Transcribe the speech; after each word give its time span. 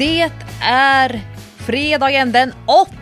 Det 0.00 0.30
är 0.62 1.20
fredagen 1.58 2.32
den 2.32 2.54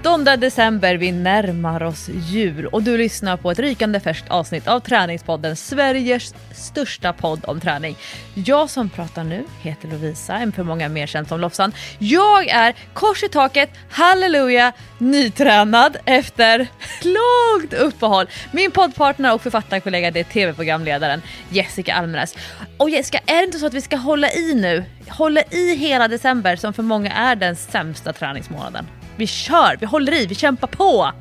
8 0.02 0.36
december. 0.36 0.94
Vi 0.94 1.12
närmar 1.12 1.82
oss 1.82 2.08
jul 2.08 2.66
och 2.66 2.82
du 2.82 2.98
lyssnar 2.98 3.36
på 3.36 3.50
ett 3.50 3.58
rykande 3.58 4.00
färskt 4.00 4.30
avsnitt 4.30 4.68
av 4.68 4.80
Träningspodden, 4.80 5.56
Sveriges 5.56 6.34
största 6.54 7.12
podd 7.12 7.44
om 7.44 7.60
träning. 7.60 7.96
Jag 8.34 8.70
som 8.70 8.90
pratar 8.90 9.24
nu 9.24 9.44
heter 9.62 9.88
Lovisa, 9.88 10.34
en 10.34 10.52
för 10.52 10.62
många 10.62 10.88
mer 10.88 11.06
känd 11.06 11.28
som 11.28 11.40
Lofsan. 11.40 11.72
Jag 11.98 12.48
är 12.48 12.74
kors 12.92 13.22
i 13.22 13.28
taket, 13.28 13.70
halleluja, 13.90 14.72
nytränad 14.98 15.96
efter 16.04 16.66
långt 17.02 17.72
uppehåll. 17.72 18.26
Min 18.52 18.70
poddpartner 18.70 19.34
och 19.34 19.42
författarkollega 19.42 20.10
det 20.10 20.20
är 20.20 20.24
tv-programledaren 20.24 21.22
Jessica 21.50 21.94
Almenäs. 21.94 22.36
Och 22.76 22.90
Jessica, 22.90 23.18
är 23.26 23.36
det 23.36 23.44
inte 23.44 23.58
så 23.58 23.66
att 23.66 23.74
vi 23.74 23.80
ska 23.80 23.96
hålla 23.96 24.32
i 24.32 24.54
nu? 24.54 24.84
Håller 25.08 25.54
i 25.54 25.74
hela 25.74 26.08
december 26.08 26.56
som 26.56 26.72
för 26.72 26.82
många 26.82 27.12
är 27.12 27.36
den 27.36 27.56
sämsta 27.56 28.12
träningsmånaden. 28.12 28.86
Vi 29.16 29.26
kör, 29.26 29.76
vi 29.80 29.86
håller 29.86 30.12
i, 30.12 30.26
vi 30.26 30.34
kämpar 30.34 30.68
på! 30.68 31.12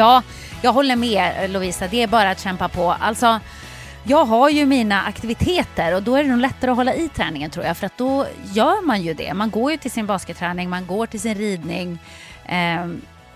Ja, 0.00 0.22
jag 0.62 0.72
håller 0.72 0.96
med 0.96 1.50
Lovisa. 1.50 1.88
Det 1.88 2.02
är 2.02 2.06
bara 2.06 2.30
att 2.30 2.40
kämpa 2.40 2.68
på. 2.68 2.90
Alltså, 3.00 3.40
jag 4.04 4.24
har 4.24 4.50
ju 4.50 4.66
mina 4.66 5.02
aktiviteter 5.02 5.94
och 5.94 6.02
då 6.02 6.14
är 6.14 6.24
det 6.24 6.30
nog 6.30 6.38
lättare 6.38 6.70
att 6.70 6.76
hålla 6.76 6.94
i 6.94 7.08
träningen 7.08 7.50
tror 7.50 7.64
jag. 7.64 7.76
För 7.76 7.86
att 7.86 7.98
då 7.98 8.26
gör 8.52 8.86
man 8.86 9.02
ju 9.02 9.14
det. 9.14 9.34
Man 9.34 9.50
går 9.50 9.70
ju 9.70 9.76
till 9.76 9.90
sin 9.90 10.06
basketträning, 10.06 10.70
man 10.70 10.86
går 10.86 11.06
till 11.06 11.20
sin 11.20 11.34
ridning. 11.34 11.98
Eh, 12.46 12.86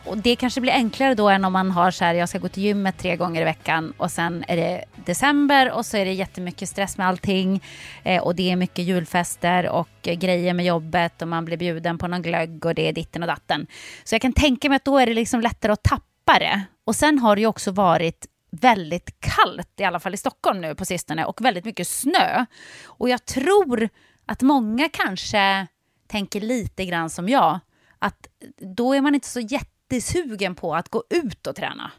och 0.04 0.18
det 0.18 0.36
kanske 0.36 0.60
blir 0.60 0.72
enklare 0.72 1.14
då 1.14 1.28
än 1.28 1.44
om 1.44 1.52
man 1.52 1.70
har 1.70 1.90
så 1.90 2.04
här, 2.04 2.14
jag 2.14 2.28
ska 2.28 2.38
gå 2.38 2.48
till 2.48 2.62
gymmet 2.62 2.98
tre 2.98 3.16
gånger 3.16 3.40
i 3.40 3.44
veckan 3.44 3.92
och 3.96 4.10
sen 4.10 4.44
är 4.48 4.56
det 4.56 4.84
december 5.04 5.72
och 5.72 5.86
så 5.86 5.96
är 5.96 6.04
det 6.04 6.12
jättemycket 6.12 6.68
stress 6.68 6.98
med 6.98 7.06
allting 7.06 7.62
eh, 8.02 8.22
och 8.22 8.34
det 8.34 8.50
är 8.50 8.56
mycket 8.56 8.84
julfester 8.84 9.68
och 9.68 9.88
grejer 10.02 10.54
med 10.54 10.66
jobbet 10.66 11.22
och 11.22 11.28
man 11.28 11.44
blir 11.44 11.56
bjuden 11.56 11.98
på 11.98 12.06
någon 12.06 12.22
glögg 12.22 12.66
och 12.66 12.74
det 12.74 12.88
är 12.88 12.92
ditten 12.92 13.22
och 13.22 13.28
datten. 13.28 13.66
Så 14.04 14.14
jag 14.14 14.22
kan 14.22 14.32
tänka 14.32 14.68
mig 14.68 14.76
att 14.76 14.84
då 14.84 14.98
är 14.98 15.06
det 15.06 15.14
liksom 15.14 15.40
lättare 15.40 15.72
att 15.72 15.82
tappa 15.82 16.13
djupare. 16.24 16.62
Och 16.84 16.96
sen 16.96 17.18
har 17.18 17.36
det 17.36 17.40
ju 17.40 17.46
också 17.46 17.70
varit 17.70 18.26
väldigt 18.50 19.20
kallt, 19.20 19.80
i 19.80 19.84
alla 19.84 20.00
fall 20.00 20.14
i 20.14 20.16
Stockholm 20.16 20.60
nu 20.60 20.74
på 20.74 20.84
sistone, 20.84 21.24
och 21.24 21.44
väldigt 21.44 21.64
mycket 21.64 21.88
snö. 21.88 22.44
Och 22.84 23.08
jag 23.08 23.24
tror 23.24 23.88
att 24.26 24.42
många 24.42 24.88
kanske 24.88 25.66
tänker 26.08 26.40
lite 26.40 26.84
grann 26.84 27.10
som 27.10 27.28
jag, 27.28 27.60
att 27.98 28.26
då 28.76 28.94
är 28.94 29.00
man 29.00 29.14
inte 29.14 29.28
så 29.28 29.40
jättesugen 29.40 30.54
på 30.54 30.74
att 30.74 30.88
gå 30.88 31.04
ut 31.10 31.46
och 31.46 31.56
träna. 31.56 31.92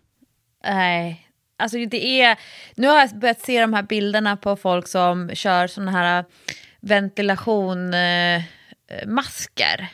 Nej, 0.64 1.30
alltså 1.58 1.78
det 1.78 2.22
är... 2.22 2.40
Nu 2.76 2.88
har 2.88 3.00
jag 3.00 3.20
börjat 3.20 3.42
se 3.42 3.62
de 3.62 3.74
här 3.74 3.84
bilderna 3.84 4.38
på 4.38 4.56
folk 4.56 4.88
som 4.88 5.30
kör 5.34 5.68
sådana 5.68 5.92
här 5.92 6.26
ventilationmasker. 6.82 9.82
Eh, 9.82 9.88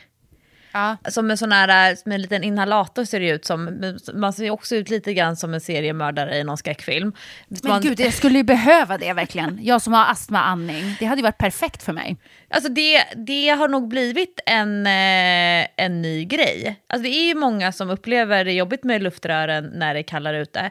Ja. 0.72 0.96
Som 1.08 1.30
en 1.30 1.38
sån 1.38 1.52
här, 1.52 1.96
med 2.08 2.14
en 2.14 2.22
liten 2.22 2.44
inhalator 2.44 3.04
ser 3.04 3.20
det 3.20 3.28
ut 3.28 3.44
som. 3.44 3.92
Man 4.14 4.32
ser 4.32 4.50
också 4.50 4.76
ut 4.76 4.90
lite 4.90 5.14
grann 5.14 5.36
som 5.36 5.54
en 5.54 5.60
seriemördare 5.60 6.36
i 6.38 6.44
någon 6.44 6.56
skräckfilm. 6.56 7.12
Men 7.48 7.60
man... 7.64 7.82
gud, 7.82 8.00
jag 8.00 8.14
skulle 8.14 8.38
ju 8.38 8.44
behöva 8.44 8.98
det 8.98 9.12
verkligen. 9.12 9.58
Jag 9.62 9.82
som 9.82 9.92
har 9.92 10.10
astma 10.10 10.42
andning. 10.42 10.96
Det 10.98 11.04
hade 11.04 11.18
ju 11.18 11.22
varit 11.22 11.38
perfekt 11.38 11.82
för 11.82 11.92
mig. 11.92 12.16
Alltså 12.50 12.72
det, 12.72 13.04
det 13.16 13.48
har 13.48 13.68
nog 13.68 13.88
blivit 13.88 14.40
en, 14.46 14.86
eh, 14.86 15.66
en 15.76 16.02
ny 16.02 16.24
grej. 16.24 16.80
Alltså 16.86 17.02
det 17.02 17.16
är 17.16 17.26
ju 17.28 17.34
många 17.34 17.72
som 17.72 17.90
upplever 17.90 18.44
det 18.44 18.52
jobbigt 18.52 18.84
med 18.84 19.02
luftrören 19.02 19.70
när 19.74 19.94
det 19.94 20.00
är 20.00 20.04
kallare 20.04 20.42
ute. 20.42 20.70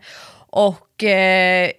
Och 0.50 1.03
eh, 1.03 1.72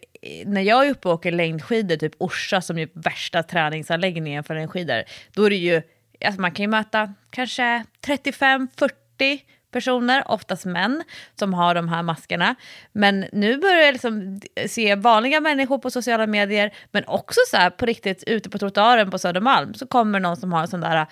när 0.47 0.61
jag 0.61 0.87
är 0.87 0.91
uppe 0.91 1.09
och 1.09 1.15
åker 1.15 1.33
längdskidor, 1.33 1.97
typ 1.97 2.13
Orsa 2.19 2.61
som 2.61 2.79
är 2.79 2.89
värsta 2.95 3.43
träningsanläggningen 3.43 4.45
för 4.45 4.55
längdskidor, 4.55 5.03
då 5.35 5.45
är 5.45 5.51
det 5.51 5.57
ju 5.57 5.83
alltså 6.25 6.41
man 6.41 6.53
kan 6.53 6.63
ju 6.63 6.69
möta 6.69 7.15
kanske 7.31 7.85
35-40 8.07 9.41
personer, 9.73 10.23
oftast 10.27 10.65
män, 10.65 11.03
som 11.39 11.55
har 11.55 11.75
de 11.75 11.89
här 11.89 12.03
maskerna. 12.03 12.55
Men 12.93 13.27
nu 13.33 13.59
börjar 13.59 13.83
jag 13.83 13.93
liksom 13.93 14.41
se 14.67 14.95
vanliga 14.95 15.41
människor 15.41 15.79
på 15.79 15.91
sociala 15.91 16.27
medier, 16.27 16.75
men 16.91 17.05
också 17.07 17.41
så 17.51 17.57
här 17.57 17.71
på 17.71 17.87
riktigt 17.87 18.25
ute 18.27 18.51
på 18.51 18.59
trottoaren 18.59 19.11
på 19.11 19.19
Södermalm 19.19 19.75
så 19.75 19.87
kommer 19.87 20.21
någon 20.21 20.37
som 20.37 20.53
har 20.53 20.61
en 20.61 20.69
sån 20.69 20.81
där 20.81 21.07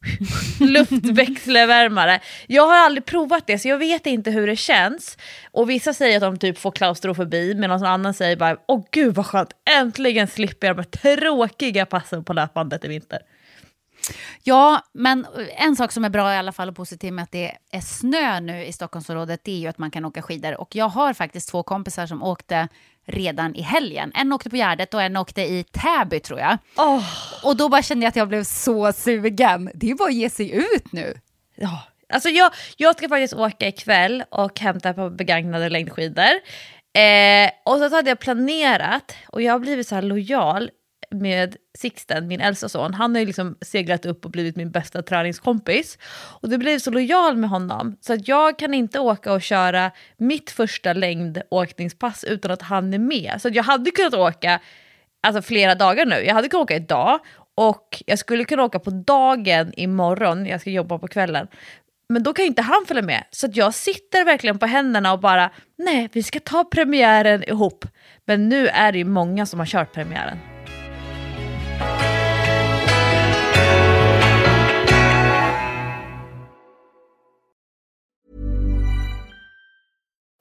luftväxelvärmare. 0.60 2.20
Jag 2.46 2.66
har 2.66 2.76
aldrig 2.76 3.04
provat 3.04 3.46
det 3.46 3.58
så 3.58 3.68
jag 3.68 3.78
vet 3.78 4.06
inte 4.06 4.30
hur 4.30 4.46
det 4.46 4.56
känns. 4.56 5.18
Och 5.50 5.70
vissa 5.70 5.94
säger 5.94 6.16
att 6.16 6.22
de 6.22 6.38
typ 6.38 6.58
får 6.58 6.70
klaustrofobi 6.70 7.54
medan 7.54 7.80
någon 7.80 7.88
annan 7.88 8.14
säger 8.14 8.36
bara 8.36 8.56
åh 8.68 8.84
gud 8.90 9.14
vad 9.14 9.26
skönt, 9.26 9.50
äntligen 9.70 10.26
slipper 10.26 10.66
jag 10.66 10.76
de 10.76 10.82
här 10.82 11.16
tråkiga 11.16 11.86
passen 11.86 12.24
på 12.24 12.32
löpbandet 12.32 12.84
i 12.84 12.88
vinter. 12.88 13.18
Ja, 14.42 14.82
men 14.92 15.26
en 15.56 15.76
sak 15.76 15.92
som 15.92 16.04
är 16.04 16.08
bra 16.10 16.34
i 16.34 16.36
alla 16.36 16.52
fall 16.52 16.68
och 16.68 16.76
positiv 16.76 17.12
med 17.12 17.22
att 17.22 17.32
det 17.32 17.52
är 17.70 17.80
snö 17.80 18.40
nu 18.40 18.64
i 18.64 18.72
Stockholmsområdet, 18.72 19.40
det 19.44 19.52
är 19.52 19.58
ju 19.58 19.66
att 19.66 19.78
man 19.78 19.90
kan 19.90 20.04
åka 20.04 20.22
skidor. 20.22 20.60
Och 20.60 20.76
jag 20.76 20.88
har 20.88 21.12
faktiskt 21.12 21.48
två 21.48 21.62
kompisar 21.62 22.06
som 22.06 22.22
åkte 22.22 22.68
redan 23.06 23.54
i 23.54 23.62
helgen. 23.62 24.12
En 24.14 24.32
åkte 24.32 24.50
på 24.50 24.56
Gärdet 24.56 24.94
och 24.94 25.02
en 25.02 25.16
åkte 25.16 25.42
i 25.42 25.64
Täby 25.64 26.20
tror 26.20 26.40
jag. 26.40 26.58
Oh. 26.76 27.04
Och 27.44 27.56
då 27.56 27.68
bara 27.68 27.82
kände 27.82 28.04
jag 28.04 28.08
att 28.08 28.16
jag 28.16 28.28
blev 28.28 28.44
så 28.44 28.92
sugen. 28.92 29.70
Det 29.74 29.90
är 29.90 29.94
bara 29.94 30.08
att 30.08 30.14
ge 30.14 30.30
sig 30.30 30.50
ut 30.50 30.92
nu. 30.92 31.20
Ja, 31.54 31.82
alltså 32.08 32.28
jag, 32.28 32.52
jag 32.76 32.98
ska 32.98 33.08
faktiskt 33.08 33.34
åka 33.34 33.68
ikväll 33.68 34.24
och 34.30 34.60
hämta 34.60 34.94
på 34.94 35.10
begagnade 35.10 35.68
längdskidor. 35.68 36.32
Eh, 36.98 37.50
och 37.64 37.78
så 37.78 37.94
hade 37.94 38.10
jag 38.10 38.18
planerat, 38.18 39.14
och 39.28 39.42
jag 39.42 39.52
har 39.52 39.58
blivit 39.58 39.88
så 39.88 39.94
här 39.94 40.02
lojal, 40.02 40.70
med 41.10 41.56
Sixten, 41.78 42.26
min 42.26 42.40
äldsta 42.40 42.68
son, 42.68 42.94
han 42.94 43.14
har 43.14 43.20
ju 43.20 43.26
liksom 43.26 43.56
seglat 43.60 44.06
upp 44.06 44.24
och 44.24 44.30
blivit 44.30 44.56
min 44.56 44.70
bästa 44.70 45.02
träningskompis. 45.02 45.98
Och 46.40 46.48
det 46.48 46.58
blev 46.58 46.78
så 46.78 46.90
lojal 46.90 47.36
med 47.36 47.50
honom 47.50 47.96
så 48.00 48.12
att 48.12 48.28
jag 48.28 48.58
kan 48.58 48.74
inte 48.74 49.00
åka 49.00 49.32
och 49.32 49.42
köra 49.42 49.90
mitt 50.16 50.50
första 50.50 50.92
längdåkningspass 50.92 52.24
utan 52.24 52.50
att 52.50 52.62
han 52.62 52.94
är 52.94 52.98
med. 52.98 53.34
Så 53.38 53.48
jag 53.52 53.62
hade 53.62 53.90
kunnat 53.90 54.14
åka 54.14 54.60
alltså 55.22 55.42
flera 55.42 55.74
dagar 55.74 56.06
nu. 56.06 56.16
Jag 56.16 56.34
hade 56.34 56.48
kunnat 56.48 56.64
åka 56.64 56.76
idag 56.76 57.18
och 57.54 58.02
jag 58.06 58.18
skulle 58.18 58.44
kunna 58.44 58.64
åka 58.64 58.78
på 58.78 58.90
dagen 58.90 59.72
imorgon, 59.76 60.46
jag 60.46 60.60
ska 60.60 60.70
jobba 60.70 60.98
på 60.98 61.08
kvällen. 61.08 61.46
Men 62.08 62.22
då 62.22 62.32
kan 62.32 62.44
inte 62.44 62.62
han 62.62 62.84
följa 62.86 63.02
med. 63.02 63.24
Så 63.30 63.48
jag 63.52 63.74
sitter 63.74 64.24
verkligen 64.24 64.58
på 64.58 64.66
händerna 64.66 65.12
och 65.12 65.20
bara, 65.20 65.50
nej, 65.78 66.08
vi 66.12 66.22
ska 66.22 66.40
ta 66.40 66.64
premiären 66.64 67.44
ihop. 67.44 67.84
Men 68.24 68.48
nu 68.48 68.68
är 68.68 68.92
det 68.92 68.98
ju 68.98 69.04
många 69.04 69.46
som 69.46 69.58
har 69.58 69.66
kört 69.66 69.92
premiären. 69.92 70.57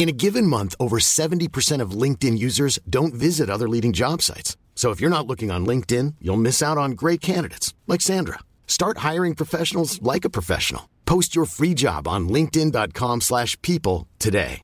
In 0.00 0.08
a 0.08 0.12
given 0.12 0.46
month, 0.46 0.74
over 0.80 0.98
70% 0.98 1.82
of 1.82 1.90
LinkedIn 1.90 2.38
users 2.38 2.78
don't 2.88 3.12
visit 3.12 3.50
other 3.50 3.68
leading 3.68 3.92
job 3.92 4.22
sites. 4.22 4.56
So 4.74 4.92
if 4.92 5.00
you're 5.00 5.16
not 5.16 5.26
looking 5.26 5.50
on 5.50 5.66
LinkedIn, 5.66 6.14
you'll 6.22 6.40
miss 6.40 6.62
out 6.62 6.78
on 6.78 6.92
great 6.92 7.20
candidates 7.20 7.74
like 7.86 8.00
Sandra. 8.00 8.38
Start 8.66 9.10
hiring 9.10 9.34
professionals 9.34 10.00
like 10.00 10.24
a 10.24 10.30
professional. 10.30 10.88
Post 11.04 11.36
your 11.36 11.44
free 11.44 11.74
job 11.74 12.08
on 12.08 12.28
linkedin.com/people 12.30 14.06
today. 14.18 14.62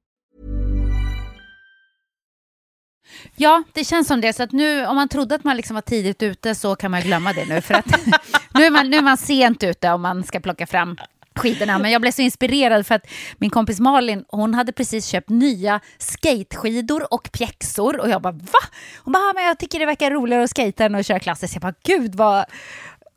Ja, 3.37 3.63
det 3.73 3.85
känns 3.85 4.09
som 4.09 4.21
det. 4.21 4.33
Så 4.33 4.43
att 4.43 4.53
nu, 4.53 4.87
om 4.87 4.97
man 4.97 5.09
trodde 5.09 5.35
att 5.35 5.45
man 5.45 5.57
liksom 5.57 5.75
var 5.75 5.83
tidigt 5.83 6.23
ute 6.23 6.55
så 6.55 6.77
kan 6.77 6.91
man 6.91 7.03
glömma 7.03 7.33
det 7.33 7.47
nu. 7.47 7.61
För 7.61 7.75
att 7.75 7.87
nu, 8.55 8.65
är 8.65 8.71
man, 8.71 8.91
nu 8.91 8.97
är 8.97 9.03
man 9.03 9.17
sent 9.17 9.63
ute 9.63 9.91
om 9.91 10.03
man 10.03 10.25
ska 10.25 10.41
plocka 10.41 10.67
fram 10.67 10.97
skidorna. 11.39 11.79
Men 11.79 11.91
jag 11.91 12.01
blev 12.01 12.13
så 12.13 12.23
inspirerad 12.23 12.87
för 12.87 12.95
att 12.95 13.07
min 13.39 13.51
kompis 13.51 13.81
Malin, 13.81 14.25
hon 14.29 14.55
hade 14.55 14.73
precis 14.73 15.07
köpt 15.07 15.29
nya 15.29 15.81
skateskidor 15.99 17.15
och 17.15 17.29
pjäxor. 17.33 18.01
Och 18.01 18.09
jag 18.09 18.23
bara, 18.23 18.33
va? 18.33 18.61
Hon 19.05 19.13
bara, 19.13 19.33
men 19.35 19.45
jag 19.45 19.59
tycker 19.59 19.79
det 19.79 19.87
verkar 19.87 20.11
roligare 20.11 20.45
att 20.45 20.57
skejta 20.57 20.85
än 20.85 20.95
att 20.95 21.07
köra 21.07 21.21
klassiskt. 21.21 21.55
Jag 21.55 21.63
bara, 21.63 21.75
gud 21.85 22.15
vad 22.15 22.45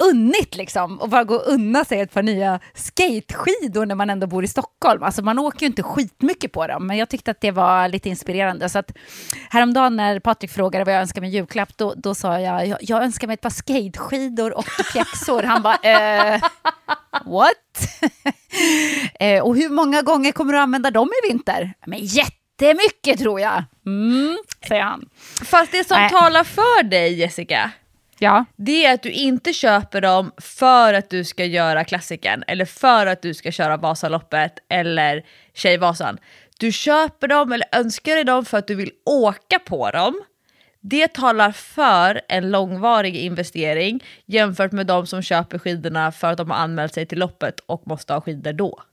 unnigt 0.04 0.56
liksom 0.56 1.00
och 1.00 1.10
bara 1.10 1.24
gå 1.24 1.36
och 1.36 1.48
unna 1.48 1.86
sig 1.86 2.00
ett 2.00 2.14
par 2.14 2.24
nya 2.24 2.60
skateskidor 2.74 3.86
när 3.86 3.96
man 3.96 4.10
ändå 4.10 4.28
bor 4.28 4.44
i 4.44 4.48
Stockholm. 4.48 5.04
Alltså 5.04 5.22
man 5.22 5.40
åker 5.40 5.60
ju 5.60 5.66
inte 5.66 5.84
skitmycket 5.84 6.52
på 6.52 6.68
dem, 6.68 6.88
men 6.88 6.98
jag 6.98 7.10
tyckte 7.10 7.32
att 7.32 7.42
det 7.42 7.52
var 7.52 7.88
lite 7.88 8.10
inspirerande. 8.10 8.70
Så 8.70 8.80
att 8.80 8.92
häromdagen 9.50 9.96
när 9.96 10.20
Patrik 10.20 10.52
frågade 10.52 10.86
vad 10.86 10.94
jag 10.94 11.02
önskar 11.02 11.22
mig 11.22 11.30
julklapp, 11.30 11.78
då, 11.78 11.94
då 11.98 12.16
sa 12.16 12.40
jag, 12.40 12.68
jag, 12.68 12.78
jag 12.82 13.04
önskar 13.04 13.28
mig 13.28 13.34
ett 13.34 13.42
par 13.42 13.50
skateskidor 13.50 14.58
och 14.58 14.66
pjäxor. 14.94 15.44
Han 15.44 15.62
bara, 15.62 15.76
eh, 15.76 16.42
what? 17.26 17.56
eh, 19.20 19.44
och 19.44 19.56
hur 19.56 19.70
många 19.70 20.02
gånger 20.02 20.32
kommer 20.32 20.54
du 20.54 20.60
använda 20.60 20.92
dem 20.92 21.10
i 21.24 21.28
vinter? 21.28 21.74
Men 21.86 22.00
jättemycket 22.00 23.20
tror 23.20 23.40
jag. 23.40 23.64
Mm, 23.86 24.38
säger 24.68 24.84
han. 24.84 25.10
Fast 25.46 25.72
det 25.72 25.88
som 25.88 25.98
Nej. 25.98 26.10
talar 26.10 26.44
för 26.44 26.84
dig 26.84 27.14
Jessica, 27.14 27.72
Ja. 28.20 28.46
det 28.56 28.86
är 28.86 28.94
att 28.94 29.04
du 29.04 29.12
inte 29.12 29.54
köper 29.54 30.02
dem 30.02 30.32
för 30.38 30.94
att 30.94 31.10
du 31.10 31.24
ska 31.24 31.46
göra 31.46 31.84
klassikern 31.84 32.44
eller 32.48 32.66
för 32.66 33.06
att 33.06 33.22
du 33.22 33.34
ska 33.34 33.52
köra 33.52 33.78
Vasaloppet 33.78 34.54
eller 34.70 35.26
Tjejvasan. 35.54 36.18
Du 36.60 36.72
köper 36.72 37.28
dem 37.28 37.52
eller 37.52 37.68
önskar 37.72 38.16
dig 38.16 38.24
dem 38.24 38.46
för 38.46 38.58
att 38.58 38.68
du 38.68 38.76
vill 38.76 38.92
åka 39.06 39.60
på 39.60 39.92
dem. 39.92 40.22
Det 40.82 41.08
talar 41.08 41.52
för 41.52 42.22
en 42.28 42.52
långvarig 42.52 43.16
investering 43.16 44.04
jämfört 44.26 44.72
med 44.72 44.88
de 44.88 45.08
som 45.08 45.22
köper 45.22 45.60
skidorna 45.60 46.12
för 46.12 46.32
att 46.32 46.38
de 46.38 46.50
har 46.50 46.58
anmält 46.58 46.94
sig 46.94 47.06
till 47.06 47.20
loppet 47.20 47.60
och 47.60 47.88
måste 47.88 48.14
ha 48.14 48.22
skidor 48.22 48.54
då. 48.54 48.84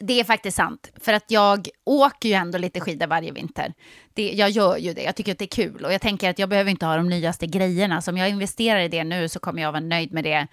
Det 0.00 0.20
är 0.20 0.24
faktiskt 0.24 0.56
sant, 0.56 0.90
för 1.00 1.12
att 1.12 1.24
jag 1.28 1.68
åker 1.84 2.28
ju 2.28 2.34
ändå 2.34 2.58
lite 2.58 2.80
skidor 2.80 3.06
varje 3.06 3.32
vinter. 3.32 3.74
Det, 4.14 4.32
jag 4.32 4.50
gör 4.50 4.76
ju 4.76 4.94
det, 4.94 5.02
jag 5.02 5.16
tycker 5.16 5.32
att 5.32 5.38
det 5.38 5.44
är 5.44 5.64
kul 5.64 5.84
och 5.84 5.92
jag 5.92 6.00
tänker 6.00 6.30
att 6.30 6.38
jag 6.38 6.48
behöver 6.48 6.70
inte 6.70 6.86
ha 6.86 6.96
de 6.96 7.08
nyaste 7.08 7.46
grejerna. 7.46 8.02
Så 8.02 8.10
om 8.10 8.16
jag 8.16 8.28
investerar 8.28 8.80
i 8.80 8.88
det 8.88 9.04
nu 9.04 9.28
så 9.28 9.38
kommer 9.38 9.62
jag 9.62 9.72
vara 9.72 9.80
nöjd 9.80 10.12
med 10.12 10.24
det 10.24 10.46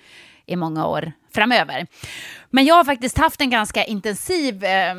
i 0.45 0.55
många 0.55 0.87
år 0.87 1.11
framöver. 1.33 1.87
Men 2.49 2.65
jag 2.65 2.75
har 2.75 2.83
faktiskt 2.83 3.17
haft 3.17 3.41
en 3.41 3.49
ganska 3.49 3.83
intensiv 3.83 4.63
eh, 4.63 4.95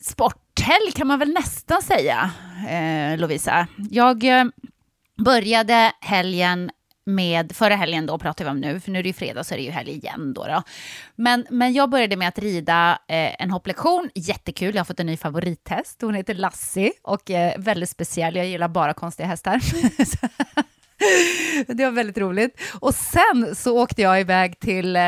sporthelg 0.00 0.92
kan 0.94 1.06
man 1.06 1.18
väl 1.18 1.32
nästan 1.32 1.82
säga, 1.82 2.30
eh, 2.68 3.18
Lovisa. 3.18 3.66
Jag 3.90 4.24
eh, 4.24 4.44
började 5.24 5.92
helgen 6.00 6.70
med, 7.04 7.52
förra 7.56 7.76
helgen 7.76 8.06
då 8.06 8.18
pratar 8.18 8.44
vi 8.44 8.50
om 8.50 8.60
nu, 8.60 8.80
för 8.80 8.90
nu 8.90 8.98
är 8.98 9.02
det 9.02 9.08
ju 9.08 9.12
fredag 9.12 9.44
så 9.44 9.54
är 9.54 9.58
det 9.58 9.64
ju 9.64 9.70
helg 9.70 9.90
igen 9.90 10.32
då. 10.34 10.46
då. 10.46 10.62
Men, 11.16 11.46
men 11.50 11.72
jag 11.72 11.90
började 11.90 12.16
med 12.16 12.28
att 12.28 12.38
rida 12.38 12.98
eh, 13.08 13.42
en 13.42 13.50
hopplektion, 13.50 14.10
jättekul, 14.14 14.74
jag 14.74 14.80
har 14.80 14.84
fått 14.84 15.00
en 15.00 15.06
ny 15.06 15.16
favorithäst, 15.16 16.02
hon 16.02 16.14
heter 16.14 16.34
Lassie 16.34 16.92
och 17.02 17.30
eh, 17.30 17.58
väldigt 17.58 17.90
speciell, 17.90 18.36
jag 18.36 18.46
gillar 18.46 18.68
bara 18.68 18.94
konstiga 18.94 19.28
hästar. 19.28 19.60
det 21.74 21.84
var 21.84 21.90
väldigt 21.90 22.18
roligt. 22.18 22.60
Och 22.80 22.94
sen 22.94 23.54
så 23.56 23.78
åkte 23.78 24.02
jag 24.02 24.20
iväg 24.20 24.60
till 24.60 24.96
eh, 24.96 25.02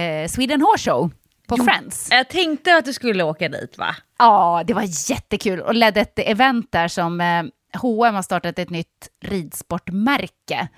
eh, 0.00 0.28
Sweden 0.28 0.60
Horse 0.60 0.90
Show 0.90 1.10
på 1.46 1.56
Friends. 1.56 2.08
Jag 2.10 2.28
tänkte 2.28 2.76
att 2.76 2.84
du 2.84 2.92
skulle 2.92 3.22
åka 3.22 3.48
dit 3.48 3.78
va? 3.78 3.96
Ja, 4.18 4.62
det 4.66 4.74
var 4.74 5.10
jättekul 5.10 5.60
och 5.60 5.74
ledde 5.74 6.00
ett 6.00 6.18
event 6.18 6.72
där 6.72 6.88
som 6.88 7.20
eh, 7.20 7.42
H&M 7.80 8.14
har 8.14 8.22
startat 8.22 8.58
ett 8.58 8.70
nytt 8.70 9.08
ridsportmärke 9.24 10.68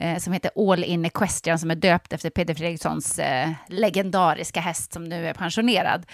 eh, 0.00 0.18
som 0.18 0.32
heter 0.32 0.50
All 0.56 0.84
In 0.84 1.04
Equestrian 1.04 1.58
som 1.58 1.70
är 1.70 1.74
döpt 1.74 2.12
efter 2.12 2.30
Peder 2.30 2.54
Fredrikssons 2.54 3.18
eh, 3.18 3.50
legendariska 3.68 4.60
häst 4.60 4.92
som 4.92 5.04
nu 5.04 5.26
är 5.26 5.34
pensionerad. 5.34 6.06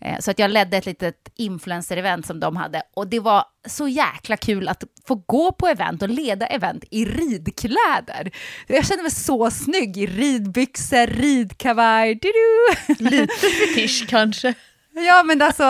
Eh, 0.00 0.18
så 0.18 0.30
att 0.30 0.38
jag 0.38 0.50
ledde 0.50 0.76
ett 0.76 0.86
litet 0.86 1.28
influencer-event 1.36 2.26
som 2.26 2.40
de 2.40 2.56
hade 2.56 2.82
och 2.94 3.08
det 3.08 3.20
var 3.20 3.44
så 3.66 3.88
jäkla 3.88 4.36
kul 4.36 4.68
att 4.68 4.84
få 5.06 5.14
gå 5.14 5.52
på 5.52 5.68
event 5.68 6.02
och 6.02 6.08
leda 6.08 6.46
event 6.46 6.84
i 6.90 7.04
ridkläder. 7.04 8.30
Jag 8.66 8.86
kände 8.86 9.02
mig 9.02 9.12
så 9.12 9.50
snygg 9.50 9.96
i 9.96 10.06
ridbyxor, 10.06 11.06
ridkavaj, 11.06 12.14
du-du. 12.14 12.94
Lite 13.10 13.34
fetisch 13.34 14.06
kanske. 14.08 14.54
Ja, 14.94 15.22
men 15.22 15.42
alltså, 15.42 15.64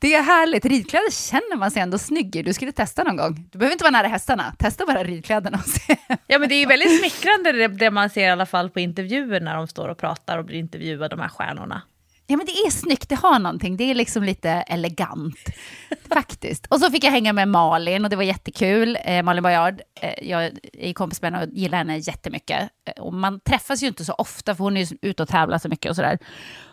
det 0.00 0.14
är 0.14 0.22
härligt. 0.22 0.64
Ridkläder 0.64 1.10
känner 1.10 1.56
man 1.56 1.70
sig 1.70 1.82
ändå 1.82 1.98
snygg 1.98 2.36
i. 2.36 2.42
Du 2.42 2.52
skulle 2.52 2.72
testa 2.72 3.04
någon 3.04 3.16
gång. 3.16 3.48
Du 3.52 3.58
behöver 3.58 3.72
inte 3.72 3.84
vara 3.84 3.90
nära 3.90 4.08
hästarna. 4.08 4.54
Testa 4.58 4.86
bara 4.86 5.04
ridkläderna 5.04 5.58
och 5.58 5.68
se. 5.68 5.96
Ja 6.26 6.38
men 6.38 6.48
det 6.48 6.54
är 6.54 6.60
ju 6.60 6.66
väldigt 6.66 6.98
smickrande 6.98 7.52
det, 7.52 7.68
det 7.68 7.90
man 7.90 8.10
ser 8.10 8.26
i 8.26 8.30
alla 8.30 8.46
fall 8.46 8.70
på 8.70 8.80
intervjuer 8.80 9.40
när 9.40 9.56
de 9.56 9.66
står 9.66 9.88
och 9.88 9.98
pratar 9.98 10.38
och 10.38 10.44
blir 10.44 10.58
intervjuade, 10.58 11.08
de 11.08 11.20
här 11.20 11.28
stjärnorna. 11.28 11.82
Ja, 12.30 12.36
men 12.36 12.46
det 12.46 12.52
är 12.52 12.70
snyggt. 12.70 13.08
Det 13.08 13.14
har 13.14 13.38
någonting. 13.38 13.76
Det 13.76 13.84
är 13.84 13.94
liksom 13.94 14.24
lite 14.24 14.50
elegant, 14.50 15.36
faktiskt. 16.08 16.66
Och 16.66 16.80
så 16.80 16.90
fick 16.90 17.04
jag 17.04 17.10
hänga 17.10 17.32
med 17.32 17.48
Malin 17.48 18.04
och 18.04 18.10
det 18.10 18.16
var 18.16 18.22
jättekul. 18.22 18.98
Eh, 19.04 19.22
Malin 19.22 19.42
Bajard, 19.42 19.80
eh, 20.00 20.28
jag 20.28 20.50
är 20.72 20.92
kompis 20.92 21.22
med 21.22 21.32
henne 21.32 21.46
och 21.46 21.52
gillar 21.52 21.78
henne 21.78 21.98
jättemycket. 21.98 22.60
Eh, 22.60 23.02
och 23.02 23.12
man 23.14 23.40
träffas 23.40 23.82
ju 23.82 23.86
inte 23.86 24.04
så 24.04 24.12
ofta 24.12 24.54
för 24.54 24.64
hon 24.64 24.76
är 24.76 24.80
ju 24.80 24.98
ute 25.02 25.22
och 25.22 25.28
tävlar 25.28 25.58
så 25.58 25.68
mycket 25.68 25.90
och 25.90 25.96
sådär. 25.96 26.18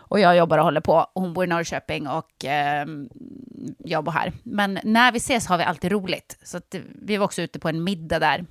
Och 0.08 0.20
jag 0.20 0.36
jobbar 0.36 0.58
och 0.58 0.64
håller 0.64 0.80
på. 0.80 1.06
Hon 1.14 1.32
bor 1.32 1.44
i 1.44 1.46
Norrköping 1.46 2.08
och 2.08 2.44
eh, 2.44 2.86
jag 3.78 4.04
bor 4.04 4.12
här. 4.12 4.32
Men 4.42 4.78
när 4.82 5.12
vi 5.12 5.16
ses 5.16 5.46
har 5.46 5.58
vi 5.58 5.64
alltid 5.64 5.92
roligt. 5.92 6.38
Så 6.42 6.56
att, 6.56 6.74
vi 7.02 7.16
var 7.16 7.24
också 7.24 7.42
ute 7.42 7.58
på 7.58 7.68
en 7.68 7.84
middag 7.84 8.18
där 8.18 8.44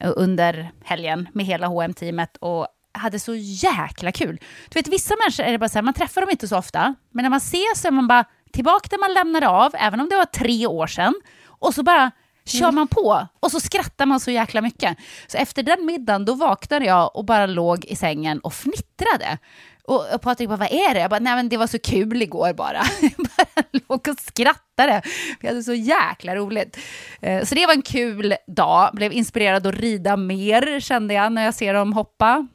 eh, 0.00 0.12
under 0.16 0.70
helgen 0.84 1.28
med 1.32 1.46
hela 1.46 1.66
hm 1.66 1.94
teamet 1.94 2.36
och 2.36 2.66
hade 2.92 3.20
så 3.20 3.34
jäkla 3.34 4.12
kul. 4.12 4.40
Du 4.68 4.78
vet, 4.78 4.88
vissa 4.88 5.14
människor 5.24 5.44
är 5.44 5.52
det 5.52 5.58
bara 5.58 5.68
så 5.68 5.78
här, 5.78 5.82
man 5.82 5.94
träffar 5.94 6.20
dem 6.20 6.30
inte 6.30 6.48
så 6.48 6.58
ofta, 6.58 6.94
men 7.10 7.22
när 7.22 7.30
man 7.30 7.36
ses 7.36 7.80
så 7.80 7.88
är 7.88 7.92
man 7.92 8.08
bara 8.08 8.24
tillbaka 8.52 8.86
där 8.90 8.98
man 8.98 9.14
lämnade 9.14 9.48
av, 9.48 9.72
även 9.74 10.00
om 10.00 10.08
det 10.08 10.16
var 10.16 10.24
tre 10.24 10.66
år 10.66 10.86
sedan, 10.86 11.14
och 11.46 11.74
så 11.74 11.82
bara 11.82 12.10
kör 12.44 12.72
man 12.72 12.88
på 12.88 13.28
och 13.40 13.50
så 13.50 13.60
skrattar 13.60 14.06
man 14.06 14.20
så 14.20 14.30
jäkla 14.30 14.60
mycket. 14.60 14.98
Så 15.26 15.38
efter 15.38 15.62
den 15.62 15.86
middagen 15.86 16.24
då 16.24 16.34
vaknade 16.34 16.84
jag 16.84 17.16
och 17.16 17.24
bara 17.24 17.46
låg 17.46 17.84
i 17.84 17.96
sängen 17.96 18.40
och 18.40 18.52
fnittrade. 18.52 19.38
Och, 19.88 20.14
och 20.14 20.20
Patrik 20.22 20.48
bara, 20.48 20.56
vad 20.56 20.72
är 20.72 20.94
det? 20.94 21.00
Jag 21.00 21.10
bara, 21.10 21.20
nej 21.20 21.36
men 21.36 21.48
det 21.48 21.56
var 21.56 21.66
så 21.66 21.78
kul 21.78 22.22
igår 22.22 22.52
bara. 22.52 22.82
Jag 23.00 23.12
bara 23.36 23.64
låg 23.88 24.08
och 24.08 24.18
skrattade. 24.20 25.02
Vi 25.40 25.48
hade 25.48 25.62
så 25.62 25.74
jäkla 25.74 26.36
roligt. 26.36 26.78
Eh, 27.20 27.44
Så 27.44 27.54
det 27.54 27.66
var 27.66 27.74
en 27.74 27.82
kul 27.82 28.34
dag. 28.46 28.90
Blev 28.92 29.12
inspirerad 29.12 29.66
att 29.66 29.74
rida 29.74 30.16
mer 30.16 30.80
kände 30.80 31.14
jag 31.14 31.32
när 31.32 31.44
jag 31.44 31.54
ser 31.54 31.74
dem 31.74 31.92
hoppa 31.92 32.46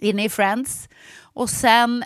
inne 0.00 0.24
i 0.24 0.28
Friends. 0.28 0.88
Och 1.22 1.50
sen 1.50 2.04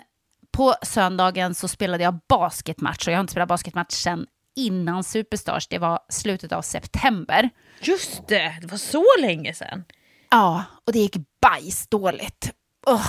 på 0.51 0.75
söndagen 0.83 1.55
så 1.55 1.67
spelade 1.67 2.03
jag 2.03 2.19
basketmatch 2.29 3.07
och 3.07 3.13
jag 3.13 3.17
har 3.17 3.21
inte 3.21 3.31
spelat 3.31 3.49
basketmatch 3.49 3.93
sen 3.93 4.25
innan 4.55 5.03
Superstars. 5.03 5.67
Det 5.67 5.77
var 5.77 5.99
slutet 6.09 6.51
av 6.51 6.61
september. 6.61 7.49
Just 7.81 8.27
det, 8.27 8.55
det 8.61 8.67
var 8.67 8.77
så 8.77 9.05
länge 9.19 9.53
sedan. 9.53 9.83
Ja, 10.31 10.63
och 10.87 10.93
det 10.93 10.99
gick 10.99 11.15
bajsdåligt. 11.41 12.51
Oh. 12.87 13.07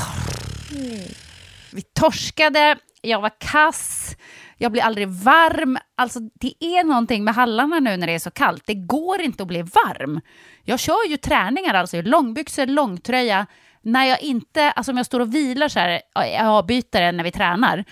Vi 1.73 1.83
torskade, 1.95 2.77
jag 3.01 3.21
var 3.21 3.33
kass, 3.39 4.17
jag 4.59 4.73
blir 4.73 4.83
aldrig 4.83 5.09
varm. 5.09 5.79
Alltså 5.95 6.21
det 6.21 6.65
är 6.65 6.85
någonting 6.85 7.25
med 7.25 7.35
hallarna 7.35 7.81
nu 7.81 7.97
när 7.97 8.07
det 8.07 8.15
är 8.15 8.19
så 8.19 8.31
kallt. 8.31 8.63
Det 8.67 8.75
går 8.75 9.21
inte 9.21 9.43
att 9.43 9.49
bli 9.49 9.63
varm. 9.63 10.21
Jag 10.65 10.81
kör 10.81 11.09
ju 11.09 11.17
träningar 11.17 11.75
alltså 11.75 11.97
i 11.97 12.03
långbyxor, 12.03 12.67
långtröja. 12.67 13.47
När 13.83 14.05
jag 14.05 14.21
inte, 14.23 14.71
alltså 14.71 14.93
om 14.93 14.97
jag 14.97 15.07
står 15.07 15.21
och 15.21 15.35
vilar 15.35 15.69
så 15.69 15.79
här, 15.79 16.01
jag 16.15 16.47
avbyter 16.47 17.13
när 17.13 17.25
vi 17.25 17.33
tränar, 17.33 17.85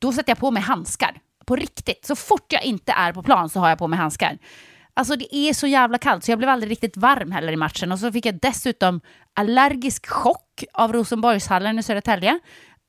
då 0.00 0.12
sätter 0.12 0.30
jag 0.30 0.38
på 0.38 0.50
mig 0.50 0.62
handskar. 0.62 1.18
På 1.46 1.56
riktigt. 1.56 2.04
Så 2.04 2.16
fort 2.16 2.52
jag 2.52 2.64
inte 2.64 2.92
är 2.92 3.12
på 3.12 3.22
plan 3.22 3.48
så 3.48 3.60
har 3.60 3.68
jag 3.68 3.78
på 3.78 3.88
mig 3.88 3.98
handskar. 3.98 4.38
Alltså 4.96 5.16
det 5.16 5.36
är 5.36 5.52
så 5.52 5.66
jävla 5.66 5.98
kallt 5.98 6.24
så 6.24 6.30
jag 6.30 6.38
blev 6.38 6.50
aldrig 6.50 6.70
riktigt 6.70 6.96
varm 6.96 7.32
heller 7.32 7.52
i 7.52 7.56
matchen. 7.56 7.92
Och 7.92 7.98
så 7.98 8.12
fick 8.12 8.26
jag 8.26 8.38
dessutom 8.40 9.00
allergisk 9.34 10.06
chock 10.06 10.64
av 10.72 10.92
Rosenborgshallen 10.92 11.78
i 11.78 11.82
Södertälje. 11.82 12.40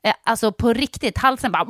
Eh, 0.03 0.13
alltså 0.23 0.51
på 0.51 0.73
riktigt, 0.73 1.17
halsen 1.17 1.51
bara 1.51 1.65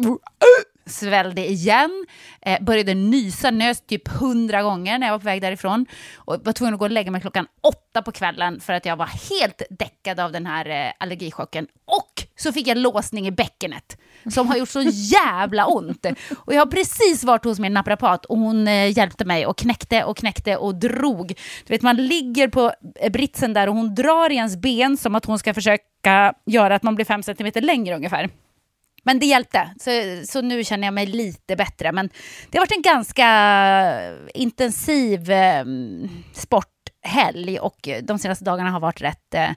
svällde 0.86 1.50
igen. 1.50 2.06
Eh, 2.41 2.63
började 2.63 2.94
nysa, 2.94 3.51
nös 3.51 3.82
typ 3.82 4.08
hundra 4.08 4.63
gånger 4.63 5.00
när 5.00 5.08
jag 5.08 5.13
var 5.13 5.20
på 5.20 5.25
väg 5.25 5.41
därifrån. 5.41 5.86
Och 6.15 6.46
var 6.46 6.53
tvungen 6.53 6.74
att 6.74 6.79
gå 6.79 6.86
och 6.86 6.91
lägga 6.91 7.12
mig 7.12 7.22
klockan 7.22 7.48
åtta 7.62 8.01
på 8.01 8.12
kvällen 8.12 8.60
för 8.60 8.74
att 8.74 8.86
jag 8.86 8.96
var 8.96 9.29
helt 9.29 9.62
däckad 9.70 10.20
av 10.20 10.32
den 10.32 10.46
här 10.46 10.70
eh, 10.70 10.91
allergichocken. 11.00 11.67
Och 11.86 12.17
så 12.38 12.53
fick 12.53 12.67
jag 12.67 12.77
låsning 12.77 13.27
i 13.27 13.32
bäckenet 13.32 13.98
som 14.32 14.48
har 14.48 14.58
gjort 14.58 14.70
så 14.70 14.82
jävla 14.91 15.65
ont. 15.65 16.06
Och 16.36 16.53
jag 16.53 16.62
har 16.62 16.72
precis 16.72 17.24
varit 17.24 17.46
hos 17.46 17.60
min 17.60 17.74
naprapat 17.74 18.25
och 18.25 18.38
hon 18.38 18.67
eh, 18.67 18.98
hjälpte 18.98 19.25
mig 19.25 19.46
och 19.46 19.58
knäckte 19.58 20.03
och 20.03 20.17
knäckte 20.17 20.58
och 20.58 20.75
drog. 20.75 21.27
Du 21.65 21.74
vet, 21.74 21.82
man 21.82 21.96
ligger 21.96 22.48
på 22.48 22.74
eh, 23.00 23.12
britsen 23.12 23.53
där 23.53 23.70
och 23.70 23.75
hon 23.75 23.96
drar 23.96 24.32
i 24.32 24.36
ens 24.36 24.58
ben 24.58 24.98
som 24.98 25.15
att 25.15 25.25
hon 25.25 25.39
ska 25.39 25.53
försöka 25.53 26.34
göra 26.46 26.75
att 26.75 26.84
man 26.84 26.96
blir 26.96 27.06
fem 27.06 27.24
centimeter 27.24 27.62
längre 27.62 27.96
ungefär. 27.96 28.29
Men 29.03 29.20
det 29.20 29.25
hjälpte, 29.25 29.70
så, 29.79 29.91
så 30.25 30.41
nu 30.41 30.63
känner 30.63 30.88
jag 30.88 30.94
mig 30.94 31.06
lite 31.06 31.56
bättre. 31.56 31.91
Men 31.91 32.10
det 32.50 32.58
har 32.58 32.62
varit 32.62 32.75
en 32.75 32.82
ganska 32.82 33.27
eh, 34.01 34.13
intensiv 34.34 35.32
eh, 35.32 35.65
sporthelg 36.34 37.60
och 37.60 37.88
eh, 37.88 38.03
de 38.03 38.20
senaste 38.20 38.46
dagarna 38.46 38.72
har 38.72 38.79
varit 38.79 39.01
rätt, 39.01 39.34
eh, 39.34 39.50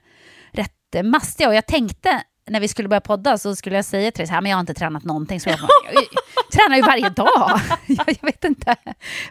rätt 0.51 1.05
mastiga. 1.05 1.47
Och 1.47 1.55
jag 1.55 1.65
tänkte 1.65 2.23
när 2.49 2.59
vi 2.59 2.67
skulle 2.67 2.87
börja 2.87 3.01
podda 3.01 3.37
så 3.37 3.55
skulle 3.55 3.75
jag 3.75 3.85
säga 3.85 4.11
till 4.11 4.17
dig 4.17 4.27
så 4.27 4.33
här, 4.33 4.41
men 4.41 4.49
jag 4.49 4.57
har 4.57 4.61
inte 4.61 4.73
tränat 4.73 5.03
någonting. 5.03 5.39
Så 5.39 5.49
jag, 5.49 5.59
jag, 5.93 6.03
tränar 6.51 6.75
ju 6.75 6.81
varje 6.81 7.09
dag. 7.09 7.61
Jag, 7.87 8.07
jag, 8.07 8.25
vet, 8.25 8.43
inte, 8.43 8.75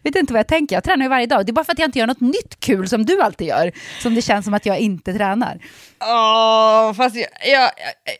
vet 0.02 0.17
inte 0.17 0.33
vad 0.33 0.40
jag 0.40 0.49
tänker. 0.49 0.76
Jag 0.76 0.85
tränar 0.85 1.05
ju 1.05 1.09
varje 1.09 1.26
dag. 1.26 1.47
Det 1.47 1.50
är 1.50 1.52
bara 1.52 1.64
för 1.64 1.73
att 1.73 1.79
jag 1.79 1.88
inte 1.88 1.99
gör 1.99 2.07
något 2.07 2.21
nytt 2.21 2.61
kul 2.61 2.88
som 2.88 3.07
du 3.07 3.23
alltid 3.23 3.47
gör, 3.47 3.73
som 4.02 4.14
det 4.14 4.23
känns 4.23 4.45
som 4.45 4.55
att 4.55 4.67
jag 4.67 4.79
inte 4.79 5.14
tränar. 5.14 5.59
Ja, 5.99 6.88
oh, 6.88 6.95
fast 6.95 7.17
jag, 7.17 7.29
jag, 7.47 7.71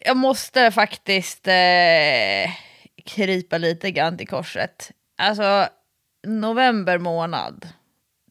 jag 0.01 0.17
måste 0.17 0.71
faktiskt 0.71 1.49
eh, 1.49 2.51
krypa 3.07 3.59
lite 3.59 3.91
grann 3.91 4.19
till 4.19 4.29
korset. 4.29 4.91
Alltså, 5.23 5.67
november 6.27 6.99
månad. 6.99 7.69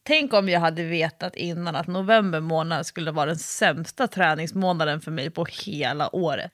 Tänk 0.02 0.32
om 0.34 0.48
jag 0.48 0.60
hade 0.60 0.82
vetat 0.82 1.36
innan 1.36 1.76
att 1.76 1.86
november 1.86 2.40
månad 2.40 2.86
skulle 2.86 3.10
vara 3.10 3.26
den 3.26 3.38
sämsta 3.38 4.08
träningsmånaden 4.08 5.00
för 5.00 5.10
mig 5.10 5.30
på 5.30 5.46
hela 5.64 6.16
året. 6.16 6.52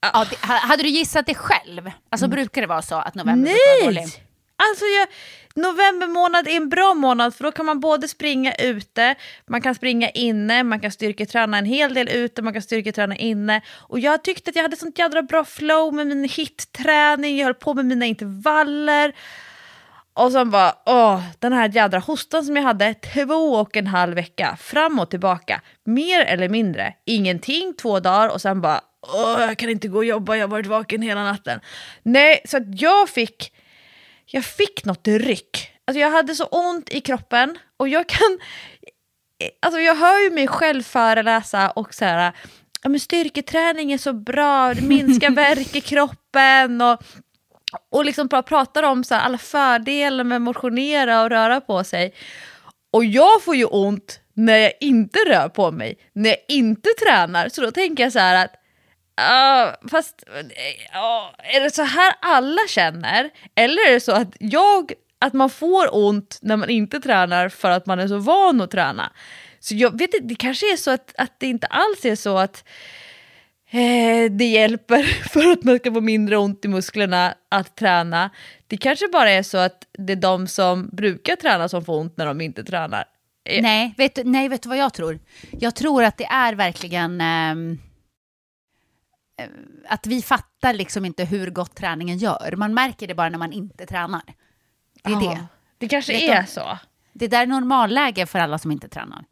Ja, 0.00 0.26
det, 0.30 0.46
hade 0.46 0.82
du 0.82 0.88
gissat 0.88 1.26
det 1.26 1.34
själv? 1.34 1.90
Alltså 2.08 2.26
mm. 2.26 2.34
brukar 2.34 2.60
det 2.60 2.66
vara 2.66 2.82
så 2.82 2.94
att 2.94 3.14
november 3.14 3.50
Nej! 3.50 3.80
vara 3.80 3.92
dålig? 3.92 4.26
Alltså 4.58 4.84
jag, 4.84 5.08
november 5.54 6.06
månad 6.06 6.48
är 6.48 6.56
en 6.56 6.68
bra 6.68 6.94
månad 6.94 7.34
för 7.34 7.44
då 7.44 7.52
kan 7.52 7.66
man 7.66 7.80
både 7.80 8.08
springa 8.08 8.54
ute, 8.54 9.14
man 9.46 9.62
kan 9.62 9.74
springa 9.74 10.10
inne, 10.10 10.62
man 10.62 10.80
kan 10.80 10.90
styrketräna 10.90 11.58
en 11.58 11.64
hel 11.64 11.94
del 11.94 12.08
ute, 12.08 12.42
man 12.42 12.52
kan 12.52 12.62
styrketräna 12.62 13.16
inne. 13.16 13.60
Och 13.68 14.00
jag 14.00 14.24
tyckte 14.24 14.50
att 14.50 14.56
jag 14.56 14.62
hade 14.62 14.76
sånt 14.76 14.98
jädra 14.98 15.22
bra 15.22 15.44
flow 15.44 15.94
med 15.94 16.06
min 16.06 16.24
hitträning, 16.24 17.36
jag 17.36 17.44
höll 17.44 17.54
på 17.54 17.74
med 17.74 17.84
mina 17.84 18.06
intervaller. 18.06 19.12
Och 20.16 20.32
sen 20.32 20.50
bara, 20.50 20.74
åh, 20.86 21.22
den 21.38 21.52
här 21.52 21.68
jädra 21.68 21.98
hostan 21.98 22.44
som 22.44 22.56
jag 22.56 22.62
hade 22.62 22.94
två 22.94 23.34
och 23.34 23.76
en 23.76 23.86
halv 23.86 24.14
vecka, 24.14 24.56
fram 24.60 24.98
och 24.98 25.10
tillbaka. 25.10 25.60
Mer 25.84 26.20
eller 26.20 26.48
mindre, 26.48 26.94
ingenting 27.04 27.74
två 27.74 28.00
dagar 28.00 28.28
och 28.28 28.40
sen 28.40 28.60
bara, 28.60 28.80
åh, 29.14 29.40
jag 29.40 29.58
kan 29.58 29.70
inte 29.70 29.88
gå 29.88 29.98
och 29.98 30.04
jobba, 30.04 30.36
jag 30.36 30.42
har 30.42 30.50
varit 30.50 30.66
vaken 30.66 31.02
hela 31.02 31.24
natten. 31.24 31.60
Nej, 32.02 32.40
så 32.44 32.56
att 32.56 32.80
jag 32.80 33.08
fick, 33.08 33.52
jag 34.26 34.44
fick 34.44 34.84
något 34.84 35.08
ryck. 35.08 35.70
Alltså 35.84 36.00
jag 36.00 36.10
hade 36.10 36.34
så 36.34 36.44
ont 36.44 36.90
i 36.90 37.00
kroppen 37.00 37.58
och 37.76 37.88
jag 37.88 38.08
kan, 38.08 38.38
alltså 39.62 39.80
jag 39.80 39.94
hör 39.94 40.24
ju 40.24 40.30
mig 40.30 40.48
själv 40.48 40.82
föreläsa 40.82 41.70
och 41.70 41.94
så 41.94 42.04
här, 42.04 42.32
ja 42.82 42.88
men 42.88 43.00
styrketräning 43.00 43.92
är 43.92 43.98
så 43.98 44.12
bra, 44.12 44.74
det 44.74 44.82
minskar 44.82 45.30
värk 45.34 45.76
i 45.76 45.80
kroppen 45.80 46.80
och 46.80 47.02
och 47.90 48.04
liksom 48.04 48.26
bara 48.26 48.42
pratar 48.42 48.82
om 48.82 49.04
så 49.04 49.14
här, 49.14 49.22
alla 49.22 49.38
fördelar 49.38 50.24
med 50.24 50.36
att 50.36 50.42
motionera 50.42 51.22
och 51.22 51.30
röra 51.30 51.60
på 51.60 51.84
sig. 51.84 52.14
Och 52.92 53.04
jag 53.04 53.42
får 53.42 53.56
ju 53.56 53.64
ont 53.64 54.20
när 54.34 54.56
jag 54.56 54.72
inte 54.80 55.18
rör 55.18 55.48
på 55.48 55.70
mig, 55.70 55.98
när 56.12 56.30
jag 56.30 56.38
inte 56.48 56.88
tränar. 57.04 57.48
Så 57.48 57.60
då 57.60 57.70
tänker 57.70 58.02
jag 58.02 58.12
så 58.12 58.18
här 58.18 58.44
att 58.44 58.54
Uh, 59.20 59.88
fast 59.90 60.24
uh, 60.28 61.56
är 61.56 61.60
det 61.60 61.70
så 61.70 61.82
här 61.82 62.14
alla 62.20 62.60
känner? 62.68 63.30
Eller 63.54 63.88
är 63.88 63.92
det 63.92 64.00
så 64.00 64.12
att 64.12 64.36
jag, 64.40 64.92
att 65.18 65.32
man 65.32 65.50
får 65.50 65.88
ont 65.92 66.38
när 66.42 66.56
man 66.56 66.70
inte 66.70 67.00
tränar 67.00 67.48
för 67.48 67.70
att 67.70 67.86
man 67.86 68.00
är 68.00 68.08
så 68.08 68.18
van 68.18 68.60
att 68.60 68.70
träna? 68.70 69.12
Så 69.60 69.74
jag 69.74 69.98
vet 69.98 70.14
inte, 70.14 70.26
det 70.26 70.34
kanske 70.34 70.72
är 70.72 70.76
så 70.76 70.90
att, 70.90 71.14
att 71.18 71.40
det 71.40 71.46
inte 71.46 71.66
alls 71.66 72.04
är 72.04 72.16
så 72.16 72.38
att 72.38 72.64
eh, 73.70 74.30
det 74.30 74.44
hjälper 74.44 75.02
för 75.28 75.52
att 75.52 75.64
man 75.64 75.78
ska 75.78 75.92
få 75.92 76.00
mindre 76.00 76.36
ont 76.36 76.64
i 76.64 76.68
musklerna 76.68 77.34
att 77.48 77.76
träna. 77.76 78.30
Det 78.66 78.76
kanske 78.76 79.08
bara 79.12 79.30
är 79.30 79.42
så 79.42 79.58
att 79.58 79.86
det 79.92 80.12
är 80.12 80.16
de 80.16 80.46
som 80.46 80.88
brukar 80.92 81.36
träna 81.36 81.68
som 81.68 81.84
får 81.84 82.00
ont 82.00 82.16
när 82.16 82.26
de 82.26 82.40
inte 82.40 82.64
tränar. 82.64 83.04
Eh. 83.44 83.62
Nej, 83.62 83.94
vet, 83.96 84.18
nej, 84.24 84.48
vet 84.48 84.62
du 84.62 84.68
vad 84.68 84.78
jag 84.78 84.94
tror? 84.94 85.18
Jag 85.50 85.74
tror 85.74 86.04
att 86.04 86.16
det 86.16 86.26
är 86.26 86.54
verkligen 86.54 87.20
ehm, 87.20 87.78
eh, 89.40 89.48
att 89.88 90.06
vi 90.06 90.22
fattar 90.22 90.72
liksom 90.72 91.04
inte 91.04 91.24
hur 91.24 91.50
gott 91.50 91.74
träningen 91.74 92.18
gör. 92.18 92.54
Man 92.56 92.74
märker 92.74 93.06
det 93.06 93.14
bara 93.14 93.28
när 93.28 93.38
man 93.38 93.52
inte 93.52 93.86
tränar. 93.86 94.22
Det 95.02 95.10
är 95.10 95.24
ja, 95.24 95.30
det. 95.30 95.46
Det 95.78 95.88
kanske 95.88 96.12
vet 96.12 96.30
är 96.30 96.42
du? 96.42 96.46
så. 96.46 96.78
Det 97.12 97.28
där 97.28 97.42
är 97.42 97.46
normalläge 97.46 98.26
för 98.26 98.38
alla 98.38 98.58
som 98.58 98.72
inte 98.72 98.88
tränar. 98.88 99.24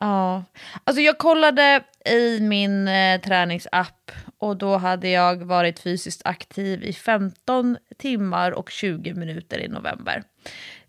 Ja, 0.00 0.44
alltså 0.84 1.00
jag 1.00 1.18
kollade 1.18 1.84
i 2.06 2.40
min 2.40 2.88
eh, 2.88 3.20
träningsapp 3.20 4.10
och 4.38 4.56
då 4.56 4.76
hade 4.76 5.08
jag 5.08 5.44
varit 5.44 5.78
fysiskt 5.78 6.22
aktiv 6.24 6.84
i 6.84 6.92
15 6.92 7.76
timmar 7.98 8.50
och 8.50 8.70
20 8.70 9.14
minuter 9.14 9.58
i 9.58 9.68
november. 9.68 10.22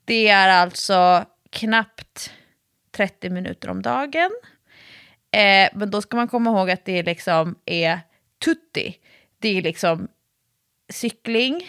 Det 0.05 0.27
är 0.27 0.49
alltså 0.49 1.25
knappt 1.49 2.33
30 2.91 3.29
minuter 3.29 3.69
om 3.69 3.81
dagen. 3.81 4.31
Eh, 5.31 5.69
men 5.73 5.91
då 5.91 6.01
ska 6.01 6.17
man 6.17 6.27
komma 6.27 6.49
ihåg 6.49 6.69
att 6.69 6.85
det 6.85 7.03
liksom 7.03 7.55
är 7.65 7.99
tutti. 8.45 8.95
Det 9.39 9.57
är 9.57 9.61
liksom 9.61 10.07
cykling, 10.89 11.63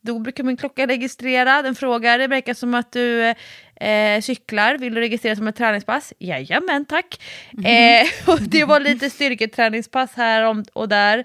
då 0.00 0.18
brukar 0.18 0.44
min 0.44 0.56
klocka 0.56 0.86
registrera. 0.86 1.62
Den 1.62 1.74
frågar, 1.74 2.18
det 2.18 2.26
verkar 2.26 2.54
som 2.54 2.74
att 2.74 2.92
du 2.92 3.22
eh, 3.22 3.36
eh, 3.82 4.20
cyklar. 4.20 4.78
Vill 4.78 4.94
du 4.94 5.00
registrera 5.00 5.36
som 5.36 5.48
ett 5.48 5.56
träningspass? 5.56 6.12
Jajamän, 6.18 6.84
tack. 6.84 7.20
Mm. 7.58 8.04
Eh, 8.04 8.08
och 8.34 8.40
det 8.40 8.64
var 8.64 8.80
lite 8.80 9.10
styrketräningspass 9.10 10.10
här 10.14 10.62
och 10.72 10.88
där. 10.88 11.24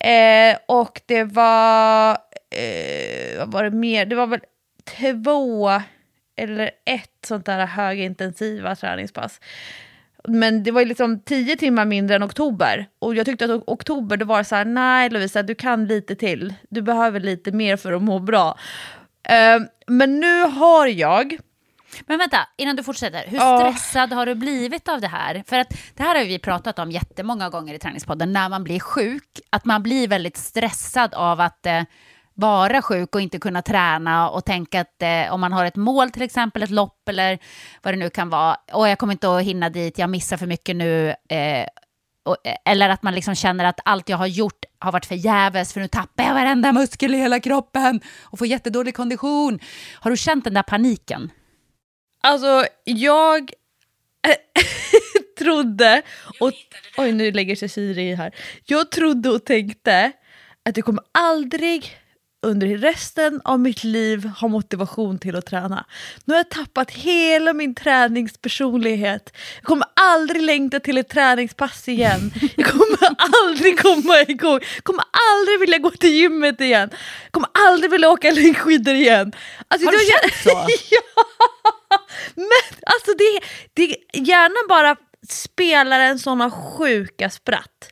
Eh, 0.00 0.56
och 0.66 1.00
det 1.06 1.24
var, 1.24 2.10
eh, 2.50 3.38
vad 3.38 3.52
var 3.52 3.64
det 3.64 3.70
mer? 3.70 4.06
Det 4.06 4.16
var 4.16 4.26
väl 4.26 4.40
två 4.84 5.70
eller 6.36 6.70
ett 6.84 7.26
sånt 7.26 7.46
där 7.46 7.66
högintensiva 7.66 8.76
träningspass. 8.76 9.40
Men 10.28 10.62
det 10.62 10.70
var 10.70 10.84
liksom 10.84 11.20
tio 11.20 11.56
timmar 11.56 11.84
mindre 11.84 12.16
än 12.16 12.22
oktober. 12.22 12.86
Och 12.98 13.14
jag 13.14 13.26
tyckte 13.26 13.44
att 13.44 13.62
oktober, 13.66 14.16
det 14.16 14.24
var 14.24 14.42
så 14.42 14.56
här, 14.56 14.64
nej 14.64 15.10
Lovisa, 15.10 15.42
du 15.42 15.54
kan 15.54 15.86
lite 15.86 16.14
till. 16.14 16.54
Du 16.70 16.82
behöver 16.82 17.20
lite 17.20 17.52
mer 17.52 17.76
för 17.76 17.92
att 17.92 18.02
må 18.02 18.18
bra. 18.18 18.58
Uh, 19.30 19.66
men 19.86 20.20
nu 20.20 20.40
har 20.40 20.86
jag... 20.86 21.36
Men 22.06 22.18
vänta, 22.18 22.48
innan 22.56 22.76
du 22.76 22.82
fortsätter. 22.82 23.24
Hur 23.26 23.38
stressad 23.38 24.12
oh. 24.12 24.16
har 24.16 24.26
du 24.26 24.34
blivit 24.34 24.88
av 24.88 25.00
det 25.00 25.08
här? 25.08 25.44
För 25.46 25.58
att 25.58 25.70
det 25.94 26.02
här 26.02 26.18
har 26.18 26.24
vi 26.24 26.38
pratat 26.38 26.78
om 26.78 26.90
jättemånga 26.90 27.48
gånger 27.48 27.74
i 27.74 27.78
Träningspodden, 27.78 28.32
när 28.32 28.48
man 28.48 28.64
blir 28.64 28.80
sjuk. 28.80 29.40
Att 29.50 29.64
man 29.64 29.82
blir 29.82 30.08
väldigt 30.08 30.36
stressad 30.36 31.14
av 31.14 31.40
att 31.40 31.66
eh, 31.66 31.82
vara 32.34 32.82
sjuk 32.82 33.14
och 33.14 33.20
inte 33.20 33.38
kunna 33.38 33.62
träna 33.62 34.30
och 34.30 34.44
tänka 34.44 34.80
att 34.80 35.02
eh, 35.02 35.34
om 35.34 35.40
man 35.40 35.52
har 35.52 35.64
ett 35.64 35.76
mål, 35.76 36.10
till 36.10 36.22
exempel 36.22 36.62
ett 36.62 36.70
lopp 36.70 37.08
eller 37.08 37.38
vad 37.82 37.94
det 37.94 37.98
nu 37.98 38.10
kan 38.10 38.30
vara, 38.30 38.56
och 38.72 38.88
jag 38.88 38.98
kommer 38.98 39.12
inte 39.12 39.36
att 39.36 39.42
hinna 39.42 39.70
dit, 39.70 39.98
jag 39.98 40.10
missar 40.10 40.36
för 40.36 40.46
mycket 40.46 40.76
nu, 40.76 41.08
eh, 41.08 41.66
och, 42.24 42.36
eller 42.64 42.88
att 42.88 43.02
man 43.02 43.14
liksom 43.14 43.34
känner 43.34 43.64
att 43.64 43.80
allt 43.84 44.08
jag 44.08 44.16
har 44.16 44.26
gjort 44.26 44.64
har 44.78 44.92
varit 44.92 45.06
förgäves 45.06 45.72
för 45.72 45.80
nu 45.80 45.88
tappar 45.88 46.24
jag 46.24 46.34
varenda 46.34 46.72
muskel 46.72 47.14
i 47.14 47.18
hela 47.18 47.40
kroppen 47.40 48.00
och 48.22 48.38
får 48.38 48.46
jättedålig 48.46 48.96
kondition. 48.96 49.58
Har 49.94 50.10
du 50.10 50.16
känt 50.16 50.44
den 50.44 50.54
där 50.54 50.62
paniken? 50.62 51.30
Alltså, 52.22 52.66
jag 52.84 53.50
trodde... 55.38 56.02
Och, 56.40 56.52
oj, 56.96 57.12
nu 57.12 57.32
lägger 57.32 57.56
sig 57.56 57.68
Siri 57.68 58.14
här. 58.14 58.34
Jag 58.64 58.90
trodde 58.90 59.30
och 59.30 59.44
tänkte 59.44 60.12
att 60.64 60.74
det 60.74 60.82
kommer 60.82 61.04
aldrig 61.12 61.98
under 62.46 62.66
resten 62.66 63.40
av 63.44 63.60
mitt 63.60 63.84
liv 63.84 64.26
ha 64.26 64.48
motivation 64.48 65.18
till 65.18 65.36
att 65.36 65.46
träna. 65.46 65.84
Nu 66.24 66.34
har 66.34 66.38
jag 66.38 66.48
tappat 66.48 66.90
hela 66.90 67.52
min 67.52 67.74
träningspersonlighet. 67.74 69.36
Jag 69.56 69.64
kommer 69.64 69.86
aldrig 69.94 70.42
längta 70.42 70.80
till 70.80 70.98
ett 70.98 71.08
träningspass 71.08 71.88
igen. 71.88 72.30
Jag 72.56 72.66
kommer 72.66 73.16
aldrig 73.44 73.80
komma 73.80 74.20
igång. 74.28 74.60
Jag 74.74 74.84
kommer 74.84 75.04
aldrig 75.32 75.60
vilja 75.60 75.78
gå 75.78 75.90
till 75.90 76.14
gymmet 76.14 76.60
igen. 76.60 76.88
Jag 77.24 77.32
kommer 77.32 77.48
aldrig 77.68 77.90
vilja 77.90 78.10
åka 78.10 78.30
längdskidor 78.30 78.94
igen. 78.94 79.32
Alltså, 79.68 79.86
har 79.86 79.92
du 79.92 79.98
känt 79.98 80.42
så? 80.42 80.66
ja! 80.90 81.24
Men 82.34 82.78
alltså 82.86 83.10
det, 83.18 83.40
det, 83.72 83.96
hjärnan 84.18 84.68
bara 84.68 84.96
spelar 85.28 86.00
en 86.00 86.18
såna 86.18 86.50
sjuka 86.50 87.30
spratt. 87.30 87.88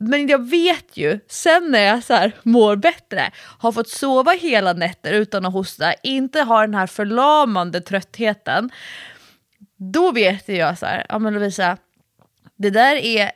Men 0.00 0.26
jag 0.26 0.50
vet 0.50 0.96
ju, 0.96 1.20
sen 1.28 1.70
när 1.70 1.80
jag 1.80 2.04
så 2.04 2.14
här 2.14 2.32
mår 2.42 2.76
bättre, 2.76 3.30
har 3.58 3.72
fått 3.72 3.88
sova 3.88 4.32
hela 4.32 4.72
nätter 4.72 5.12
utan 5.12 5.46
att 5.46 5.52
hosta, 5.52 5.94
inte 5.94 6.40
har 6.40 6.66
den 6.66 6.74
här 6.74 6.86
förlamande 6.86 7.80
tröttheten, 7.80 8.70
då 9.76 10.12
vet 10.12 10.48
jag 10.48 10.78
så 10.78 10.86
här, 10.86 11.06
ja 11.08 11.18
men 11.18 11.34
Lovisa, 11.34 11.76
det 12.56 12.70
där 12.70 12.96
är 12.96 13.30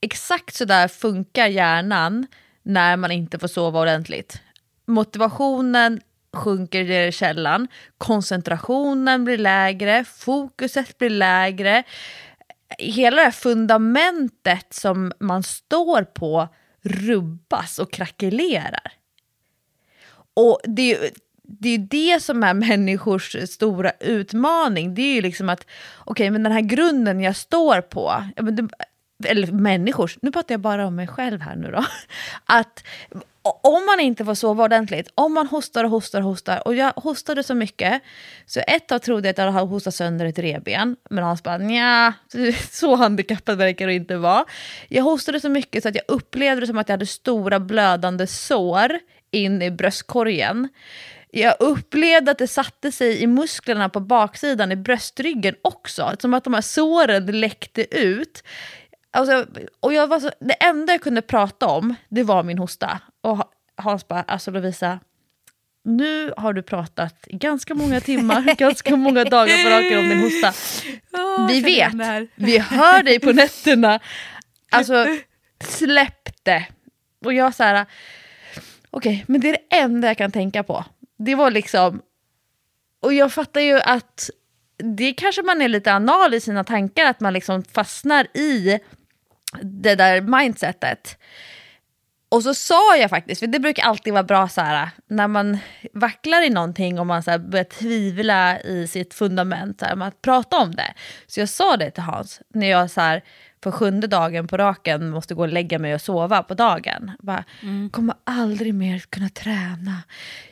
exakt 0.00 0.54
så 0.54 0.64
där 0.64 0.88
funkar 0.88 1.46
hjärnan 1.46 2.26
när 2.62 2.96
man 2.96 3.10
inte 3.10 3.38
får 3.38 3.48
sova 3.48 3.80
ordentligt. 3.80 4.40
Motivationen 4.86 6.00
sjunker 6.34 6.84
ner 6.84 7.06
i 7.06 7.12
källan, 7.12 7.68
koncentrationen 7.98 9.24
blir 9.24 9.38
lägre, 9.38 10.04
fokuset 10.04 10.98
blir 10.98 11.10
lägre. 11.10 11.82
Hela 12.78 13.16
det 13.16 13.22
här 13.22 13.30
fundamentet 13.30 14.66
som 14.74 15.12
man 15.20 15.42
står 15.42 16.02
på 16.02 16.48
rubbas 16.82 17.78
och 17.78 17.92
krackelerar. 17.92 18.92
Och 20.34 20.60
det 20.64 20.94
är, 20.94 21.10
det 21.42 21.68
är 21.68 21.78
det 21.78 22.22
som 22.22 22.42
är 22.42 22.54
människors 22.68 23.36
stora 23.50 23.92
utmaning. 24.00 24.94
Det 24.94 25.02
är 25.02 25.14
ju 25.14 25.20
liksom 25.20 25.48
att, 25.48 25.66
okej 25.98 26.12
okay, 26.12 26.30
men 26.30 26.42
den 26.42 26.52
här 26.52 26.60
grunden 26.60 27.20
jag 27.20 27.36
står 27.36 27.80
på, 27.80 28.24
eller 29.24 29.46
människors, 29.46 30.18
nu 30.22 30.32
pratar 30.32 30.52
jag 30.54 30.60
bara 30.60 30.86
om 30.86 30.96
mig 30.96 31.06
själv 31.06 31.40
här 31.40 31.56
nu 31.56 31.70
då. 31.70 31.84
Att 32.44 32.84
om 33.62 33.86
man 33.86 34.00
inte 34.00 34.24
får 34.24 34.34
sova 34.34 34.64
ordentligt, 34.64 35.08
om 35.14 35.34
man 35.34 35.46
hostar 35.46 35.84
och 35.84 35.90
hostar 35.90 36.20
och 36.20 36.24
hostar, 36.24 36.68
och 36.68 36.74
jag 36.74 36.92
hostade 36.96 37.42
så 37.42 37.54
mycket, 37.54 38.02
så 38.46 38.60
ett 38.66 38.88
tag 38.88 39.02
trodde 39.02 39.28
jag 39.28 39.32
att 39.32 39.38
jag 39.38 39.52
hade 39.52 39.66
hostat 39.66 39.94
sönder 39.94 40.26
ett 40.26 40.38
reben, 40.38 40.96
men 41.10 41.24
Hans 41.24 41.42
bara 41.42 41.58
nja, 41.58 42.14
så 42.70 42.94
handikappad 42.94 43.58
verkar 43.58 43.86
det 43.86 43.94
inte 43.94 44.16
vara. 44.16 44.44
Jag 44.88 45.04
hostade 45.04 45.40
så 45.40 45.48
mycket 45.48 45.82
så 45.82 45.88
att 45.88 45.94
jag 45.94 46.04
upplevde 46.08 46.60
det 46.60 46.66
som 46.66 46.78
att 46.78 46.88
jag 46.88 46.92
hade 46.92 47.06
stora 47.06 47.60
blödande 47.60 48.26
sår 48.26 48.98
in 49.30 49.62
i 49.62 49.70
bröstkorgen. 49.70 50.68
Jag 51.36 51.54
upplevde 51.60 52.30
att 52.30 52.38
det 52.38 52.48
satte 52.48 52.92
sig 52.92 53.22
i 53.22 53.26
musklerna 53.26 53.88
på 53.88 54.00
baksidan 54.00 54.72
i 54.72 54.76
bröstryggen 54.76 55.54
också, 55.62 56.16
som 56.18 56.34
att 56.34 56.44
de 56.44 56.54
här 56.54 56.60
såren 56.60 57.40
läckte 57.40 57.96
ut. 57.98 58.44
Alltså, 59.14 59.46
och 59.80 59.92
jag 59.92 60.06
var 60.06 60.20
så, 60.20 60.30
det 60.40 60.52
enda 60.52 60.92
jag 60.92 61.00
kunde 61.00 61.22
prata 61.22 61.66
om, 61.66 61.94
det 62.08 62.22
var 62.22 62.42
min 62.42 62.58
hosta. 62.58 63.00
Och 63.20 63.52
Hans 63.76 64.08
bara, 64.08 64.22
alltså 64.22 64.50
Lovisa, 64.50 65.00
nu 65.84 66.32
har 66.36 66.52
du 66.52 66.62
pratat 66.62 67.22
ganska 67.26 67.74
många 67.74 68.00
timmar, 68.00 68.54
ganska 68.58 68.96
många 68.96 69.24
dagar 69.30 69.64
på 69.64 69.70
raken 69.70 69.98
om 69.98 70.08
din 70.08 70.20
hosta. 70.20 70.52
Oh, 71.12 71.48
vi 71.48 71.60
vet, 71.60 71.92
vi 72.34 72.58
hör 72.58 73.02
dig 73.02 73.20
på 73.20 73.32
nätterna. 73.32 74.00
Alltså, 74.70 75.06
släpp 75.64 76.44
det. 76.44 76.66
Och 77.24 77.32
jag 77.32 77.54
så 77.54 77.62
här, 77.62 77.86
okej, 78.90 79.12
okay, 79.12 79.24
men 79.26 79.40
det 79.40 79.48
är 79.48 79.52
det 79.52 79.76
enda 79.76 80.08
jag 80.08 80.18
kan 80.18 80.32
tänka 80.32 80.62
på. 80.62 80.84
Det 81.18 81.34
var 81.34 81.50
liksom, 81.50 82.02
och 83.00 83.12
jag 83.12 83.32
fattar 83.32 83.60
ju 83.60 83.80
att 83.80 84.30
det 84.76 85.12
kanske 85.12 85.42
man 85.42 85.62
är 85.62 85.68
lite 85.68 85.92
anal 85.92 86.34
i 86.34 86.40
sina 86.40 86.64
tankar, 86.64 87.04
att 87.04 87.20
man 87.20 87.32
liksom 87.32 87.64
fastnar 87.64 88.26
i 88.36 88.80
det 89.62 89.94
där 89.94 90.20
mindsetet. 90.20 91.18
Och 92.28 92.42
så 92.42 92.54
sa 92.54 92.96
jag 92.96 93.10
faktiskt, 93.10 93.38
för 93.38 93.46
det 93.46 93.60
brukar 93.60 93.82
alltid 93.82 94.12
vara 94.12 94.22
bra 94.22 94.48
så 94.48 94.60
här, 94.60 94.88
när 95.06 95.28
man 95.28 95.58
vacklar 95.92 96.42
i 96.42 96.50
någonting 96.50 97.00
och 97.00 97.06
man 97.06 97.22
så 97.22 97.30
här, 97.30 97.38
börjar 97.38 97.64
tvivla 97.64 98.60
i 98.60 98.86
sitt 98.86 99.14
fundament, 99.14 99.80
så 99.80 99.86
här, 99.86 100.02
att 100.02 100.22
prata 100.22 100.58
om 100.58 100.74
det. 100.74 100.94
Så 101.26 101.40
jag 101.40 101.48
sa 101.48 101.76
det 101.76 101.90
till 101.90 102.02
Hans, 102.02 102.40
när 102.54 102.70
jag 102.70 102.90
så 102.90 103.00
här, 103.00 103.22
för 103.62 103.70
sjunde 103.70 104.06
dagen 104.06 104.46
på 104.46 104.56
raken 104.56 105.10
måste 105.10 105.34
gå 105.34 105.42
och 105.42 105.48
lägga 105.48 105.78
mig 105.78 105.94
och 105.94 106.00
sova 106.00 106.42
på 106.42 106.54
dagen. 106.54 107.10
Bara, 107.18 107.44
mm. 107.62 107.90
kommer 107.90 108.14
aldrig 108.24 108.74
mer 108.74 108.98
kunna 108.98 109.28
träna. 109.28 110.02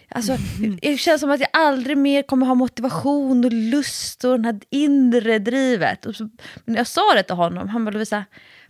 Alltså, 0.08 0.36
mm. 0.58 0.78
Det 0.82 0.96
känns 0.96 1.20
som 1.20 1.30
att 1.30 1.40
jag 1.40 1.48
aldrig 1.52 1.98
mer 1.98 2.22
kommer 2.22 2.46
ha 2.46 2.54
motivation 2.54 3.44
och 3.44 3.52
lust 3.52 4.24
och 4.24 4.40
det 4.40 4.48
här 4.48 4.60
inre 4.70 5.38
drivet. 5.38 6.06
Och 6.06 6.16
så, 6.16 6.28
när 6.64 6.76
jag 6.76 6.86
sa 6.86 7.14
det 7.14 7.22
till 7.22 7.36
honom, 7.36 7.68
han 7.68 7.84
bara, 7.84 7.90
Lovisa, 7.90 8.24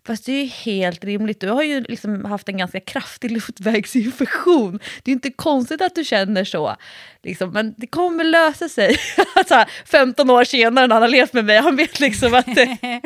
Fast 0.06 0.26
det 0.26 0.32
är 0.32 0.42
ju 0.42 0.46
helt 0.46 1.04
rimligt. 1.04 1.40
Du 1.40 1.48
har 1.48 1.62
ju 1.62 1.80
liksom 1.80 2.24
haft 2.24 2.48
en 2.48 2.56
ganska 2.56 2.80
kraftig 2.80 3.30
luftvägsinfektion. 3.30 4.80
Det 5.02 5.10
är 5.10 5.12
inte 5.12 5.30
konstigt 5.30 5.82
att 5.82 5.94
du 5.94 6.04
känner 6.04 6.44
så. 6.44 6.76
Liksom, 7.22 7.50
men 7.50 7.74
det 7.76 7.86
kommer 7.86 8.24
lösa 8.24 8.68
sig. 8.68 8.96
alltså, 9.34 9.64
15 9.86 10.30
år 10.30 10.44
senare 10.44 10.86
när 10.86 10.94
han 10.94 11.02
har 11.02 11.08
levt 11.08 11.32
med 11.32 11.44
mig, 11.44 11.58
han 11.58 11.76
vet 11.76 12.00
liksom 12.00 12.34
att 12.34 12.54
det, 12.54 12.78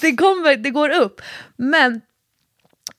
det, 0.00 0.16
kommer, 0.16 0.56
det 0.56 0.70
går 0.70 0.90
upp. 0.90 1.20
Men 1.56 2.00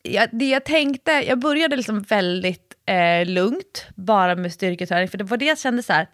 jag, 0.02 0.30
det 0.32 0.50
jag 0.50 0.66
tänkte, 0.66 1.12
jag 1.12 1.40
började 1.40 1.76
liksom 1.76 2.02
väldigt 2.02 2.74
eh, 2.86 3.26
lugnt, 3.26 3.86
bara 3.96 4.36
med 4.36 4.54
styrketräning. 4.54 5.08
För 5.08 5.18
det 5.18 5.24
var 5.24 5.38
det 5.38 5.46
jag 5.46 5.60
kände 5.60 5.84
så 5.84 5.94
här, 5.94 6.08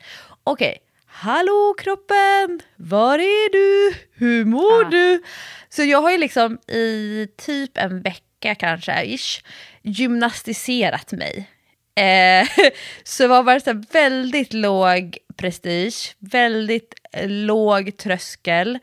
okej, 0.43 0.67
okay, 0.67 0.88
Hallå 1.11 1.75
kroppen, 1.77 2.61
var 2.75 3.19
är 3.19 3.51
du? 3.51 3.95
Hur 4.13 4.45
mår 4.45 4.85
ah. 4.85 4.89
du? 4.89 5.23
Så 5.69 5.83
jag 5.83 6.01
har 6.01 6.11
ju 6.11 6.17
liksom 6.17 6.57
i 6.67 7.27
typ 7.37 7.77
en 7.77 8.01
vecka 8.01 8.55
kanske, 8.55 9.03
ish, 9.03 9.43
gymnastiserat 9.81 11.11
mig. 11.11 11.49
Eh, 11.95 12.47
så 13.03 13.23
det 13.23 13.27
var 13.27 13.43
varit 13.43 13.63
så 13.63 13.83
väldigt 13.91 14.53
låg 14.53 15.17
prestige, 15.37 16.15
väldigt 16.19 16.93
eh, 17.13 17.29
låg 17.29 17.97
tröskel. 17.97 18.79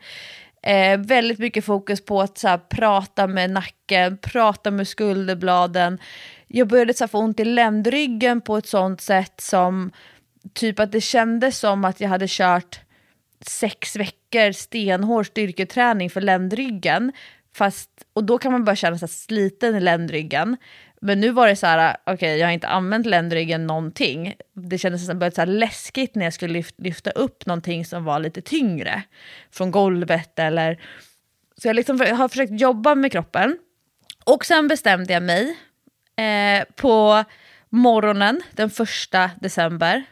Eh, 0.63 0.99
väldigt 0.99 1.39
mycket 1.39 1.65
fokus 1.65 2.05
på 2.05 2.21
att 2.21 2.37
så 2.37 2.47
här, 2.47 2.57
prata 2.57 3.27
med 3.27 3.49
nacken, 3.49 4.17
prata 4.17 4.71
med 4.71 4.87
skulderbladen. 4.87 5.99
Jag 6.47 6.67
började 6.67 6.93
så 6.93 7.03
här, 7.03 7.09
få 7.09 7.19
ont 7.19 7.39
i 7.39 7.45
ländryggen 7.45 8.41
på 8.41 8.57
ett 8.57 8.67
sånt 8.67 9.01
sätt 9.01 9.41
som 9.41 9.91
typ 10.57 10.79
att 10.79 10.91
det 10.91 11.01
kändes 11.01 11.59
som 11.59 11.85
att 11.85 12.01
jag 12.01 12.09
hade 12.09 12.25
kört 12.29 12.79
sex 13.41 13.95
veckor 13.95 14.51
stenhård 14.51 15.27
styrketräning 15.27 16.09
för 16.09 16.21
ländryggen. 16.21 17.11
Fast, 17.55 17.89
och 18.13 18.23
då 18.23 18.37
kan 18.37 18.51
man 18.51 18.65
börja 18.65 18.75
känna 18.75 18.97
sig 18.97 19.07
sliten 19.07 19.75
i 19.75 19.79
ländryggen. 19.79 20.57
Men 21.01 21.19
nu 21.19 21.31
var 21.31 21.47
det 21.47 21.55
så 21.55 21.67
här, 21.67 21.97
okej 22.03 22.13
okay, 22.13 22.37
jag 22.37 22.47
har 22.47 22.51
inte 22.51 22.67
använt 22.67 23.05
ländryggen 23.05 23.67
någonting. 23.67 24.35
Det 24.53 24.77
kändes 24.77 25.05
som 25.05 25.19
så 25.19 25.41
här 25.41 25.45
läskigt 25.45 26.15
när 26.15 26.25
jag 26.25 26.33
skulle 26.33 26.63
lyfta 26.77 27.11
upp 27.11 27.45
någonting 27.45 27.85
som 27.85 28.03
var 28.03 28.19
lite 28.19 28.41
tyngre. 28.41 29.03
Från 29.51 29.71
golvet 29.71 30.39
eller... 30.39 30.81
Så 31.57 31.67
jag 31.67 31.75
liksom 31.75 31.99
har 31.99 32.27
försökt 32.27 32.61
jobba 32.61 32.95
med 32.95 33.11
kroppen. 33.11 33.57
Och 34.23 34.45
sen 34.45 34.67
bestämde 34.67 35.13
jag 35.13 35.23
mig 35.23 35.57
eh, 36.15 36.65
på 36.75 37.23
morgonen 37.69 38.41
den 38.51 38.69
första 38.69 39.31
december 39.41 40.05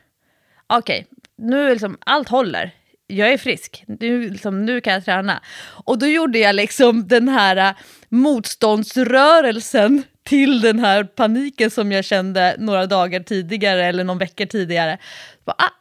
okej, 0.67 1.07
okay, 1.11 1.21
nu 1.37 1.69
liksom, 1.69 1.97
allt 2.05 2.29
håller. 2.29 2.71
Jag 3.07 3.33
är 3.33 3.37
frisk, 3.37 3.83
nu, 3.87 4.29
liksom, 4.29 4.65
nu 4.65 4.81
kan 4.81 4.93
jag 4.93 5.05
träna. 5.05 5.41
Och 5.85 5.99
då 5.99 6.07
gjorde 6.07 6.39
jag 6.39 6.55
liksom 6.55 7.07
den 7.07 7.29
här 7.29 7.69
uh, 7.69 7.77
motståndsrörelsen 8.09 10.03
till 10.23 10.61
den 10.61 10.79
här 10.79 11.03
paniken 11.03 11.71
som 11.71 11.91
jag 11.91 12.05
kände 12.05 12.55
några 12.59 12.85
dagar 12.85 13.19
tidigare 13.19 13.85
eller 13.85 14.03
någon 14.03 14.17
vecka 14.17 14.45
tidigare. 14.45 14.97
Bara, 15.45 15.55
ah, 15.57 15.73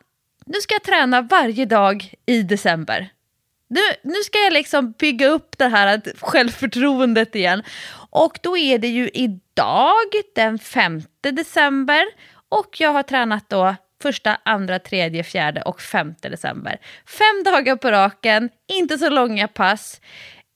nu 0.47 0.61
ska 0.61 0.75
jag 0.75 0.83
träna 0.83 1.23
varje 1.23 1.65
dag 1.65 2.15
i 2.27 2.43
december. 2.43 3.09
Nu, 3.69 3.81
nu 4.03 4.15
ska 4.15 4.39
jag 4.39 4.53
liksom 4.53 4.93
bygga 4.93 5.29
upp 5.29 5.59
det 5.59 5.69
här 5.69 6.03
självförtroendet 6.21 7.35
igen. 7.35 7.63
Och 8.11 8.39
då 8.43 8.57
är 8.57 8.79
det 8.79 8.89
ju 8.89 9.11
idag 9.15 10.11
den 10.35 10.59
5 10.59 11.03
december 11.21 12.05
och 12.49 12.81
jag 12.81 12.93
har 12.93 13.03
tränat 13.03 13.49
då 13.49 13.75
första, 14.05 14.39
andra, 14.45 14.79
tredje, 14.79 15.23
fjärde 15.23 15.63
och 15.63 15.81
femte 15.81 16.29
december. 16.29 16.81
Fem 17.07 17.43
dagar 17.45 17.77
på 17.77 17.91
raken, 17.91 18.51
inte 18.69 18.99
så 18.99 19.11
långa 19.11 19.49
pass, 19.49 20.01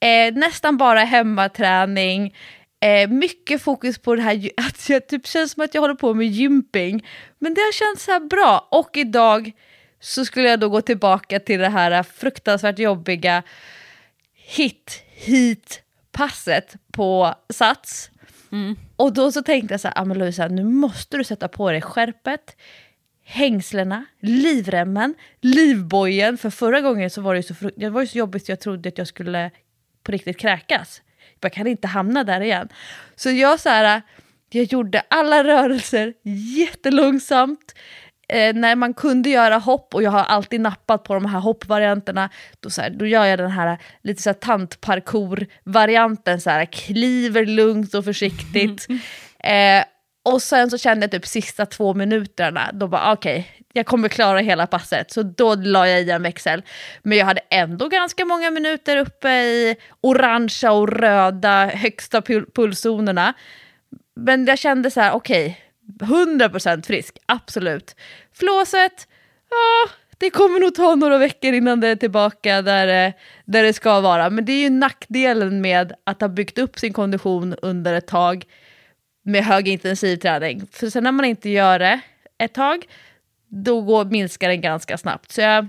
eh, 0.01 0.35
nästan 0.35 0.77
bara 0.77 1.01
hemmaträning, 1.01 2.37
eh, 2.81 3.09
mycket 3.09 3.63
fokus 3.63 3.99
på 3.99 4.15
det 4.15 4.23
här 4.23 4.51
att 4.57 4.89
jag 4.89 5.07
typ 5.09 5.27
känns 5.27 5.53
som 5.53 5.65
att 5.65 5.75
jag 5.75 5.81
håller 5.81 5.95
på 5.95 6.15
med 6.15 6.27
gymping. 6.27 7.07
Men 7.39 7.55
det 7.55 7.61
har 7.61 7.73
känts 7.73 8.05
så 8.05 8.21
bra. 8.21 8.69
Och 8.71 8.97
idag 8.97 9.53
så 10.01 10.25
skulle 10.25 10.49
jag 10.49 10.61
då 10.61 10.69
gå 10.69 10.81
tillbaka 10.81 11.41
till 11.41 11.61
det 11.61 11.69
här 11.69 12.03
fruktansvärt 12.03 12.79
jobbiga 12.79 13.43
hit, 14.35 15.03
hit 15.11 15.83
passet 16.13 16.75
på 16.93 17.35
Sats. 17.49 18.11
Mm. 18.53 18.77
Och 18.97 19.13
då 19.13 19.33
så 19.33 19.43
tänkte 19.43 19.75
jag 19.75 19.81
så 19.81 19.89
här, 19.89 20.03
ah, 20.03 20.05
Louisa, 20.05 20.49
nu 20.49 20.65
måste 20.65 21.17
du 21.17 21.25
sätta 21.25 21.49
på 21.49 21.71
dig 21.71 21.81
skärpet 21.81 22.57
hängslena, 23.29 24.05
livremmen, 24.21 25.15
livbojen. 25.41 26.39
För 26.39 26.51
förra 26.51 26.81
gången 26.81 27.11
så 27.11 27.21
var 27.21 27.35
det, 27.35 27.43
så, 27.43 27.55
det 27.77 27.89
var 27.89 28.07
så 28.07 28.19
jobbigt 28.19 28.43
att 28.43 28.49
jag 28.49 28.61
trodde 28.61 28.89
att 28.89 28.99
jag 28.99 29.07
skulle 29.07 29.51
på 30.03 30.13
riktigt 30.13 30.39
kräkas. 30.39 31.03
Jag 31.41 31.53
kan 31.53 31.67
inte 31.67 31.89
hamna 31.89 32.25
där 32.25 32.41
igen. 32.41 32.69
Så 33.17 33.31
jag, 33.31 33.61
så 33.61 33.69
här, 33.69 34.03
jag 34.51 34.65
gjorde 34.65 35.03
alla 35.09 35.45
rörelser 35.45 36.15
jättelångsamt. 36.59 37.75
Eh, 38.29 38.55
när 38.55 38.77
man 38.77 38.95
kunde 38.95 39.31
göra 39.31 39.59
hopp, 39.59 39.95
och 39.95 40.03
jag 40.03 40.11
har 40.11 40.25
alltid 40.25 40.61
nappat 40.61 41.05
på 41.05 41.15
de 41.15 41.27
här 41.27 41.41
hoppvarianterna, 41.41 42.31
då, 42.61 42.71
så 42.71 42.83
här, 42.83 42.91
då 42.91 43.07
gör 43.07 43.25
jag 43.25 43.39
den 43.39 43.51
här 43.51 43.79
lite 44.03 44.23
så 44.23 44.29
här 44.29 44.35
tantparkour-varianten, 44.35 46.41
så 46.41 46.51
här, 46.51 46.65
kliver 46.65 47.47
lugnt 47.47 47.95
och 47.95 48.05
försiktigt. 48.05 48.87
eh, 49.39 49.85
och 50.33 50.43
sen 50.43 50.71
så 50.71 50.79
kände 50.79 51.05
jag 51.05 51.11
typ 51.11 51.27
sista 51.27 51.67
två 51.67 51.95
minuterna, 51.95 52.71
då 52.73 52.89
bara 52.89 53.13
okej, 53.13 53.39
okay, 53.39 53.65
jag 53.73 53.87
kommer 53.87 54.09
klara 54.09 54.39
hela 54.39 54.67
passet. 54.67 55.11
Så 55.11 55.23
då 55.23 55.55
la 55.55 55.89
jag 55.89 56.03
i 56.03 56.11
en 56.11 56.23
växel. 56.23 56.63
Men 57.03 57.19
jag 57.19 57.27
hade 57.27 57.41
ändå 57.51 57.89
ganska 57.89 58.25
många 58.25 58.51
minuter 58.51 58.97
uppe 58.97 59.29
i 59.29 59.77
orangea 60.01 60.73
och 60.73 60.89
röda 60.89 61.67
högsta 61.67 62.23
pul 62.23 62.47
pulszonerna. 62.55 63.35
Men 64.17 64.47
jag 64.47 64.59
kände 64.59 64.91
så 64.91 65.01
här, 65.01 65.13
okej, 65.13 65.61
okay, 66.01 66.09
100% 66.09 66.87
frisk, 66.87 67.19
absolut. 67.27 67.97
Flåset, 68.33 69.09
ja, 69.51 69.91
det 70.19 70.31
kommer 70.31 70.61
nog 70.61 70.75
ta 70.75 70.95
några 70.95 71.19
veckor 71.19 71.53
innan 71.53 71.81
det 71.81 71.89
är 71.89 71.97
tillbaka 71.97 72.63
där, 72.63 73.07
eh, 73.07 73.13
där 73.45 73.63
det 73.63 73.73
ska 73.73 74.01
vara. 74.01 74.31
Men 74.31 74.45
det 74.45 74.53
är 74.53 74.63
ju 74.63 74.71
nackdelen 74.71 75.61
med 75.61 75.93
att 76.05 76.21
ha 76.21 76.29
byggt 76.29 76.59
upp 76.59 76.79
sin 76.79 76.93
kondition 76.93 77.55
under 77.63 77.95
ett 77.95 78.07
tag 78.07 78.45
med 79.29 79.45
hög 79.45 79.69
intensiv 79.69 80.17
träning. 80.17 80.67
För 80.73 80.91
sen 80.91 81.05
när 81.05 81.13
man 81.13 81.25
inte 81.25 81.49
gör 81.49 81.79
det 81.79 82.01
ett 82.39 82.55
tag, 82.55 82.85
då 83.49 83.81
går, 83.81 84.05
minskar 84.05 84.49
den 84.49 84.61
ganska 84.61 84.99
snabbt. 84.99 85.33
Så 85.33 85.41
jag 85.41 85.69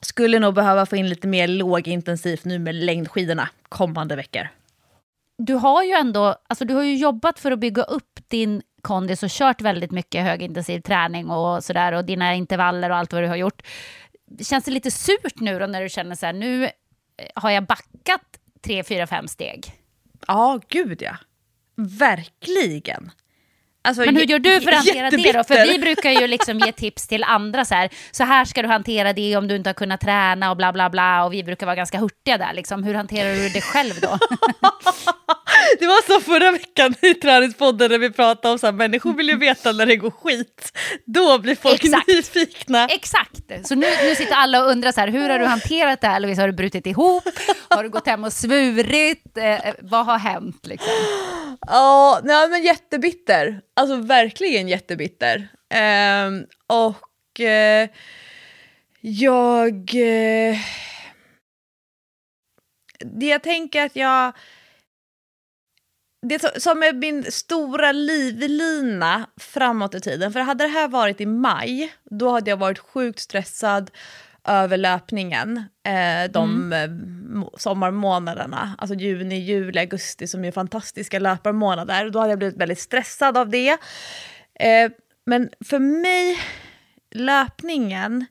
skulle 0.00 0.38
nog 0.38 0.54
behöva 0.54 0.86
få 0.86 0.96
in 0.96 1.08
lite 1.08 1.28
mer 1.28 1.48
lågintensivt 1.48 2.44
nu 2.44 2.58
med 2.58 2.74
längdskidorna 2.74 3.48
kommande 3.68 4.16
veckor. 4.16 4.48
Du 5.38 5.54
har 5.54 5.82
ju 5.82 5.92
ändå, 5.92 6.36
alltså 6.48 6.64
du 6.64 6.74
har 6.74 6.82
ju 6.82 6.96
jobbat 6.96 7.38
för 7.38 7.50
att 7.50 7.58
bygga 7.58 7.82
upp 7.82 8.20
din 8.28 8.62
kondis 8.82 9.22
och 9.22 9.30
kört 9.30 9.60
väldigt 9.60 9.90
mycket 9.90 10.24
högintensiv 10.24 10.80
träning 10.80 11.30
och 11.30 11.64
sådär 11.64 11.92
och 11.92 12.04
dina 12.04 12.34
intervaller 12.34 12.90
och 12.90 12.96
allt 12.96 13.12
vad 13.12 13.22
du 13.22 13.28
har 13.28 13.36
gjort. 13.36 13.62
Känns 14.40 14.64
det 14.64 14.70
lite 14.70 14.90
surt 14.90 15.40
nu 15.40 15.58
då 15.58 15.66
när 15.66 15.82
du 15.82 15.88
känner 15.88 16.14
så 16.14 16.26
här, 16.26 16.32
nu 16.32 16.70
har 17.34 17.50
jag 17.50 17.66
backat 17.66 18.22
tre, 18.64 18.84
fyra, 18.84 19.06
fem 19.06 19.28
steg? 19.28 19.72
Ja, 20.26 20.60
gud 20.68 21.02
ja. 21.02 21.16
Verkligen. 21.76 23.10
Alltså, 23.86 24.04
Men 24.04 24.16
hur 24.16 24.24
gör 24.24 24.38
du 24.38 24.60
för 24.60 24.68
att 24.72 24.76
hantera 24.76 25.10
det 25.10 25.32
då? 25.32 25.44
För 25.44 25.72
vi 25.72 25.78
brukar 25.78 26.10
ju 26.10 26.26
liksom 26.26 26.58
ge 26.58 26.72
tips 26.76 27.08
till 27.08 27.24
andra 27.24 27.64
så 27.64 27.74
här, 27.74 27.90
så 28.10 28.24
här 28.24 28.44
ska 28.44 28.62
du 28.62 28.68
hantera 28.68 29.12
det 29.12 29.36
om 29.36 29.48
du 29.48 29.56
inte 29.56 29.68
har 29.68 29.74
kunnat 29.74 30.00
träna 30.00 30.50
och 30.50 30.56
bla 30.56 30.72
bla 30.72 30.90
bla 30.90 31.24
och 31.24 31.32
vi 31.32 31.44
brukar 31.44 31.66
vara 31.66 31.76
ganska 31.76 31.98
hurtiga 31.98 32.38
där 32.38 32.52
liksom. 32.52 32.84
Hur 32.84 32.94
hanterar 32.94 33.34
du 33.34 33.48
det 33.48 33.60
själv 33.60 33.94
då? 34.02 34.18
det 35.78 35.86
var 35.86 36.06
så 36.06 36.20
förra 36.20 36.50
veckan 36.50 36.94
i 37.02 37.14
träningspodden 37.14 37.90
när 37.90 37.98
vi 37.98 38.10
pratade 38.10 38.52
om 38.52 38.58
så 38.58 38.66
här, 38.66 38.72
människor 38.72 39.12
vill 39.12 39.28
ju 39.28 39.36
veta 39.36 39.72
när 39.72 39.86
det 39.86 39.96
går 39.96 40.10
skit. 40.10 40.78
Då 41.04 41.38
blir 41.38 41.54
folk 41.54 41.84
Exakt. 41.84 42.08
nyfikna. 42.08 42.86
Exakt, 42.86 43.68
så 43.68 43.74
nu, 43.74 43.86
nu 44.02 44.14
sitter 44.14 44.34
alla 44.34 44.64
och 44.64 44.70
undrar 44.70 44.92
så 44.92 45.00
här, 45.00 45.08
hur 45.08 45.28
har 45.28 45.38
du 45.38 45.44
hanterat 45.44 46.00
det 46.00 46.06
här 46.06 46.20
Lovisa? 46.20 46.42
Har 46.42 46.48
du 46.48 46.54
brutit 46.54 46.86
ihop? 46.86 47.24
Har 47.68 47.82
du 47.82 47.88
gått 47.88 48.06
hem 48.06 48.24
och 48.24 48.32
svurit? 48.32 49.36
Eh, 49.36 49.74
vad 49.78 50.06
har 50.06 50.18
hänt 50.18 50.66
liksom? 50.66 50.92
Ja, 51.60 52.20
nej, 52.24 52.48
men 52.48 52.62
jättebitter. 52.62 53.60
Alltså 53.76 53.96
verkligen 53.96 54.68
jättebitter. 54.68 55.48
Eh, 55.74 56.30
och 56.66 57.40
eh, 57.40 57.88
jag... 59.00 59.74
Eh, 59.94 60.56
det 62.98 63.26
jag 63.26 63.42
tänker 63.42 63.86
att 63.86 63.96
jag... 63.96 64.32
Det 66.28 66.62
som 66.62 66.82
är 66.82 66.92
min 66.92 67.32
stora 67.32 67.92
livlina 67.92 69.26
framåt 69.36 69.94
i 69.94 70.00
tiden, 70.00 70.32
för 70.32 70.40
hade 70.40 70.64
det 70.64 70.68
här 70.68 70.88
varit 70.88 71.20
i 71.20 71.26
maj, 71.26 71.92
då 72.04 72.30
hade 72.30 72.50
jag 72.50 72.56
varit 72.56 72.78
sjukt 72.78 73.18
stressad 73.18 73.90
över 74.44 74.76
löpningen 74.76 75.56
eh, 75.84 76.30
de 76.30 76.72
mm. 76.72 77.42
Eh, 77.42 77.48
sommarmånaderna, 77.56 78.74
alltså 78.78 78.94
juni, 78.94 79.38
juli, 79.38 79.80
augusti 79.80 80.26
som 80.26 80.44
är 80.44 80.52
fantastiska 80.52 81.18
löparmånader. 81.18 82.10
Då 82.10 82.18
hade 82.18 82.32
jag 82.32 82.38
blivit 82.38 82.56
väldigt 82.56 82.80
stressad 82.80 83.38
av 83.38 83.48
det. 83.48 83.78
Eh, 84.60 84.90
men 85.26 85.50
för 85.64 85.78
mig, 85.78 86.38
löpningen 87.10 88.26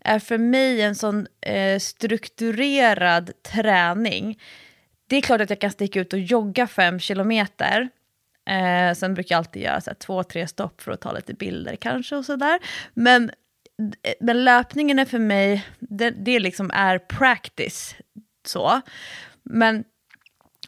är 0.00 0.18
för 0.18 0.38
mig 0.38 0.82
en 0.82 0.94
sån 0.94 1.26
eh, 1.40 1.78
strukturerad 1.78 3.30
träning. 3.42 4.38
Det 5.06 5.16
är 5.16 5.20
klart 5.20 5.40
att 5.40 5.50
jag 5.50 5.60
kan 5.60 5.70
sticka 5.70 6.00
ut 6.00 6.12
och 6.12 6.18
jogga 6.18 6.66
fem 6.66 7.00
kilometer. 7.00 7.88
Eh, 8.48 8.94
sen 8.94 9.14
brukar 9.14 9.34
jag 9.34 9.38
alltid 9.38 9.62
göra 9.62 9.80
så 9.80 9.90
här, 9.90 9.94
två, 9.94 10.22
tre 10.22 10.48
stopp 10.48 10.80
för 10.80 10.92
att 10.92 11.00
ta 11.00 11.12
lite 11.12 11.34
bilder 11.34 11.76
kanske 11.76 12.16
och 12.16 12.24
sådär. 12.24 12.58
Men 12.94 13.30
eh, 14.02 14.14
men 14.20 14.44
löpningen 14.44 14.98
är 14.98 15.04
för 15.04 15.18
mig, 15.18 15.66
det, 15.78 16.10
det 16.10 16.38
liksom 16.38 16.70
är 16.74 16.98
practice. 16.98 17.96
så. 18.46 18.80
Men 19.42 19.84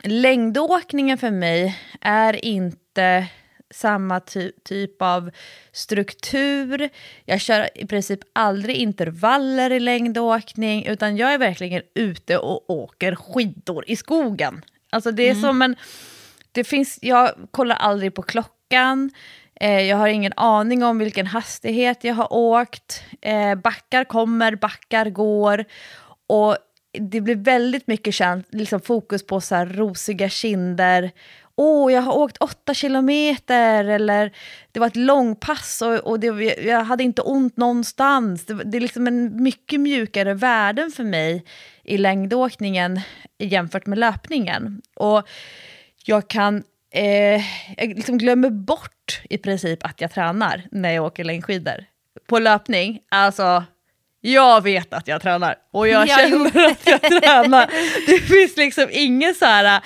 längdåkningen 0.02 1.18
för 1.18 1.30
mig 1.30 1.78
är 2.00 2.44
inte 2.44 3.26
samma 3.70 4.20
ty 4.20 4.52
typ 4.64 5.02
av 5.02 5.30
struktur. 5.72 6.88
Jag 7.24 7.40
kör 7.40 7.68
i 7.74 7.86
princip 7.86 8.20
aldrig 8.32 8.76
intervaller 8.76 9.72
i 9.72 9.80
längdåkning, 9.80 10.86
utan 10.86 11.16
jag 11.16 11.34
är 11.34 11.38
verkligen 11.38 11.82
ute 11.94 12.38
och 12.38 12.70
åker 12.70 13.14
skidor 13.14 13.84
i 13.86 13.96
skogen. 13.96 14.64
Alltså 14.90 15.10
det 15.10 15.22
är 15.22 15.30
mm. 15.30 15.42
som 15.42 15.62
en... 15.62 15.76
Det 16.52 16.64
finns, 16.64 16.98
jag 17.02 17.30
kollar 17.50 17.76
aldrig 17.76 18.14
på 18.14 18.22
klockan. 18.22 19.10
Eh, 19.60 19.80
jag 19.80 19.96
har 19.96 20.08
ingen 20.08 20.32
aning 20.36 20.84
om 20.84 20.98
vilken 20.98 21.26
hastighet 21.26 22.04
jag 22.04 22.14
har 22.14 22.32
åkt. 22.32 23.02
Eh, 23.20 23.54
backar 23.54 24.04
kommer, 24.04 24.54
backar 24.54 25.10
går. 25.10 25.64
Och 26.26 26.56
det 26.92 27.20
blir 27.20 27.36
väldigt 27.36 27.86
mycket 27.86 28.14
känt, 28.14 28.46
liksom 28.50 28.80
fokus 28.80 29.26
på 29.26 29.40
så 29.40 29.64
rosiga 29.64 30.28
kinder. 30.28 31.10
Åh, 31.60 31.86
oh, 31.86 31.92
jag 31.92 32.02
har 32.02 32.16
åkt 32.16 32.36
åtta 32.36 32.74
kilometer, 32.74 33.84
eller 33.84 34.32
det 34.72 34.80
var 34.80 34.86
ett 34.86 34.96
långpass 34.96 35.82
och, 35.82 35.94
och 35.94 36.20
det, 36.20 36.26
jag 36.64 36.84
hade 36.84 37.04
inte 37.04 37.22
ont 37.22 37.56
någonstans. 37.56 38.46
Det, 38.46 38.54
det 38.54 38.78
är 38.78 38.80
liksom 38.80 39.06
en 39.06 39.42
mycket 39.42 39.80
mjukare 39.80 40.34
värden 40.34 40.90
för 40.90 41.04
mig 41.04 41.44
i 41.84 41.98
längdåkningen 41.98 43.00
jämfört 43.38 43.86
med 43.86 43.98
löpningen. 43.98 44.82
Och 44.94 45.28
jag 46.04 46.28
kan 46.28 46.62
eh, 46.92 47.42
jag 47.76 47.88
liksom 47.88 48.18
glömmer 48.18 48.50
bort 48.50 49.20
i 49.30 49.38
princip 49.38 49.84
att 49.84 50.00
jag 50.00 50.12
tränar 50.12 50.62
när 50.70 50.90
jag 50.92 51.04
åker 51.04 51.24
längdskidor. 51.24 51.84
På 52.26 52.38
löpning, 52.38 53.00
alltså 53.08 53.64
jag 54.20 54.62
vet 54.62 54.92
att 54.92 55.08
jag 55.08 55.22
tränar 55.22 55.56
och 55.72 55.88
jag, 55.88 56.08
jag 56.08 56.18
känner 56.18 56.66
att 56.66 56.86
jag 56.86 57.00
tränar. 57.00 57.66
Det 58.06 58.18
finns 58.18 58.56
liksom 58.56 58.88
ingen 58.90 59.34
så 59.34 59.44
här 59.44 59.82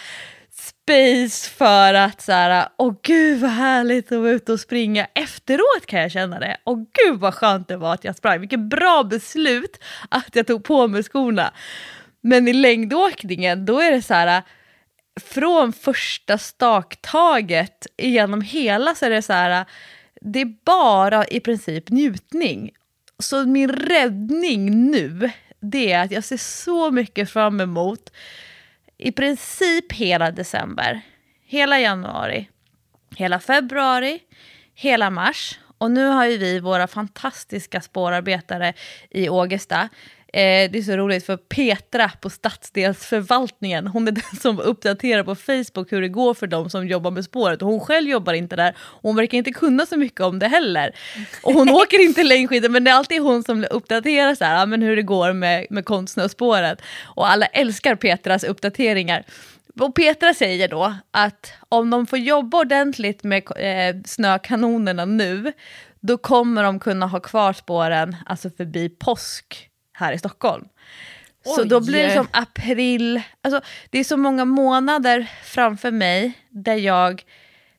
space 0.83 1.51
för 1.51 1.95
att 1.95 2.21
så 2.21 2.33
här, 2.33 2.69
åh 2.77 2.95
gud 3.03 3.41
vad 3.41 3.51
härligt 3.51 4.13
att 4.13 4.19
vara 4.19 4.31
ute 4.31 4.53
och 4.53 4.61
springa. 4.61 5.07
Efteråt 5.15 5.87
kan 5.87 6.01
jag 6.01 6.13
känna 6.13 6.41
det. 6.41 6.57
Åh 6.65 6.79
gud 6.93 7.21
vad 7.21 7.35
skönt 7.35 7.69
det 7.69 7.77
var 7.77 7.95
att 7.95 8.05
jag 8.05 8.17
sprang. 8.17 8.41
Vilket 8.41 8.61
bra 8.61 9.03
beslut 9.03 9.83
att 10.09 10.37
jag 10.37 10.47
tog 10.47 10.65
på 10.65 10.89
mig 10.89 11.03
skorna. 11.03 11.53
Men 12.21 12.49
i 12.49 12.53
längdåkningen, 12.53 13.67
då 13.67 13.81
är 13.81 13.91
det 13.91 14.03
så 14.03 14.15
här, 14.15 14.43
från 15.21 15.73
första 15.73 16.39
staktaget 16.39 17.87
genom 17.99 18.41
hela 18.41 18.95
så 18.95 19.07
är 19.07 19.11
det 19.11 19.23
så 19.23 19.33
här, 19.33 19.65
det 20.21 20.41
är 20.41 20.55
bara 20.65 21.27
i 21.27 21.41
princip 21.41 21.91
njutning. 21.91 22.71
Så 23.19 23.47
min 23.47 23.73
räddning 23.73 24.91
nu, 24.91 25.31
det 25.61 25.93
är 25.93 26.05
att 26.05 26.11
jag 26.11 26.25
ser 26.25 26.37
så 26.37 26.91
mycket 26.91 27.31
fram 27.31 27.61
emot 27.61 28.11
i 29.03 29.13
princip 29.13 29.93
hela 29.93 30.31
december, 30.31 31.01
hela 31.47 31.81
januari, 31.81 32.49
hela 33.17 33.41
februari, 33.41 34.21
hela 34.75 35.11
mars. 35.11 35.59
Och 35.79 35.91
nu 35.91 36.07
har 36.07 36.27
ju 36.27 36.37
vi 36.37 36.61
våra 36.61 36.87
fantastiska 36.87 37.81
spårarbetare 37.81 38.75
i 39.11 39.29
Ågesta 39.29 39.89
Eh, 40.35 40.71
det 40.71 40.79
är 40.79 40.83
så 40.83 40.97
roligt 40.97 41.27
för 41.27 41.37
Petra 41.37 42.11
på 42.21 42.31
stadsdelsförvaltningen, 42.31 43.87
hon 43.87 44.09
är 44.09 44.13
den 44.31 44.41
som 44.41 44.61
uppdaterar 44.61 45.25
på 45.25 45.35
Facebook 45.35 45.93
hur 45.93 46.01
det 46.01 46.09
går 46.09 46.35
för 46.35 46.47
dem 46.47 46.71
som 46.71 46.87
jobbar 46.87 47.11
med 47.11 47.25
spåret. 47.25 47.63
Och 47.63 47.69
hon 47.69 47.81
själv 47.81 48.09
jobbar 48.09 48.33
inte 48.33 48.57
där 48.57 48.75
och 48.79 49.03
hon 49.03 49.17
verkar 49.17 49.39
inte 49.39 49.51
kunna 49.51 49.87
så 49.87 49.97
mycket 49.97 50.21
om 50.21 50.39
det 50.39 50.49
heller. 50.49 50.95
Och 51.43 51.53
hon 51.53 51.69
åker 51.83 52.05
inte 52.05 52.23
längdskidor 52.23 52.69
men 52.69 52.85
det 52.85 52.91
är 52.91 52.95
alltid 52.95 53.23
hon 53.23 53.43
som 53.43 53.67
uppdaterar 53.71 54.35
så 54.35 54.45
här, 54.45 54.67
men 54.67 54.83
hur 54.83 54.97
det 54.97 55.03
går 55.03 55.33
med, 55.33 55.67
med 55.71 55.85
konstnärsspåret. 55.85 56.83
Och 57.03 57.31
alla 57.31 57.47
älskar 57.47 57.95
Petras 57.97 58.45
uppdateringar. 58.45 59.25
Och 59.81 59.95
Petra 59.95 60.35
säger 60.35 60.69
då 60.69 60.95
att 61.11 61.53
om 61.69 61.91
de 61.91 62.07
får 62.07 62.19
jobba 62.19 62.59
ordentligt 62.59 63.25
med 63.25 63.43
eh, 63.57 64.03
snökanonerna 64.07 65.05
nu, 65.05 65.53
då 66.01 66.19
kommer 66.19 66.63
de 66.63 66.81
kunna 66.81 67.07
ha 67.07 67.21
kvar 67.21 67.53
spåren 67.53 68.17
alltså 68.27 68.51
förbi 68.51 68.89
påsk 68.89 69.72
här 70.03 70.13
i 70.13 70.19
Stockholm. 70.19 70.65
Oj. 71.45 71.55
Så 71.57 71.65
då 71.65 71.81
blir 71.81 72.03
det 72.03 72.15
som 72.15 72.29
april, 72.31 73.23
alltså 73.43 73.61
det 73.91 73.99
är 73.99 74.05
så 74.05 74.17
många 74.17 74.45
månader 74.45 75.31
framför 75.45 75.91
mig 75.91 76.33
där 76.51 76.77
jag 76.77 77.25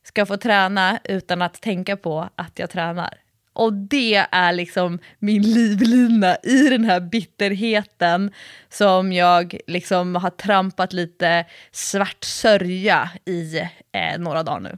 ska 0.03 0.25
få 0.25 0.37
träna 0.37 0.99
utan 1.03 1.41
att 1.41 1.61
tänka 1.61 1.97
på 1.97 2.29
att 2.35 2.59
jag 2.59 2.69
tränar. 2.69 3.17
Och 3.53 3.73
det 3.73 4.25
är 4.31 4.53
liksom 4.53 4.99
min 5.19 5.41
livlina 5.41 6.37
i 6.43 6.69
den 6.69 6.85
här 6.85 6.99
bitterheten 6.99 8.31
som 8.69 9.13
jag 9.13 9.57
liksom 9.67 10.15
har 10.15 10.29
trampat 10.29 10.93
lite 10.93 11.45
svart 11.71 12.23
sörja 12.23 13.09
i 13.25 13.57
eh, 13.91 14.19
några 14.19 14.43
dagar 14.43 14.59
nu. 14.59 14.77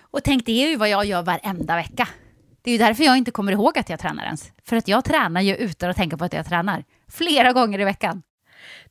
Och 0.00 0.24
tänk, 0.24 0.46
det 0.46 0.64
är 0.64 0.68
ju 0.68 0.76
vad 0.76 0.88
jag 0.88 1.04
gör 1.04 1.22
varenda 1.22 1.76
vecka. 1.76 2.08
Det 2.64 2.70
är 2.70 2.72
ju 2.72 2.78
därför 2.78 3.04
jag 3.04 3.16
inte 3.16 3.30
kommer 3.30 3.52
ihåg 3.52 3.78
att 3.78 3.88
jag 3.88 4.00
tränar 4.00 4.24
ens. 4.24 4.52
För 4.64 4.76
att 4.76 4.88
jag 4.88 5.04
tränar 5.04 5.40
ju 5.40 5.56
utan 5.56 5.90
att 5.90 5.96
tänka 5.96 6.16
på 6.16 6.24
att 6.24 6.32
jag 6.32 6.46
tränar. 6.46 6.84
Flera 7.08 7.52
gånger 7.52 7.80
i 7.80 7.84
veckan. 7.84 8.22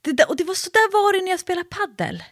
Det 0.01 0.12
där, 0.12 0.29
och 0.29 0.38
det 0.38 0.43
var 0.43 0.53
så 0.53 0.69
där 0.69 0.91
var 0.91 1.13
det 1.13 1.23
när 1.23 1.31
jag 1.31 1.39
spelade 1.39 1.69
paddel. 1.69 2.23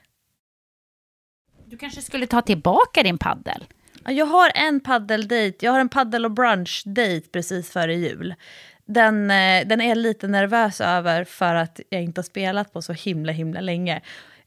Du 1.66 1.78
kanske 1.78 2.02
skulle 2.02 2.28
ta 2.28 2.42
tillbaka 2.42 3.04
din 3.04 3.18
paddel? 3.18 3.66
Ja, 4.06 4.12
Jag 4.12 4.26
har 4.26 4.52
en 4.56 4.80
paddeldejt, 4.80 5.66
jag 5.66 5.72
har 5.72 5.80
en 5.80 5.90
paddel 5.90 6.26
och 6.26 6.32
brunch-dejt 6.32 7.30
precis 7.32 7.70
före 7.70 7.96
jul. 7.96 8.36
Den, 8.86 9.32
eh, 9.32 9.68
den 9.68 9.82
är 9.82 9.90
jag 9.90 9.98
lite 9.98 10.28
nervös 10.28 10.82
över 10.82 11.24
för 11.24 11.56
att 11.56 11.80
jag 11.90 12.04
inte 12.04 12.20
har 12.20 12.24
spelat 12.24 12.74
på 12.74 12.82
så 12.82 12.94
himla 12.94 13.32
himla 13.32 13.62
länge. 13.62 14.02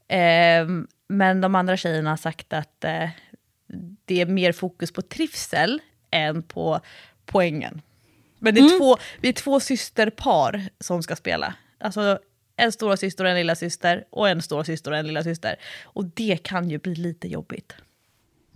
Ehm, 0.09 0.87
men 1.09 1.40
de 1.40 1.54
andra 1.54 1.76
tjejerna 1.76 2.11
har 2.11 2.16
sagt 2.16 2.52
att 2.52 2.85
eh, 2.85 3.09
det 4.04 4.20
är 4.20 4.26
mer 4.26 4.52
fokus 4.52 4.92
på 4.92 5.02
trivsel 5.02 5.80
än 6.14 6.42
på 6.42 6.81
poängen. 7.27 7.81
Men 8.38 8.55
det 8.55 8.61
är 8.61 8.79
två, 8.79 8.96
vi 9.20 9.29
är 9.29 9.33
två 9.33 9.61
systerpar 9.61 10.62
som 10.81 11.03
ska 11.03 11.16
spela. 11.16 11.55
Alltså 11.81 12.18
en 12.57 12.72
stora 12.72 12.96
syster 12.96 13.24
och 13.24 13.31
en 13.31 13.37
lilla 13.37 13.55
syster 13.55 14.05
och 14.11 14.29
en 14.29 14.42
stora 14.42 14.64
syster 14.64 14.90
och 14.90 14.96
en 14.96 15.07
lilla 15.07 15.22
syster. 15.22 15.57
Och 15.85 16.05
det 16.05 16.37
kan 16.42 16.70
ju 16.70 16.79
bli 16.79 16.94
lite 16.94 17.29
jobbigt. 17.29 17.72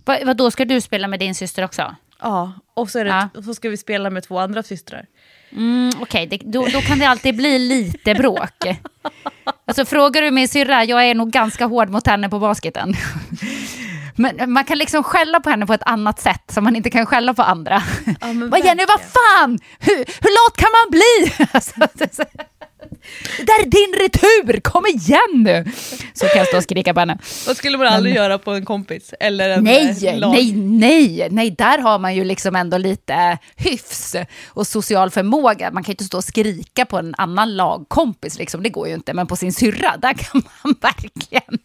Vad, 0.05 0.25
vad 0.25 0.37
då 0.37 0.51
ska 0.51 0.65
du 0.65 0.81
spela 0.81 1.07
med 1.07 1.19
din 1.19 1.35
syster 1.35 1.63
också? 1.63 1.95
Ja, 2.21 2.51
och 2.73 2.89
så, 2.89 3.03
det, 3.03 3.09
Ja. 3.33 3.41
så 3.43 3.53
ska 3.53 3.69
vi 3.69 3.77
spela 3.77 4.09
med 4.09 4.23
två 4.23 4.39
andra 4.39 4.63
systrar. 4.63 5.05
Mm, 5.51 5.91
Okej, 6.01 6.27
det- 6.27 6.37
då, 6.37 6.65
då 6.67 6.81
kan 6.81 6.99
det 6.99 7.05
alltid 7.07 7.35
bli 7.35 7.59
lite 7.59 8.15
bråk. 8.15 8.63
Alltså 9.65 9.85
frågar 9.85 10.21
du 10.21 10.31
min 10.31 10.47
syrra, 10.47 10.83
jag 10.83 11.05
är 11.09 11.15
nog 11.15 11.31
ganska 11.31 11.65
hård 11.65 11.89
mot 11.89 12.07
henne 12.07 12.29
på 12.29 12.39
basketen. 12.39 12.93
Men 14.19 14.51
man 14.53 14.65
kan 14.65 14.77
liksom 14.77 15.03
skälla 15.03 15.39
på 15.39 15.49
henne 15.49 15.65
på 15.65 15.73
ett 15.73 15.83
annat 15.85 16.19
sätt 16.19 16.51
som 16.51 16.63
man 16.63 16.75
inte 16.75 16.89
kan 16.89 17.05
skälla 17.05 17.33
på 17.33 17.41
andra. 17.41 17.83
Ja, 18.21 18.33
men 18.33 18.49
vad 18.49 18.65
Jenny, 18.65 18.85
vad 18.85 19.01
fan! 19.01 19.59
Hur, 19.79 19.95
hur 19.95 20.47
lat 20.47 20.57
kan 20.57 20.69
man 20.71 20.91
bli? 20.91 21.33
Det, 23.37 23.43
där 23.43 23.61
är 23.61 23.65
din 23.65 24.01
retur, 24.01 24.59
kom 24.59 24.85
igen 24.85 25.43
nu! 25.43 25.65
Så 26.13 26.25
kan 26.27 26.37
jag 26.37 26.47
stå 26.47 26.57
och 26.57 26.63
skrika 26.63 26.93
på 26.93 26.99
henne. 26.99 27.17
Vad 27.47 27.57
skulle 27.57 27.77
man 27.77 27.87
aldrig 27.87 28.15
göra 28.15 28.37
på 28.37 28.51
en 28.51 28.65
kompis? 28.65 29.13
Eller 29.19 29.49
en 29.49 29.63
Nej, 29.63 30.07
eh, 30.07 30.19
lag? 30.19 30.31
nej, 30.31 30.53
nej, 30.53 31.27
nej, 31.31 31.51
där 31.51 31.77
har 31.77 31.99
man 31.99 32.15
ju 32.15 32.23
liksom 32.23 32.55
ändå 32.55 32.77
lite 32.77 33.37
hyfs 33.55 34.15
och 34.47 34.67
social 34.67 35.09
förmåga. 35.11 35.71
Man 35.71 35.83
kan 35.83 35.91
ju 35.91 35.93
inte 35.93 36.03
stå 36.03 36.17
och 36.17 36.23
skrika 36.23 36.85
på 36.85 36.97
en 36.97 37.15
annan 37.17 37.55
lagkompis, 37.55 38.37
liksom. 38.37 38.63
det 38.63 38.69
går 38.69 38.87
ju 38.87 38.93
inte. 38.93 39.13
Men 39.13 39.27
på 39.27 39.35
sin 39.35 39.53
syrra, 39.53 39.97
där 39.97 40.13
kan 40.13 40.43
man 40.63 40.75
verkligen 40.81 41.59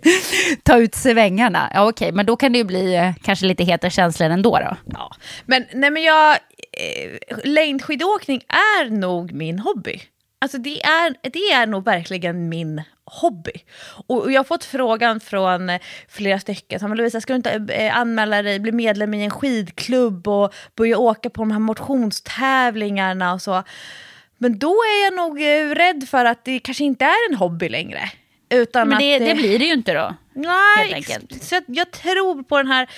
ta 0.62 0.79
ut 0.79 0.94
svängarna. 0.94 1.70
Ja, 1.74 1.88
okej, 1.88 2.12
men 2.12 2.27
då 2.27 2.37
kan 2.37 2.53
det 2.53 2.59
ju 2.59 2.64
bli 2.64 2.94
eh, 2.94 3.11
kanske 3.22 3.46
lite 3.46 3.64
heta 3.64 3.90
känslor 3.90 4.31
ändå 4.31 4.59
då. 4.59 4.77
Ja. 4.92 5.11
Men, 5.46 5.64
nej, 5.74 5.90
men 5.90 6.03
jag, 6.03 6.31
eh, 6.31 7.38
längdskidåkning 7.44 8.40
är 8.48 8.90
nog 8.90 9.33
min 9.33 9.59
hobby. 9.59 10.00
Alltså 10.44 10.59
det 10.59 10.83
är, 10.83 11.16
det 11.22 11.52
är 11.52 11.66
nog 11.66 11.85
verkligen 11.85 12.48
min 12.48 12.83
hobby. 13.04 13.52
Och, 14.07 14.33
jag 14.33 14.38
har 14.38 14.44
fått 14.44 14.64
frågan 14.64 15.20
från 15.20 15.70
eh, 15.70 15.80
flera 16.09 16.38
stycken, 16.38 16.80
som 16.80 16.94
Lovisa, 16.94 17.20
ska 17.20 17.33
du 17.33 17.37
inte 17.37 17.50
eh, 17.50 17.98
anmäla 17.98 18.42
dig, 18.42 18.59
bli 18.59 18.72
medlem 18.72 19.14
i 19.14 19.24
en 19.24 19.30
skidklubb 19.30 20.28
och 20.28 20.54
börja 20.76 20.98
åka 20.98 21.30
på 21.30 21.42
de 21.42 21.50
här 21.50 21.59
motionstävlingarna 21.59 23.33
och 23.35 23.42
så. 23.42 23.62
Men 24.38 24.59
då 24.59 24.70
är 24.70 25.04
jag 25.04 25.14
nog 25.14 25.42
eh, 25.42 25.74
rädd 25.74 26.09
för 26.09 26.24
att 26.24 26.44
det 26.44 26.59
kanske 26.59 26.85
inte 26.85 27.04
är 27.04 27.30
en 27.30 27.37
hobby 27.37 27.68
längre. 27.68 28.00
Utan 28.50 28.88
Men 28.88 28.98
det, 28.98 29.14
att, 29.14 29.20
det 29.20 29.35
blir 29.35 29.59
det 29.59 29.64
ju 29.64 29.72
inte 29.72 29.94
då. 29.94 30.14
Nej, 30.35 31.05
så 31.42 31.55
jag, 31.55 31.62
jag 31.66 31.90
tror 31.90 32.42
på 32.42 32.57
den 32.57 32.66
här, 32.66 32.88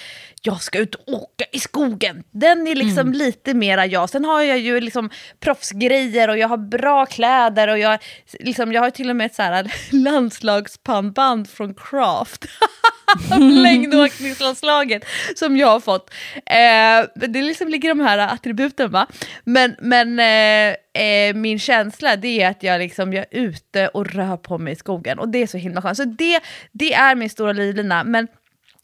jag 0.42 0.62
ska 0.62 0.78
ut 0.78 0.94
och 0.94 1.08
åka 1.14 1.44
i 1.52 1.58
skogen. 1.60 2.24
Den 2.30 2.66
är 2.66 2.74
liksom 2.74 2.98
Mm. 3.06 3.12
lite 3.12 3.54
mera 3.54 3.86
jag. 3.86 4.10
Sen 4.10 4.24
har 4.24 4.42
jag 4.42 4.58
ju 4.58 4.80
liksom 4.80 5.10
proffsgrejer 5.40 6.28
och 6.28 6.38
jag 6.38 6.48
har 6.48 6.56
bra 6.56 7.06
kläder 7.06 7.68
och 7.68 7.78
jag, 7.78 7.98
liksom, 8.40 8.72
jag 8.72 8.82
har 8.82 8.90
till 8.90 9.10
och 9.10 9.16
med 9.16 9.26
ett 9.26 9.34
så 9.34 9.42
här 9.42 9.72
landslagspannband 9.90 11.50
från 11.50 11.74
Craft. 11.74 12.44
Längdåkningslandslaget 13.40 15.04
som 15.36 15.56
jag 15.56 15.66
har 15.68 15.80
fått. 15.80 16.10
Eh, 16.34 17.28
det 17.28 17.42
liksom 17.42 17.68
ligger 17.68 17.88
de 17.88 18.00
här 18.00 18.18
attributen 18.18 18.90
va. 18.90 19.06
Men, 19.44 19.76
men 19.80 20.18
eh, 20.18 21.02
eh, 21.02 21.34
min 21.34 21.58
känsla 21.58 22.16
det 22.16 22.42
är 22.42 22.50
att 22.50 22.62
jag, 22.62 22.78
liksom, 22.78 23.12
jag 23.12 23.24
är 23.30 23.38
ute 23.40 23.88
och 23.88 24.06
rör 24.06 24.36
på 24.36 24.58
mig 24.58 24.72
i 24.72 24.76
skogen 24.76 25.18
och 25.18 25.28
det 25.28 25.42
är 25.42 25.46
så 25.46 25.56
himla 25.58 25.82
skönt. 25.82 25.96
Så 25.96 26.04
det, 26.04 26.40
det 26.72 26.94
är 26.94 27.14
min 27.14 27.25
stora 27.28 27.52
livlina. 27.52 28.04
Men 28.04 28.28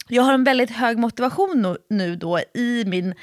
jag 0.07 0.23
har 0.23 0.33
en 0.33 0.43
väldigt 0.43 0.71
hög 0.71 0.97
motivation 0.97 1.61
nu, 1.61 1.77
nu 1.89 2.15
då 2.15 2.39
i 2.53 2.83
min 2.85 3.13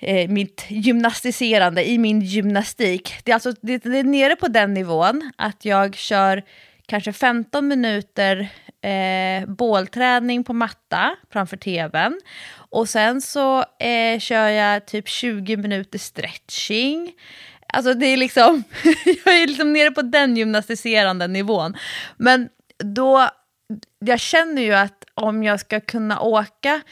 eh, 0.00 0.28
mitt 0.28 0.64
gymnastiserande, 0.68 1.88
i 1.88 1.98
min 1.98 2.20
gymnastik. 2.20 3.14
Det 3.24 3.30
är, 3.30 3.34
alltså, 3.34 3.52
det, 3.60 3.78
det 3.78 3.98
är 3.98 4.04
nere 4.04 4.36
på 4.36 4.48
den 4.48 4.74
nivån 4.74 5.30
att 5.36 5.64
jag 5.64 5.94
kör 5.94 6.42
kanske 6.86 7.12
15 7.12 7.68
minuter 7.68 8.48
eh, 8.82 9.48
bålträning 9.48 10.44
på 10.44 10.52
matta 10.52 11.16
framför 11.32 11.56
tvn. 11.56 12.20
Och 12.54 12.88
sen 12.88 13.20
så 13.20 13.58
eh, 13.58 14.18
kör 14.20 14.48
jag 14.48 14.86
typ 14.86 15.08
20 15.08 15.56
minuter 15.56 15.98
stretching. 15.98 17.12
Alltså 17.68 17.94
det 17.94 18.06
är 18.06 18.16
liksom, 18.16 18.64
jag 19.24 19.42
är 19.42 19.46
liksom 19.46 19.72
nere 19.72 19.90
på 19.90 20.02
den 20.02 20.36
gymnastiserande 20.36 21.26
nivån. 21.26 21.76
Men 22.16 22.48
då, 22.78 23.28
jag 23.98 24.20
känner 24.20 24.62
ju 24.62 24.74
att 24.74 25.04
om 25.14 25.42
jag 25.42 25.60
ska 25.60 25.80
kunna 25.80 26.20
åka 26.20 26.82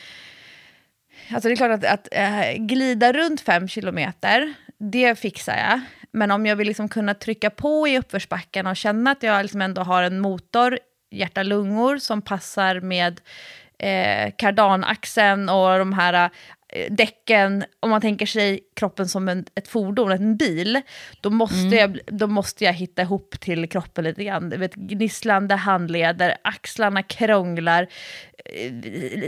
Alltså 1.30 1.48
det 1.48 1.54
är 1.54 1.56
klart 1.56 1.70
att, 1.70 1.84
att 1.84 2.08
äh, 2.12 2.52
glida 2.58 3.12
runt 3.12 3.40
fem 3.40 3.68
kilometer, 3.68 4.54
det 4.78 5.18
fixar 5.18 5.56
jag. 5.56 5.80
Men 6.12 6.30
om 6.30 6.46
jag 6.46 6.56
vill 6.56 6.68
liksom 6.68 6.88
kunna 6.88 7.14
trycka 7.14 7.50
på 7.50 7.88
i 7.88 7.98
uppförsbacken 7.98 8.66
och 8.66 8.76
känna 8.76 9.10
att 9.10 9.22
jag 9.22 9.42
liksom 9.42 9.62
ändå 9.62 9.82
har 9.82 10.02
en 10.02 10.20
motor, 10.20 10.78
hjärta-lungor, 11.10 11.98
som 11.98 12.22
passar 12.22 12.80
med 12.80 13.20
eh, 13.78 14.32
kardanaxeln 14.36 15.48
och 15.48 15.78
de 15.78 15.92
här 15.92 16.30
däcken, 16.90 17.64
om 17.80 17.90
man 17.90 18.00
tänker 18.00 18.26
sig 18.26 18.60
kroppen 18.76 19.08
som 19.08 19.28
en, 19.28 19.44
ett 19.54 19.68
fordon, 19.68 20.12
en 20.12 20.36
bil, 20.36 20.80
då 21.20 21.30
måste, 21.30 21.76
jag, 21.76 21.98
då 22.06 22.26
måste 22.26 22.64
jag 22.64 22.72
hitta 22.72 23.02
ihop 23.02 23.40
till 23.40 23.68
kroppen 23.68 24.04
lite 24.04 24.24
grann. 24.24 24.48
Vet, 24.48 24.74
gnisslande 24.74 25.54
handleder, 25.54 26.36
axlarna 26.44 27.02
krånglar, 27.02 27.88
eh, 28.44 28.72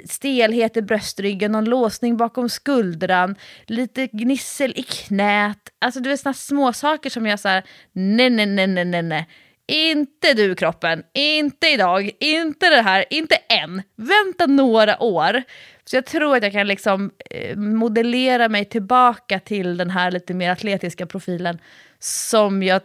stelhet 0.05 0.77
i 0.77 0.83
bröstryggen, 0.83 1.53
någon 1.53 1.65
låsning 1.65 2.17
bakom 2.17 2.49
skuldran, 2.49 3.37
lite 3.67 4.07
gnissel 4.07 4.73
i 4.77 4.83
knät. 4.83 5.59
Alltså 5.79 6.01
du 6.01 6.09
vet 6.09 6.21
sådana 6.21 6.35
små 6.35 6.73
saker 6.73 7.11
som 7.11 7.27
jag 7.27 7.41
så 7.41 7.49
nej, 7.93 8.31
nej, 8.31 8.47
nej, 8.47 8.67
nej, 8.67 8.85
nej, 8.85 9.03
nej. 9.03 9.29
Inte 9.69 10.35
du 10.35 10.55
kroppen, 10.55 11.03
inte 11.15 11.69
idag, 11.69 12.11
inte 12.21 12.69
det 12.69 12.83
här, 12.83 13.05
inte 13.11 13.35
än. 13.35 13.83
Vänta 13.97 14.47
några 14.47 15.03
år. 15.03 15.43
Så 15.91 15.97
jag 15.97 16.07
tror 16.07 16.37
att 16.37 16.43
jag 16.43 16.53
kan 16.53 16.67
liksom 16.67 17.11
eh, 17.31 17.57
modellera 17.57 18.49
mig 18.49 18.65
tillbaka 18.65 19.41
till 19.41 19.77
den 19.77 19.91
här 19.91 20.11
lite 20.11 20.35
mer 20.35 20.51
atletiska 20.51 21.07
profilen 21.07 21.59
som 21.99 22.63
jag 22.63 22.83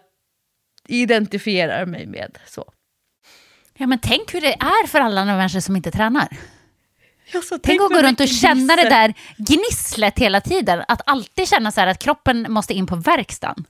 identifierar 0.88 1.86
mig 1.86 2.06
med. 2.06 2.38
Så. 2.48 2.72
Ja, 3.78 3.88
men 3.88 4.00
tänk 4.00 4.34
hur 4.34 4.42
det 4.42 4.54
är 4.54 4.88
för 4.88 5.00
alla 5.00 5.26
människor 5.26 5.60
som 5.60 5.76
inte 5.76 5.92
tränar. 5.92 6.28
Ja, 7.34 7.42
så 7.42 7.58
Tänk 7.58 7.82
att 7.82 7.90
gå 7.90 8.02
runt 8.02 8.20
och 8.20 8.28
känna 8.28 8.76
det 8.76 8.90
där 8.90 9.14
gnisslet 9.38 10.20
hela 10.20 10.42
tiden. 10.42 10.84
Att 10.88 11.02
alltid 11.06 11.48
känna 11.48 11.72
så 11.72 11.82
här 11.82 11.88
att 11.88 12.00
kroppen 12.00 12.46
måste 12.50 12.74
in 12.74 12.88
på 12.88 12.96
verkstaden. 12.96 13.66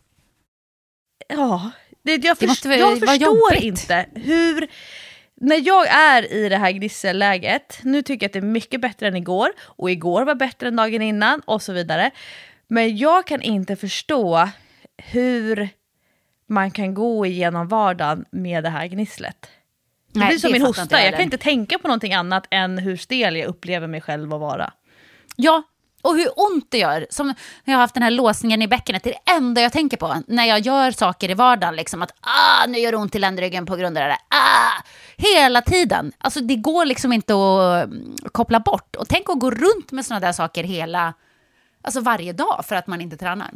Ja, 1.28 1.72
det, 2.04 2.12
jag, 2.12 2.38
Det 2.38 2.48
först, 2.48 2.66
jag 2.66 3.00
förstår 3.00 3.16
jobbigt. 3.16 3.64
inte 3.64 4.06
hur... 4.16 4.68
När 5.44 5.68
jag 5.68 5.88
är 5.88 6.34
i 6.34 6.50
det 6.50 6.58
här 6.58 6.72
gnisselläget, 6.72 7.80
nu 7.84 8.02
tycker 8.02 8.24
jag 8.24 8.30
att 8.30 8.34
det 8.34 8.40
är 8.40 8.44
mycket 8.44 8.82
bättre 8.82 9.08
än 9.08 9.16
igår, 9.16 9.50
och 9.60 9.92
igår 9.92 10.26
var 10.26 10.36
bättre 10.36 10.68
än 10.68 10.76
dagen 10.76 11.02
innan, 11.02 11.42
och 11.46 11.62
så 11.62 11.74
vidare. 11.74 12.12
Men 12.68 12.98
jag 12.98 13.28
kan 13.28 13.42
inte 13.42 13.76
förstå 13.76 14.50
hur 14.98 15.70
man 16.48 16.72
kan 16.72 16.94
gå 16.94 17.26
igenom 17.26 17.68
vardagen 17.68 18.26
med 18.32 18.64
det 18.64 18.70
här 18.70 18.88
gnisslet. 18.88 19.50
Det 20.12 20.20
Nej, 20.20 20.28
blir 20.28 20.38
som 20.38 20.48
det 20.52 20.54
min 20.54 20.68
hosta, 20.68 20.88
jag 20.92 21.08
jag 21.08 21.14
kan 21.14 21.24
inte 21.24 21.38
tänka 21.38 21.80
på 21.80 21.88
någonting 21.88 22.14
annat 22.14 22.48
än 22.50 22.78
hur 22.78 22.98
stel 22.98 23.36
jag 23.36 23.48
upplever 23.48 23.88
mig 23.88 24.02
själv 24.02 24.34
att 24.34 24.40
vara. 24.40 24.74
Ja, 25.36 25.64
och 26.02 26.16
hur 26.16 26.28
ont 26.36 26.68
det 26.72 26.78
gör. 26.78 27.08
Som 27.10 27.28
när 27.28 27.36
jag 27.64 27.74
har 27.74 27.82
haft 27.82 27.94
den 27.94 28.04
här 28.04 28.12
låsningen 28.12 28.62
i 28.62 28.68
bäckenet. 28.68 29.04
Det 29.04 29.10
är 29.10 29.20
det 29.26 29.32
enda 29.32 29.62
jag 29.62 29.72
tänker 29.74 29.98
på 29.98 30.16
när 30.28 30.46
jag 30.46 30.60
gör 30.60 30.92
saker 30.92 31.30
i 31.32 31.34
vardagen. 31.34 31.76
Liksom 31.76 32.02
att 32.02 32.12
ah, 32.22 32.66
nu 32.68 32.78
gör 32.80 32.92
det 32.92 32.98
ont 32.98 33.16
i 33.16 33.20
ländryggen 33.20 33.66
på 33.66 33.76
grund 33.76 33.98
av 33.98 34.04
det 34.04 34.10
där. 34.10 34.18
Ah! 34.30 34.84
Hela 35.18 35.62
tiden. 35.62 36.12
Alltså 36.18 36.40
det 36.42 36.56
går 36.56 36.86
liksom 36.86 37.14
inte 37.14 37.34
att 37.34 37.84
mm, 37.84 38.16
koppla 38.32 38.60
bort. 38.60 38.96
Och 38.96 39.08
tänk 39.10 39.30
att 39.30 39.40
gå 39.40 39.52
runt 39.52 39.92
med 39.92 40.06
sådana 40.06 40.26
där 40.26 40.34
saker 40.34 40.64
hela, 40.64 41.14
alltså 41.82 42.00
varje 42.02 42.34
dag 42.34 42.66
för 42.68 42.76
att 42.76 42.88
man 42.88 43.02
inte 43.02 43.18
tränar. 43.18 43.50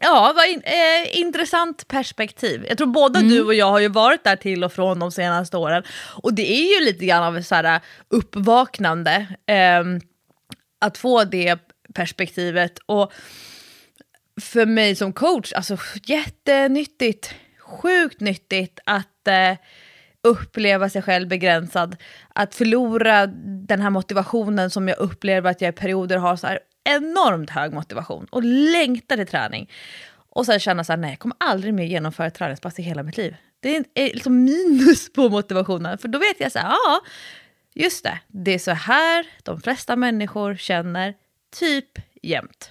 Ja, 0.00 0.32
vad 0.36 0.46
in, 0.48 0.62
eh, 0.64 1.18
intressant 1.20 1.88
perspektiv. 1.88 2.64
Jag 2.68 2.78
tror 2.78 2.86
både 2.86 3.18
Mm. 3.18 3.30
du 3.30 3.42
och 3.44 3.54
jag 3.54 3.66
har 3.70 3.78
ju 3.78 3.88
varit 3.88 4.24
där 4.24 4.36
till 4.36 4.64
och 4.64 4.72
från 4.72 4.98
de 4.98 5.12
senaste 5.12 5.56
åren. 5.56 5.82
Och 6.22 6.34
det 6.34 6.52
är 6.52 6.78
ju 6.80 6.84
lite 6.86 7.04
grann 7.06 7.22
av 7.22 7.36
ett 7.36 7.46
så 7.46 7.54
här 7.54 7.80
uppvaknande. 8.08 9.26
ehm, 9.46 10.00
att 10.78 10.98
få 10.98 11.24
det 11.24 11.58
perspektivet. 11.94 12.78
Och 12.86 13.12
för 14.40 14.66
mig 14.66 14.94
som 14.94 15.12
coach, 15.12 15.52
alltså 15.52 15.76
jättenyttigt, 16.04 17.34
sjukt 17.60 18.20
nyttigt 18.20 18.80
att 18.84 19.28
eh, 19.28 19.56
uppleva 20.22 20.88
sig 20.88 21.02
själv 21.02 21.28
begränsad. 21.28 21.96
Att 22.34 22.54
förlora 22.54 23.26
den 23.66 23.80
här 23.80 23.90
motivationen 23.90 24.70
som 24.70 24.88
jag 24.88 24.98
upplever 24.98 25.50
att 25.50 25.60
jag 25.60 25.68
i 25.68 25.76
perioder 25.76 26.16
har 26.16 26.36
så 26.36 26.46
här 26.46 26.58
enormt 26.84 27.50
hög 27.50 27.72
motivation 27.72 28.26
och 28.30 28.42
längtar 28.44 29.16
till 29.16 29.26
träning. 29.26 29.70
Och 30.30 30.46
sen 30.46 30.60
känna 30.60 30.84
så 30.84 30.92
här, 30.92 30.96
nej 30.96 31.10
jag 31.10 31.18
kommer 31.18 31.36
aldrig 31.40 31.74
mer 31.74 31.84
genomföra 31.84 32.26
ett 32.26 32.34
träningspass 32.34 32.78
i 32.78 32.82
hela 32.82 33.02
mitt 33.02 33.16
liv. 33.16 33.36
Det 33.60 33.76
är 33.94 34.14
liksom 34.14 34.44
minus 34.44 35.12
på 35.12 35.28
motivationen, 35.28 35.98
för 35.98 36.08
då 36.08 36.18
vet 36.18 36.40
jag 36.40 36.52
så 36.52 36.58
här, 36.58 36.68
ja, 36.68 37.00
just 37.78 38.04
det, 38.04 38.18
det 38.26 38.54
är 38.54 38.58
så 38.58 38.70
här 38.70 39.26
de 39.42 39.60
flesta 39.60 39.96
människor 39.96 40.56
känner 40.56 41.14
typ 41.58 41.98
jämt. 42.22 42.70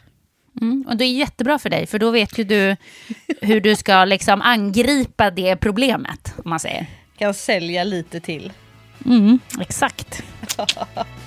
Mm, 0.62 0.86
och 0.88 0.98
det 0.98 1.06
är 1.06 1.12
jättebra 1.12 1.60
för 1.60 1.70
dig, 1.70 1.88
för 1.88 2.00
då 2.00 2.12
vet 2.12 2.38
ju 2.38 2.44
du 2.44 2.76
hur 3.42 3.62
du 3.62 3.76
ska 3.76 4.06
liksom 4.06 4.42
angripa 4.42 5.32
det 5.32 5.56
problemet, 5.56 6.34
om 6.44 6.50
man 6.50 6.60
säger. 6.60 6.86
Kan 7.18 7.34
sälja 7.34 7.84
lite 7.84 8.20
till. 8.20 8.54
Mm, 9.06 9.40
exakt. 9.60 10.24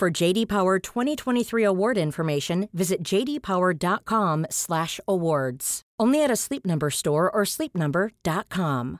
For 0.00 0.22
JD 0.22 0.46
Power 0.46 0.78
2023 0.78 1.64
award 1.64 1.98
information, 1.98 2.68
visit 2.72 3.02
jdpower.com/awards. 3.02 5.82
Only 6.02 6.24
at 6.24 6.30
a 6.30 6.36
Sleep 6.36 6.64
Number 6.64 6.90
store 6.90 7.30
or 7.30 7.44
sleepnumber.com. 7.44 8.98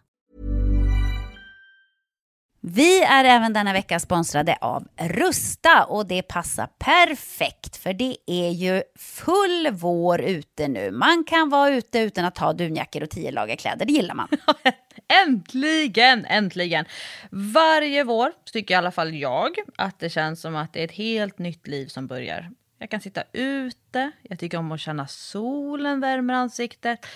Vi 2.61 3.02
är 3.02 3.24
även 3.24 3.52
denna 3.52 3.72
vecka 3.72 4.00
sponsrade 4.00 4.58
av 4.61 4.84
Rusta 4.96 5.84
och 5.84 6.06
det 6.06 6.22
passar 6.22 6.68
perfekt 6.78 7.76
för 7.76 7.92
det 7.92 8.16
är 8.26 8.50
ju 8.50 8.82
full 8.98 9.68
vår 9.72 10.20
ute 10.20 10.68
nu. 10.68 10.90
Man 10.90 11.24
kan 11.24 11.48
vara 11.48 11.70
ute 11.70 11.98
utan 11.98 12.24
att 12.24 12.38
ha 12.38 12.52
dunjackor 12.52 13.02
och 13.02 13.11
tio 13.11 13.30
lager 13.30 13.56
kläder, 13.56 13.87
det 13.87 13.92
gillar 13.92 14.14
man. 14.14 14.28
äntligen, 15.26 16.24
äntligen! 16.24 16.84
Varje 17.30 18.04
vår 18.04 18.32
tycker 18.52 18.74
i 18.74 18.76
alla 18.76 18.90
fall 18.90 19.14
jag 19.14 19.56
att 19.76 19.98
det 19.98 20.11
känns 20.11 20.40
som 20.40 20.56
att 20.56 20.72
det 20.72 20.80
är 20.80 20.84
ett 20.84 20.92
helt 20.92 21.38
nytt 21.38 21.66
liv 21.66 21.87
som 21.87 22.06
börjar. 22.06 22.50
Jag 22.78 22.90
kan 22.90 23.00
sitta 23.00 23.22
ute, 23.32 24.11
jag 24.22 24.38
tycker 24.38 24.58
om 24.58 24.72
att 24.72 24.80
känna 24.80 25.06
solen 25.06 26.00
värmer 26.00 26.34
ansiktet. 26.34 27.06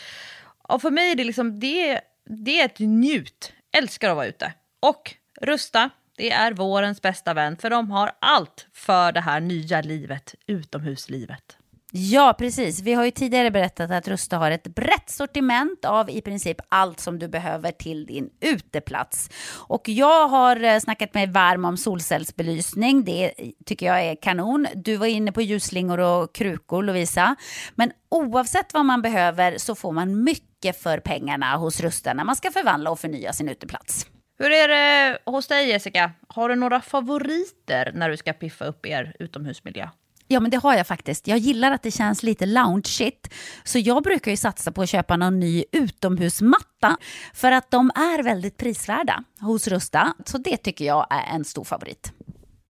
Och 0.62 0.82
för 0.82 0.90
mig 0.90 1.10
är 1.10 1.14
det 1.14 1.24
liksom, 1.24 1.60
det, 1.60 2.00
det 2.24 2.60
är 2.60 2.64
ett 2.64 2.78
njut. 2.78 3.52
Älskar 3.76 4.10
att 4.10 4.16
vara 4.16 4.26
ute. 4.26 4.52
Och 4.80 5.14
Rusta, 5.40 5.90
det 6.16 6.30
är 6.30 6.52
vårens 6.52 7.02
bästa 7.02 7.34
vän 7.34 7.56
för 7.56 7.70
de 7.70 7.90
har 7.90 8.12
allt 8.18 8.66
för 8.72 9.12
det 9.12 9.20
här 9.20 9.40
nya 9.40 9.80
livet, 9.80 10.34
utomhuslivet. 10.46 11.58
Ja, 11.94 12.34
precis. 12.38 12.80
Vi 12.80 12.92
har 12.92 13.04
ju 13.04 13.10
tidigare 13.10 13.50
berättat 13.50 13.90
att 13.90 14.08
Rusta 14.08 14.38
har 14.38 14.50
ett 14.50 14.74
brett 14.74 15.10
sortiment 15.10 15.84
av 15.84 16.10
i 16.10 16.20
princip 16.20 16.56
allt 16.68 17.00
som 17.00 17.18
du 17.18 17.28
behöver 17.28 17.70
till 17.70 18.06
din 18.06 18.30
uteplats. 18.40 19.30
Och 19.68 19.88
jag 19.88 20.28
har 20.28 20.64
eh, 20.64 20.78
snackat 20.78 21.14
mig 21.14 21.26
varm 21.26 21.64
om 21.64 21.76
solcellsbelysning. 21.76 23.04
Det 23.04 23.32
tycker 23.66 23.86
jag 23.86 24.04
är 24.04 24.14
kanon. 24.14 24.66
Du 24.74 24.96
var 24.96 25.06
inne 25.06 25.32
på 25.32 25.42
ljusslingor 25.42 26.00
och 26.00 26.34
krukor, 26.34 26.82
Lovisa. 26.82 27.36
Men 27.74 27.92
oavsett 28.08 28.74
vad 28.74 28.84
man 28.84 29.02
behöver 29.02 29.58
så 29.58 29.74
får 29.74 29.92
man 29.92 30.24
mycket 30.24 30.82
för 30.82 30.98
pengarna 30.98 31.56
hos 31.56 31.80
Rusta 31.80 32.14
när 32.14 32.24
man 32.24 32.36
ska 32.36 32.50
förvandla 32.50 32.90
och 32.90 33.00
förnya 33.00 33.32
sin 33.32 33.48
uteplats. 33.48 34.06
Hur 34.38 34.50
är 34.50 34.68
det 34.68 35.18
hos 35.24 35.46
dig 35.46 35.68
Jessica? 35.68 36.12
Har 36.28 36.48
du 36.48 36.54
några 36.54 36.80
favoriter 36.80 37.92
när 37.94 38.10
du 38.10 38.16
ska 38.16 38.32
piffa 38.32 38.64
upp 38.64 38.86
er 38.86 39.16
utomhusmiljö? 39.18 39.88
Ja, 40.32 40.40
men 40.40 40.50
det 40.50 40.56
har 40.56 40.74
jag 40.74 40.86
faktiskt. 40.86 41.26
Jag 41.26 41.38
gillar 41.38 41.72
att 41.72 41.82
det 41.82 41.90
känns 41.90 42.22
lite 42.22 42.46
loungeigt. 42.46 43.34
Så 43.64 43.78
jag 43.78 44.02
brukar 44.02 44.30
ju 44.30 44.36
satsa 44.36 44.72
på 44.72 44.82
att 44.82 44.88
köpa 44.88 45.16
någon 45.16 45.40
ny 45.40 45.64
utomhusmatta. 45.72 46.96
För 47.34 47.52
att 47.52 47.70
de 47.70 47.90
är 47.94 48.22
väldigt 48.22 48.56
prisvärda 48.56 49.24
hos 49.40 49.68
Rusta. 49.68 50.14
Så 50.24 50.38
det 50.38 50.56
tycker 50.56 50.84
jag 50.84 51.06
är 51.10 51.34
en 51.34 51.44
stor 51.44 51.64
favorit. 51.64 52.12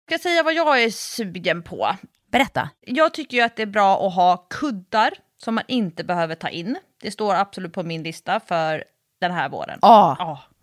Jag 0.10 0.20
ska 0.20 0.30
säga 0.30 0.44
vad 0.44 0.54
jag 0.54 0.84
är 0.84 0.90
sugen 0.90 1.64
på. 1.64 1.96
Berätta. 2.32 2.70
Jag 2.82 3.14
tycker 3.14 3.38
ju 3.38 3.44
att 3.44 3.56
det 3.56 3.62
är 3.62 3.68
bra 3.68 4.08
att 4.08 4.14
ha 4.16 4.48
kuddar 4.50 5.14
som 5.38 5.56
man 5.56 5.64
inte 5.68 6.04
behöver 6.04 6.36
ta 6.36 6.50
in. 6.50 6.78
Det 7.02 7.12
står 7.12 7.36
absolut 7.36 7.74
på 7.74 7.84
min 7.84 8.04
lista 8.04 8.40
för 8.40 8.84
den 9.22 9.32
här 9.32 9.50
våren. 9.50 9.80
Ja. 9.82 10.16
ja. 10.20 10.40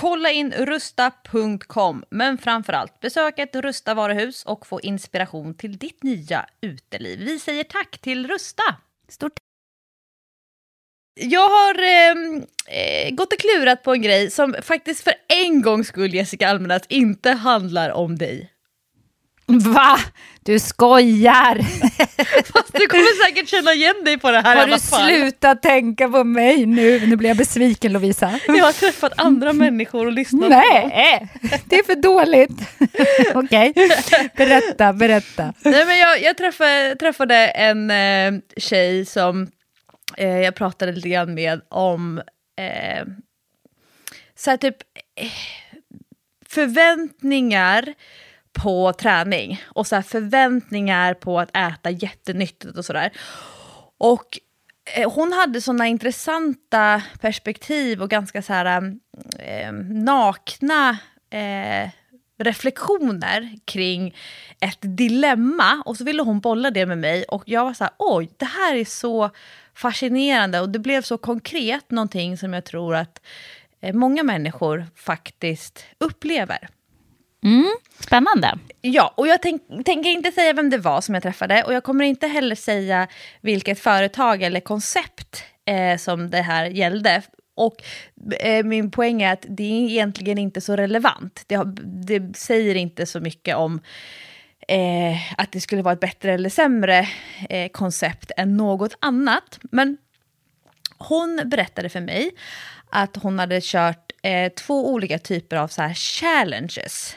Kolla 0.00 0.30
in 0.30 0.52
rusta.com, 0.52 2.04
men 2.10 2.38
framförallt 2.38 3.00
besök 3.00 3.38
ett 3.38 3.56
Rusta 3.56 3.94
varuhus 3.94 4.44
och 4.44 4.66
få 4.66 4.80
inspiration 4.80 5.54
till 5.54 5.78
ditt 5.78 6.02
nya 6.02 6.46
uteliv. 6.60 7.18
Vi 7.18 7.38
säger 7.38 7.64
tack 7.64 7.98
till 7.98 8.28
Rusta! 8.28 8.62
Stort 9.08 9.32
Jag 11.20 11.48
har 11.48 11.82
ehm, 11.82 12.46
eh, 12.66 13.14
gått 13.14 13.32
och 13.32 13.38
klurat 13.38 13.82
på 13.82 13.92
en 13.92 14.02
grej 14.02 14.30
som 14.30 14.54
faktiskt 14.62 15.04
för 15.04 15.14
en 15.28 15.62
gångs 15.62 15.88
skull, 15.88 16.14
Jessica 16.14 16.48
Almenäs, 16.48 16.82
inte 16.88 17.30
handlar 17.30 17.90
om 17.90 18.18
dig. 18.18 18.53
Va? 19.46 19.98
Du 20.42 20.58
skojar! 20.58 21.58
Fast 22.52 22.72
du 22.72 22.86
kommer 22.86 23.24
säkert 23.26 23.48
känna 23.48 23.72
igen 23.72 23.94
dig 24.04 24.18
på 24.18 24.30
det 24.30 24.40
här 24.40 24.56
i 24.56 24.58
Har 24.58 24.66
du 24.66 24.78
slutat 24.78 25.62
tänka 25.62 26.08
på 26.08 26.24
mig 26.24 26.66
nu? 26.66 27.06
Nu 27.06 27.16
blir 27.16 27.28
jag 27.30 27.36
besviken 27.36 27.92
Lovisa. 27.92 28.40
Jag 28.46 28.64
har 28.64 28.72
träffat 28.72 29.12
andra 29.16 29.52
människor 29.62 30.06
och 30.06 30.12
lyssnat 30.12 30.42
på. 30.42 30.48
Nej, 30.48 31.28
det 31.64 31.78
är 31.78 31.82
för 31.84 31.94
dåligt. 31.94 32.60
Okej, 33.34 33.72
berätta, 34.36 34.92
berätta. 34.92 35.52
Nej, 35.62 35.86
men 35.86 35.98
jag, 35.98 36.22
jag 36.22 36.36
träffade, 36.36 36.96
träffade 36.96 37.36
en 37.48 37.90
eh, 37.90 38.40
tjej 38.56 39.06
som 39.06 39.50
eh, 40.16 40.38
jag 40.38 40.54
pratade 40.54 40.92
lite 40.92 41.08
grann 41.08 41.34
med 41.34 41.60
om 41.68 42.18
eh, 42.58 43.04
så 44.36 44.50
här 44.50 44.56
typ 44.56 44.76
eh, 45.20 45.30
förväntningar 46.48 47.94
på 48.54 48.92
träning 48.92 49.62
och 49.66 49.86
så 49.86 49.94
här 49.94 50.02
förväntningar 50.02 51.14
på 51.14 51.40
att 51.40 51.56
äta 51.56 51.90
jättenyttigt 51.90 52.78
och 52.78 52.84
sådär. 52.84 53.12
Och 53.98 54.38
eh, 54.96 55.12
hon 55.12 55.32
hade 55.32 55.60
sådana 55.60 55.86
intressanta 55.86 57.02
perspektiv 57.20 58.02
och 58.02 58.10
ganska 58.10 58.42
så 58.42 58.52
här 58.52 58.96
eh, 59.38 59.72
nakna 59.88 60.98
eh, 61.30 61.90
reflektioner 62.38 63.58
kring 63.64 64.14
ett 64.60 64.78
dilemma 64.80 65.82
och 65.84 65.96
så 65.96 66.04
ville 66.04 66.22
hon 66.22 66.40
bolla 66.40 66.70
det 66.70 66.86
med 66.86 66.98
mig 66.98 67.24
och 67.24 67.42
jag 67.46 67.64
var 67.64 67.74
så 67.74 67.84
här, 67.84 67.92
oj, 67.98 68.30
det 68.36 68.44
här 68.44 68.74
är 68.74 68.84
så 68.84 69.30
fascinerande 69.74 70.60
och 70.60 70.68
det 70.68 70.78
blev 70.78 71.02
så 71.02 71.18
konkret 71.18 71.90
någonting 71.90 72.38
som 72.38 72.54
jag 72.54 72.64
tror 72.64 72.94
att 72.94 73.20
eh, 73.80 73.94
många 73.94 74.22
människor 74.22 74.86
faktiskt 74.96 75.84
upplever. 75.98 76.68
Mm, 77.44 77.70
spännande. 77.98 78.58
Ja, 78.80 79.14
och 79.16 79.26
jag 79.26 79.42
tänk, 79.42 79.62
tänker 79.84 80.10
inte 80.10 80.32
säga 80.32 80.52
vem 80.52 80.70
det 80.70 80.78
var 80.78 81.00
som 81.00 81.14
jag 81.14 81.22
träffade 81.22 81.62
och 81.62 81.74
jag 81.74 81.84
kommer 81.84 82.04
inte 82.04 82.26
heller 82.26 82.54
säga 82.54 83.08
vilket 83.40 83.78
företag 83.78 84.42
eller 84.42 84.60
koncept 84.60 85.44
eh, 85.64 85.98
som 85.98 86.30
det 86.30 86.42
här 86.42 86.66
gällde. 86.66 87.22
Och 87.56 87.76
eh, 88.40 88.64
min 88.64 88.90
poäng 88.90 89.22
är 89.22 89.32
att 89.32 89.46
det 89.48 89.62
är 89.62 89.90
egentligen 89.90 90.38
inte 90.38 90.60
så 90.60 90.76
relevant. 90.76 91.44
Det, 91.46 91.54
har, 91.54 91.74
det 92.06 92.36
säger 92.36 92.74
inte 92.74 93.06
så 93.06 93.20
mycket 93.20 93.56
om 93.56 93.80
eh, 94.68 95.32
att 95.40 95.52
det 95.52 95.60
skulle 95.60 95.82
vara 95.82 95.92
ett 95.92 96.00
bättre 96.00 96.32
eller 96.32 96.50
sämre 96.50 97.08
eh, 97.48 97.68
koncept 97.68 98.30
än 98.36 98.56
något 98.56 98.96
annat. 99.00 99.58
Men 99.62 99.96
hon 100.98 101.42
berättade 101.44 101.88
för 101.88 102.00
mig 102.00 102.30
att 102.90 103.16
hon 103.16 103.38
hade 103.38 103.60
kört 103.62 104.12
eh, 104.22 104.52
två 104.52 104.92
olika 104.92 105.18
typer 105.18 105.56
av 105.56 105.68
så 105.68 105.82
här 105.82 105.94
challenges. 105.94 107.16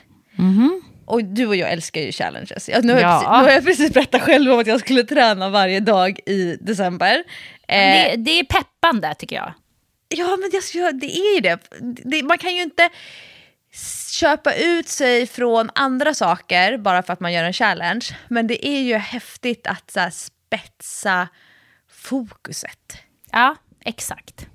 Och 1.06 1.24
du 1.24 1.48
och 1.48 1.56
jag 1.56 1.72
älskar 1.72 2.02
ju 2.02 2.12
challenges. 2.12 2.70
Ja, 2.70 2.80
nu, 2.84 2.94
har 2.94 3.00
jag 3.00 3.10
Ja. 3.10 3.20
precis, 3.20 3.30
nu 3.30 3.44
har 3.46 3.52
jag 3.52 3.66
precis 3.66 3.94
berättat 3.94 4.22
själv 4.22 4.52
om 4.52 4.60
att 4.60 4.68
jag 4.68 4.80
skulle 4.80 5.04
träna 5.04 5.50
varje 5.50 5.80
dag 5.80 6.20
i 6.26 6.58
december. 6.62 7.24
Eh, 7.68 7.78
Det, 7.78 8.16
det 8.18 8.40
är 8.40 8.44
peppande 8.44 9.16
tycker 9.16 9.36
jag. 9.36 9.54
Ja, 10.10 10.38
men 10.38 10.50
det, 10.52 10.58
alltså, 10.58 10.92
det 10.92 11.18
är 11.18 11.36
ju 11.36 11.42
det. 11.42 11.60
det. 12.10 12.24
Man 12.24 12.38
kan 12.38 12.56
ju 12.56 12.62
inte 12.62 12.90
köpa 14.12 14.54
ut 14.54 14.88
sig 14.88 15.28
från 15.28 15.70
andra 15.76 16.14
saker 16.14 16.78
bara 16.78 17.04
för 17.04 17.14
att 17.14 17.20
man 17.20 17.34
gör 17.34 17.44
en 17.44 17.54
challenge. 17.54 18.06
Men 18.28 18.48
det 18.48 18.68
är 18.68 18.80
ju 18.82 18.96
häftigt 18.96 19.68
att 19.68 19.92
så 19.92 20.00
här, 20.00 20.10
spetsa 20.10 21.28
fokuset. 21.92 22.98
Ja, 23.32 23.56
exakt. 23.86 24.48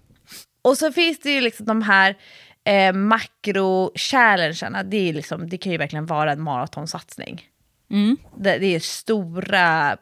Och 0.63 0.79
så 0.79 0.93
finns 0.93 1.19
det 1.21 1.31
ju 1.31 1.41
liksom 1.41 1.67
de 1.67 1.83
här 1.83 2.17
eh, 2.65 2.93
makro-challengerna. 2.93 4.83
Det, 4.83 5.09
är 5.09 5.13
liksom, 5.13 5.49
det 5.49 5.59
kan 5.59 5.73
ju 5.73 5.79
verkligen 5.79 6.07
vara 6.07 6.33
en 6.33 6.43
maratonsatsning. 6.43 7.49
Det, 8.37 8.59
det 8.59 8.67
är 8.67 8.81
stora 8.81 9.97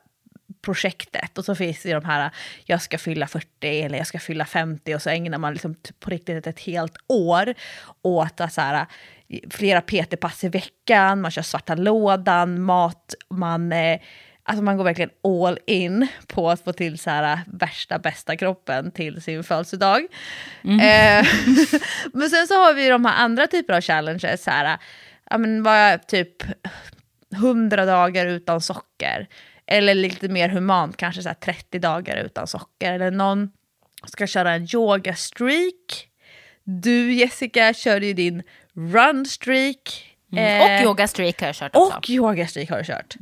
projektet 0.63 1.39
och 1.39 1.45
så 1.45 1.55
finns 1.55 1.83
det 1.83 1.93
de 1.93 2.05
här 2.05 2.31
jag 2.65 2.83
ska 2.83 2.99
fylla 2.99 3.27
40 3.27 3.47
eller 3.61 3.99
jag 3.99 4.07
ska 4.07 4.19
fylla 4.19 4.45
50 4.45 4.95
och 4.95 5.03
så 5.03 5.11
ägnar 5.11 5.39
man 5.39 5.53
liksom 5.53 5.75
på 6.01 6.11
riktigt 6.11 6.47
ett 6.47 6.61
helt 6.61 6.97
år 7.07 7.55
åt 8.03 8.41
att 8.41 8.53
så 8.53 8.61
här, 8.61 8.87
flera 9.51 9.81
PT-pass 9.81 10.45
i 10.45 10.49
veckan, 10.49 11.21
man 11.21 11.31
kör 11.31 11.43
svarta 11.43 11.75
lådan, 11.75 12.63
mat, 12.63 13.15
man, 13.31 13.73
eh, 13.73 14.01
alltså 14.51 14.63
man 14.65 14.77
går 14.77 14.85
verkligen 14.85 15.11
all 15.25 15.59
in 15.67 16.07
på 16.27 16.51
att 16.51 16.65
få 16.65 16.73
till 16.73 16.99
så 16.99 17.11
här, 17.11 17.41
värsta 17.47 17.99
bästa 17.99 18.37
kroppen 18.37 18.91
till 18.91 19.23
sin 19.23 19.45
födelsedag. 19.45 20.07
Eh, 20.81 21.27
men 22.13 22.31
sen 22.31 22.47
så 22.47 22.55
har 22.55 22.75
vi 22.75 22.89
de 22.89 23.05
här 23.05 23.25
andra 23.25 23.47
typer 23.47 23.75
av 23.75 23.81
challenges, 23.81 24.43
så 24.43 24.51
här, 24.51 24.79
ja 25.31 25.39
men 25.39 25.63
bara 25.63 25.99
typ 25.99 26.37
100 27.35 27.85
dagar 27.85 28.27
utan 28.27 28.61
socker. 28.61 29.29
Eller 29.67 29.95
lite 29.95 30.29
mer 30.29 30.49
humant, 30.49 30.97
kanske 30.97 31.23
så 31.23 31.29
här 31.29 31.35
30 31.35 31.79
dagar 31.79 32.17
utan 32.17 32.47
socker. 32.47 32.93
Eller 32.93 33.11
någon 33.11 33.51
ska 34.07 34.27
köra 34.27 34.53
en 34.53 34.69
yoga 34.75 35.15
streak. 35.15 36.09
Du 36.65 37.13
Jessica 37.13 37.75
körde 37.75 38.07
ju 38.07 38.13
din 38.13 38.43
run 38.75 39.27
streak. 39.27 40.07
Mm. 40.33 40.61
Eh, 40.61 40.79
Och 40.79 40.85
yoga 40.85 41.09
streak 41.09 41.41
har 41.41 41.49
jag 41.49 41.57
kört 41.57 41.77
också. 41.77 41.97
och 41.99 42.11
yoga 42.11 42.47
streak 42.47 42.71
har 42.71 42.79
du 42.79 42.85
kört. 42.85 43.15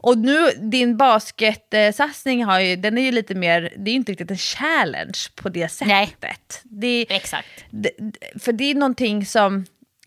Och 0.00 0.18
nu, 0.18 0.50
din 0.50 0.96
basketsatsning 0.96 2.44
har 2.44 2.60
ju, 2.60 2.76
den 2.76 2.98
är 2.98 3.02
ju 3.02 3.12
lite 3.12 3.34
mer, 3.34 3.60
det 3.76 3.90
är 3.90 3.92
ju 3.92 3.98
inte 3.98 4.12
riktigt 4.12 4.30
en 4.30 4.36
challenge 4.36 5.18
på 5.34 5.48
det 5.48 5.68
sättet. 5.68 5.88
Nej. 6.22 6.36
Det, 6.62 7.06
Exakt. 7.10 7.64
det, 7.70 7.90
för 8.40 8.52
det 8.52 8.64
är 8.64 8.74
någonting 8.74 9.26
som, 9.26 9.66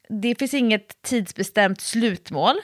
det 0.10 0.39
finns 0.39 0.54
inget 0.54 1.02
tidsbestämt 1.02 1.82
slutmål, 1.82 2.56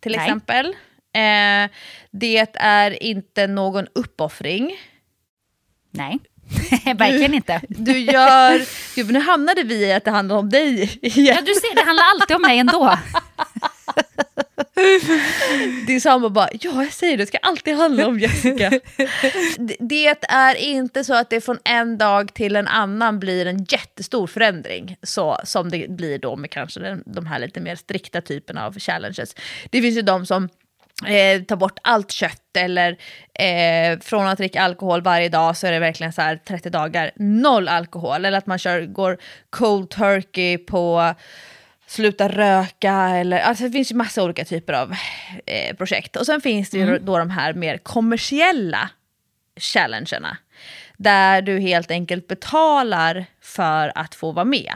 till 0.00 0.12
Nej. 0.12 0.20
exempel. 0.20 0.66
Eh, 1.14 1.70
det 2.10 2.46
är 2.54 3.02
inte 3.02 3.46
någon 3.46 3.86
uppoffring. 3.94 4.76
Nej, 5.90 6.18
verkligen 6.84 7.34
inte. 7.34 7.60
Du 7.68 7.98
gör, 7.98 8.62
gud, 8.94 9.12
nu 9.12 9.20
hamnade 9.20 9.62
vi 9.62 9.74
i 9.74 9.92
att 9.92 10.04
det 10.04 10.10
handlar 10.10 10.36
om 10.36 10.50
dig 10.50 10.82
igen. 11.02 11.36
Ja, 11.36 11.40
du 11.40 11.54
ser, 11.54 11.74
det 11.74 11.82
handlar 11.82 12.04
alltid 12.04 12.36
om 12.36 12.42
mig 12.42 12.58
ändå. 12.58 12.98
Din 15.86 16.00
sambo 16.00 16.28
bara, 16.28 16.48
ja 16.60 16.82
jag 16.82 16.92
säger 16.92 17.16
det, 17.16 17.22
det 17.22 17.26
ska 17.26 17.38
alltid 17.38 17.76
handla 17.76 18.06
om 18.06 18.18
Jessica. 18.18 18.70
Det- 19.78 20.06
är 20.28 20.54
inte 20.54 21.04
så 21.04 21.14
att 21.14 21.30
det 21.30 21.40
från 21.40 21.58
en 21.64 21.98
dag 21.98 22.34
till 22.34 22.56
en 22.56 22.68
annan 22.68 23.20
blir 23.20 23.46
en 23.46 23.64
jättestor 23.64 24.26
förändring, 24.26 24.96
så, 25.02 25.40
som 25.44 25.70
det 25.70 25.90
blir 25.90 26.18
då 26.18 26.36
med 26.36 26.50
kanske 26.50 26.80
den, 26.80 27.02
de 27.06 27.26
här 27.26 27.38
lite 27.38 27.60
mer 27.60 27.76
strikta 27.76 28.20
typerna 28.20 28.66
av 28.66 28.78
challenges. 28.78 29.34
Det 29.70 29.82
finns 29.82 29.96
ju 29.96 30.02
de 30.02 30.26
som 30.26 30.48
eh, 31.06 31.42
tar 31.42 31.56
bort 31.56 31.78
allt 31.82 32.10
kött 32.10 32.56
eller 32.56 32.96
eh, 33.38 33.98
från 34.00 34.26
att 34.26 34.38
dricka 34.38 34.62
alkohol 34.62 35.02
varje 35.02 35.28
dag 35.28 35.56
så 35.56 35.66
är 35.66 35.72
det 35.72 35.78
verkligen 35.78 36.12
så 36.12 36.22
här 36.22 36.36
30 36.36 36.70
dagar 36.70 37.10
noll 37.16 37.68
alkohol. 37.68 38.24
Eller 38.24 38.38
att 38.38 38.46
man 38.46 38.58
kör, 38.58 38.80
går 38.80 39.18
cold 39.50 39.90
turkey 39.90 40.58
på 40.58 41.14
sluta 41.86 42.28
röka 42.28 42.92
eller 42.94 43.40
alltså 43.40 43.64
det 43.64 43.70
finns 43.70 43.92
ju 43.92 43.96
massa 43.96 44.22
olika 44.22 44.44
typer 44.44 44.72
av 44.72 44.94
eh, 45.46 45.76
projekt. 45.76 46.16
Och 46.16 46.26
sen 46.26 46.40
finns 46.40 46.70
det 46.70 46.78
ju 46.78 46.98
då 46.98 47.18
de 47.18 47.30
här 47.30 47.54
mer 47.54 47.78
kommersiella 47.78 48.90
challengerna. 49.56 50.36
Där 50.96 51.42
du 51.42 51.58
helt 51.58 51.90
enkelt 51.90 52.28
betalar 52.28 53.26
för 53.40 53.92
att 53.94 54.14
få 54.14 54.32
vara 54.32 54.44
med. 54.44 54.72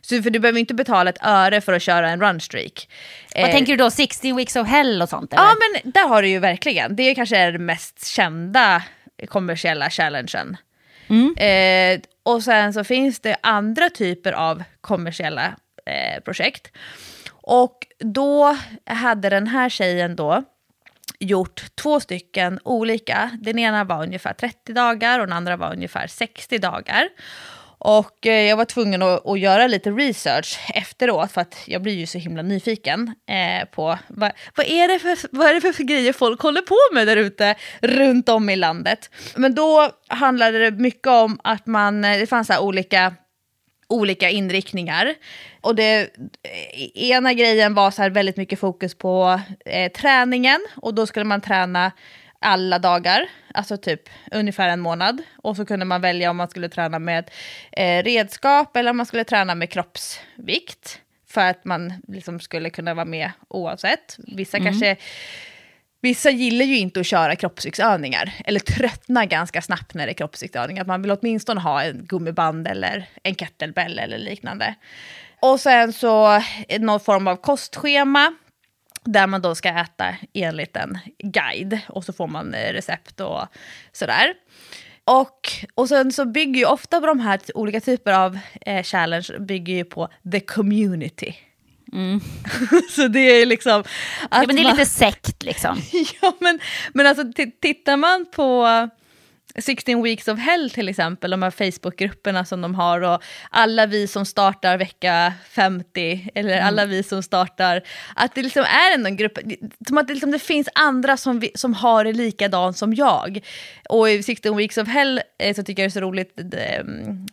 Så, 0.00 0.22
för 0.22 0.30
du 0.30 0.38
behöver 0.38 0.60
inte 0.60 0.74
betala 0.74 1.10
ett 1.10 1.18
öre 1.22 1.60
för 1.60 1.72
att 1.72 1.82
köra 1.82 2.10
en 2.10 2.20
runstreak. 2.20 2.88
Vad 3.36 3.50
tänker 3.50 3.72
du 3.72 3.76
då? 3.76 3.90
60 3.90 4.32
weeks 4.32 4.56
of 4.56 4.68
hell 4.68 5.02
och 5.02 5.08
sånt? 5.08 5.32
Eller? 5.32 5.42
Ja 5.42 5.54
men 5.54 5.92
där 5.92 6.08
har 6.08 6.22
du 6.22 6.28
ju 6.28 6.38
verkligen, 6.38 6.96
det 6.96 7.14
kanske 7.14 7.36
är 7.36 7.52
den 7.52 7.66
mest 7.66 8.06
kända 8.06 8.82
kommersiella 9.28 9.90
challengen. 9.90 10.56
Eh, 11.36 12.00
och 12.22 12.42
sen 12.42 12.72
så 12.72 12.84
finns 12.84 13.20
det 13.20 13.36
andra 13.40 13.90
typer 13.90 14.32
av 14.32 14.62
kommersiella 14.80 15.56
eh, 15.88 16.20
projekt. 16.20 16.72
Och 17.30 17.86
då 17.98 18.56
hade 18.86 19.28
den 19.28 19.46
här 19.46 19.68
tjejen 19.68 20.16
då 20.16 20.44
gjort 21.18 21.62
två 21.74 22.00
stycken 22.00 22.60
olika. 22.64 23.30
Den 23.40 23.58
ena 23.58 23.84
var 23.84 24.02
ungefär 24.02 24.32
30 24.32 24.72
dagar 24.72 25.18
och 25.20 25.26
den 25.26 25.36
andra 25.36 25.56
var 25.56 25.72
ungefär 25.72 26.06
60 26.06 26.58
dagar. 26.58 27.08
Och 27.80 28.26
eh, 28.26 28.48
jag 28.48 28.56
var 28.56 28.64
tvungen 28.64 29.02
att, 29.02 29.26
att, 29.26 29.38
göra 29.38 29.66
lite 29.66 29.90
research 29.90 30.58
efteråt 30.74 31.32
för 31.32 31.40
att 31.40 31.56
jag 31.66 31.82
blir 31.82 31.94
ju 31.94 32.06
så 32.06 32.18
himla 32.18 32.42
nyfiken 32.42 33.14
eh, 33.28 33.68
på 33.68 33.98
vad, 34.08 34.32
vad, 34.54 34.66
är 34.66 34.88
det 34.88 34.98
för, 34.98 35.36
vad 35.36 35.46
är 35.46 35.54
det 35.54 35.72
för 35.72 35.84
grejer 35.84 36.12
folk 36.12 36.40
håller 36.40 36.62
på 36.62 36.94
med 36.94 37.06
där 37.06 37.16
ute 37.16 37.54
runt 37.80 38.28
om 38.28 38.50
i 38.50 38.56
landet. 38.56 39.10
Men 39.36 39.54
då 39.54 39.90
handlade 40.06 40.58
det 40.58 40.70
mycket 40.70 41.06
om 41.06 41.40
att 41.44 41.66
man, 41.66 42.04
eh, 42.04 42.18
det 42.18 42.26
fanns 42.26 42.46
så 42.46 42.60
olika 42.60 43.14
olika 43.88 44.30
inriktningar. 44.30 45.14
Och 45.60 45.74
det, 45.74 46.00
eh, 46.42 47.10
ena 47.10 47.32
grejen 47.32 47.74
var 47.74 47.90
så 47.90 48.02
här 48.02 48.10
väldigt 48.10 48.36
mycket 48.36 48.58
fokus 48.58 48.94
på 48.94 49.40
eh, 49.64 49.92
träningen 49.92 50.66
och 50.76 50.94
då 50.94 51.06
skulle 51.06 51.24
man 51.24 51.40
träna 51.40 51.92
alla 52.40 52.78
dagar, 52.78 53.28
alltså 53.54 53.76
typ 53.76 54.08
ungefär 54.32 54.68
en 54.68 54.80
månad. 54.80 55.22
Och 55.36 55.56
så 55.56 55.66
kunde 55.66 55.84
man 55.84 56.00
välja 56.00 56.30
om 56.30 56.36
man 56.36 56.48
skulle 56.48 56.68
träna 56.68 56.98
med 56.98 57.30
eh, 57.72 58.02
redskap 58.02 58.76
eller 58.76 58.90
om 58.90 58.96
man 58.96 59.06
skulle 59.06 59.24
träna 59.24 59.54
med 59.54 59.70
kroppsvikt. 59.70 61.00
För 61.30 61.40
att 61.40 61.64
man 61.64 61.92
liksom 62.08 62.40
skulle 62.40 62.70
kunna 62.70 62.94
vara 62.94 63.04
med 63.04 63.30
oavsett. 63.48 64.16
Vissa 64.18 64.56
mm. 64.56 64.66
kanske 64.66 64.96
Vissa 66.00 66.30
gillar 66.30 66.64
ju 66.64 66.78
inte 66.78 67.00
att 67.00 67.06
köra 67.06 67.36
kroppsviktsövningar, 67.36 68.32
eller 68.44 68.60
tröttnar 68.60 69.24
ganska 69.24 69.62
snabbt 69.62 69.94
när 69.94 70.06
det 70.06 70.12
är 70.12 70.14
kroppsviktsövningar. 70.14 70.84
Man 70.84 71.02
vill 71.02 71.10
åtminstone 71.10 71.60
ha 71.60 71.82
en 71.82 72.04
gummiband 72.04 72.68
eller 72.68 73.08
en 73.22 73.34
kettlebell 73.34 73.98
eller 73.98 74.18
liknande. 74.18 74.74
Och 75.40 75.60
sen 75.60 75.92
så 75.92 76.42
eh, 76.68 76.80
någon 76.80 77.00
form 77.00 77.26
av 77.26 77.36
kostschema 77.36 78.34
där 79.04 79.26
man 79.26 79.42
då 79.42 79.54
ska 79.54 79.68
äta 79.68 80.16
enligt 80.34 80.76
en 80.76 80.98
guide 81.18 81.78
och 81.88 82.04
så 82.04 82.12
får 82.12 82.26
man 82.26 82.54
eh, 82.54 82.72
recept 82.72 83.20
och 83.20 83.40
sådär. 83.92 84.34
Och, 85.04 85.48
och 85.74 85.88
sen 85.88 86.12
så 86.12 86.24
bygger 86.24 86.60
ju 86.60 86.66
ofta 86.66 87.00
på 87.00 87.06
de 87.06 87.20
här 87.20 87.40
olika 87.54 87.80
typer 87.80 88.12
av 88.12 88.38
eh, 88.60 88.82
challenge 88.82 89.38
bygger 89.38 89.74
ju 89.74 89.84
på 89.84 90.08
the 90.32 90.40
community. 90.40 91.36
Mm. 91.92 92.20
så 92.90 93.08
det 93.08 93.20
är 93.20 93.46
liksom... 93.46 93.84
ja, 94.30 94.44
men 94.46 94.56
det 94.56 94.62
är 94.62 94.64
man, 94.64 94.76
lite 94.76 94.90
sekt 94.90 95.42
liksom. 95.42 95.82
ja, 96.20 96.32
men, 96.38 96.58
men 96.92 97.06
alltså 97.06 97.24
tittar 97.60 97.96
man 97.96 98.26
på 98.32 98.66
16 99.60 100.02
Weeks 100.02 100.28
of 100.28 100.38
Hell 100.38 100.70
till 100.70 100.88
exempel, 100.88 101.30
de 101.30 101.42
här 101.42 101.50
Facebookgrupperna 101.50 102.44
som 102.44 102.60
de 102.60 102.74
har 102.74 103.00
och 103.00 103.22
alla 103.50 103.86
vi 103.86 104.06
som 104.06 104.26
startar 104.26 104.78
vecka 104.78 105.32
50 105.50 106.28
eller 106.34 106.52
mm. 106.52 106.66
alla 106.66 106.84
vi 106.84 107.02
som 107.02 107.22
startar, 107.22 107.82
att 108.16 108.34
det 108.34 108.42
liksom 108.42 108.62
är 108.62 108.94
ändå 108.94 109.06
en 109.06 109.16
grupp, 109.16 109.38
som 109.88 109.98
att 109.98 110.08
det, 110.08 110.14
liksom, 110.14 110.30
det 110.30 110.38
finns 110.38 110.68
andra 110.74 111.16
som, 111.16 111.40
vi, 111.40 111.50
som 111.54 111.74
har 111.74 112.04
det 112.04 112.12
likadant 112.12 112.76
som 112.76 112.94
jag. 112.94 113.40
Och 113.88 114.10
i 114.10 114.22
16 114.22 114.56
Weeks 114.56 114.78
of 114.78 114.88
Hell 114.88 115.22
eh, 115.38 115.54
så 115.54 115.62
tycker 115.62 115.82
jag 115.82 115.90
det 115.90 115.92
är 115.92 116.00
så 116.00 116.06
roligt, 116.06 116.32
det, 116.34 116.64
mm, 116.64 117.26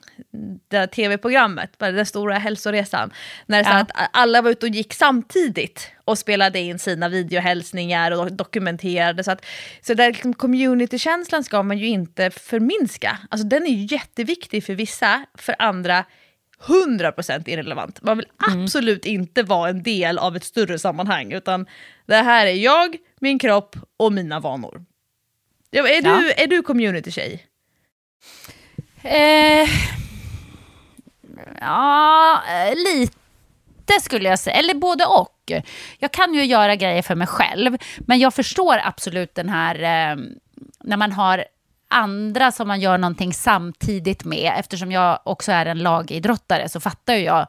det 0.67 0.88
tv-programmet, 0.88 1.69
den 1.78 2.05
stora 2.05 2.38
hälsoresan, 2.38 3.13
när 3.45 3.63
det 3.63 3.69
ja. 3.69 3.78
att 3.78 4.09
alla 4.13 4.41
var 4.41 4.51
ute 4.51 4.65
och 4.65 4.71
gick 4.71 4.93
samtidigt 4.93 5.95
och 6.06 6.18
spelade 6.18 6.60
in 6.60 6.80
sina 6.80 7.10
videohälsningar 7.10 8.12
och 8.12 8.32
dokumenterade. 8.32 9.24
Så, 9.24 9.32
att, 9.32 9.45
så 9.82 9.93
där 9.93 10.08
liksom 10.08 10.34
communitykänslan 10.34 11.43
ska 11.43 11.64
man 11.64 11.78
ju 11.78 11.88
inte 11.88 12.30
förminska. 12.30 13.18
Alltså 13.30 13.47
den 13.47 13.66
är 13.66 13.72
ju 13.72 13.95
jätteviktig 13.95 14.64
för 14.64 14.74
vissa, 14.74 15.26
för 15.38 15.56
andra 15.60 16.06
100% 16.66 17.49
irrelevant. 17.49 18.01
Man 18.01 18.18
vill 18.18 18.28
mm. 18.47 18.64
absolut 18.64 19.06
inte 19.06 19.43
vara 19.43 19.70
en 19.70 19.84
del 19.84 20.18
av 20.18 20.36
ett 20.36 20.43
större 20.43 20.80
sammanhang, 20.80 21.32
utan 21.34 21.66
det 22.06 22.16
här 22.16 22.47
är 22.47 22.53
jag, 22.53 22.97
min 23.20 23.39
kropp 23.39 23.76
och 23.97 24.14
mina 24.14 24.39
vanor. 24.39 24.86
Är, 25.72 26.06
ja. 26.06 26.18
du, 26.18 26.32
är 26.32 26.47
du 26.47 26.62
community-tjej? 26.62 27.45
Eh, 29.03 29.70
ja, 31.60 32.43
eh, 32.49 32.76
lite 32.76 34.01
skulle 34.01 34.30
jag 34.30 34.39
säga. 34.39 34.56
Eller 34.56 34.74
både 34.74 35.06
och. 35.06 35.34
Eh, 35.52 35.64
jag 36.00 36.12
kan 36.12 36.34
ju 36.34 36.46
göra 36.46 36.76
grejer 36.76 37.02
för 37.02 37.16
mig 37.16 37.28
själv, 37.28 37.78
men 38.00 38.20
jag 38.20 38.34
förstår 38.34 38.80
absolut 38.84 39.36
den 39.36 39.50
här 39.50 39.76
eh, 39.76 40.18
när 40.84 40.98
man 40.98 41.12
har 41.12 41.46
andra 41.88 42.52
som 42.52 42.68
man 42.68 42.80
gör 42.80 42.98
någonting 42.98 43.34
samtidigt 43.34 44.24
med. 44.24 44.54
Eftersom 44.58 44.91
jag 44.91 45.20
också 45.24 45.52
är 45.52 45.66
en 45.66 45.80
lagidrottare 45.80 46.70
så 46.70 46.80
fattar 46.80 47.14
ju 47.14 47.24
jag 47.24 47.48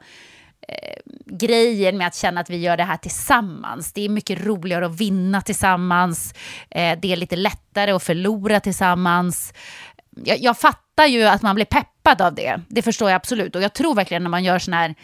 eh, 0.69 0.97
grejen 1.27 1.99
med 1.99 2.07
att 2.07 2.15
känna 2.15 2.41
att 2.41 2.51
vi 2.51 2.57
gör 2.57 2.77
det 2.77 2.85
här 2.85 2.97
tillsammans. 2.97 3.93
Det 3.93 4.05
är 4.05 4.09
mycket 4.09 4.41
roligare 4.41 4.87
att 4.87 5.01
vinna 5.01 5.41
tillsammans. 5.41 6.35
Eh, 6.71 6.99
det 7.03 7.13
är 7.13 7.17
lite 7.17 7.37
lättare 7.37 7.91
att 7.91 8.03
förlora 8.03 8.61
tillsammans. 8.61 9.55
Jag, 10.25 10.39
jag 10.39 10.59
fattar 10.59 11.07
ju 11.07 11.25
att 11.25 11.43
man 11.43 11.55
blir 11.55 11.65
peppad 11.65 12.23
av 12.23 12.35
det. 12.35 12.61
Det 12.69 12.83
förstår 12.83 13.11
jag 13.11 13.17
absolut. 13.17 13.57
Och 13.57 13.63
jag 13.63 13.73
tror 13.73 13.95
verkligen 13.95 14.23
när 14.23 14.31
man 14.31 14.45
gör 14.45 14.59
sådana 14.59 14.83
här 14.83 14.95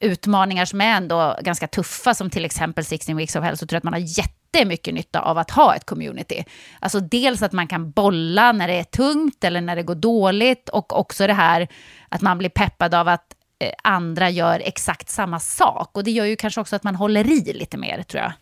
utmaningar 0.00 0.64
som 0.64 0.80
är 0.80 0.96
ändå 0.96 1.38
ganska 1.42 1.66
tuffa, 1.66 2.14
som 2.14 2.30
till 2.30 2.44
exempel 2.44 2.84
16 2.84 3.16
weeks 3.16 3.36
of 3.36 3.44
hell, 3.44 3.56
så 3.56 3.66
tror 3.66 3.76
jag 3.76 3.80
att 3.80 3.84
man 3.84 3.92
har 3.92 4.18
jättemycket 4.18 4.94
nytta 4.94 5.20
av 5.20 5.38
att 5.38 5.50
ha 5.50 5.76
ett 5.76 5.84
community. 5.84 6.44
Alltså 6.80 7.00
dels 7.00 7.42
att 7.42 7.52
man 7.52 7.68
kan 7.68 7.90
bolla 7.90 8.52
när 8.52 8.68
det 8.68 8.74
är 8.74 8.84
tungt 8.84 9.44
eller 9.44 9.60
när 9.60 9.76
det 9.76 9.82
går 9.82 9.94
dåligt 9.94 10.68
och 10.68 10.98
också 10.98 11.26
det 11.26 11.32
här 11.32 11.68
att 12.08 12.22
man 12.22 12.38
blir 12.38 12.48
peppad 12.48 12.94
av 12.94 13.08
att 13.08 13.36
eh, 13.58 13.72
andra 13.84 14.30
gör 14.30 14.60
exakt 14.64 15.08
samma 15.08 15.40
sak. 15.40 15.90
Och 15.96 16.04
det 16.04 16.10
gör 16.10 16.24
ju 16.24 16.36
kanske 16.36 16.60
också 16.60 16.76
att 16.76 16.84
man 16.84 16.94
håller 16.94 17.30
i 17.30 17.52
lite 17.52 17.76
mer, 17.76 18.02
tror 18.02 18.22
jag. 18.22 18.32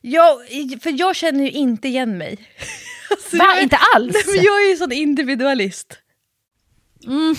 Ja, 0.00 0.38
för 0.82 1.00
jag 1.00 1.16
känner 1.16 1.44
ju 1.44 1.50
inte 1.50 1.88
igen 1.88 2.18
mig. 2.18 2.38
alltså, 3.10 3.36
Va? 3.36 3.54
Är, 3.56 3.62
inte 3.62 3.78
alls? 3.94 4.12
Nej, 4.26 4.36
men 4.36 4.44
jag 4.44 4.64
är 4.64 4.70
ju 4.70 4.76
sån 4.76 4.92
individualist. 4.92 5.98
Mm. 7.06 7.36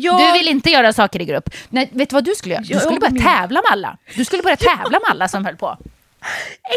Jag... 0.00 0.18
Du 0.18 0.38
vill 0.38 0.48
inte 0.48 0.70
göra 0.70 0.92
saker 0.92 1.22
i 1.22 1.24
grupp. 1.24 1.50
Nej, 1.68 1.90
vet 1.92 2.10
du 2.10 2.14
vad 2.14 2.24
du 2.24 2.34
skulle 2.34 2.54
göra? 2.54 2.64
Du 2.64 2.78
skulle 2.80 3.00
börja 3.00 3.12
min... 3.12 3.22
tävla 3.22 3.62
med 3.62 3.72
alla. 3.72 3.98
Du 4.14 4.24
skulle 4.24 4.42
börja 4.42 4.56
tävla 4.76 5.00
med 5.00 5.10
alla 5.10 5.28
som 5.28 5.44
höll 5.44 5.56
på. 5.56 5.78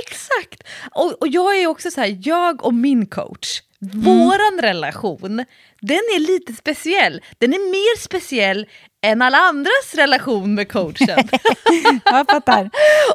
Exakt! 0.06 0.64
Och, 0.92 1.22
och 1.22 1.28
jag 1.28 1.58
är 1.58 1.68
också 1.68 1.92
så 1.92 2.02
här, 2.02 2.18
jag 2.22 2.66
och 2.66 2.74
min 2.74 3.06
coach, 3.06 3.62
mm. 3.82 4.02
våran 4.02 4.60
relation, 4.62 5.46
den 5.82 5.98
är 6.16 6.20
lite 6.20 6.54
speciell. 6.54 7.22
Den 7.38 7.54
är 7.54 7.72
mer 7.72 8.00
speciell 8.00 8.68
än 9.02 9.22
alla 9.22 9.38
andras 9.38 9.96
relation 9.96 10.56
med 10.56 10.72
coachen. 10.72 11.30
jag 12.06 12.28
fattar. 12.30 12.70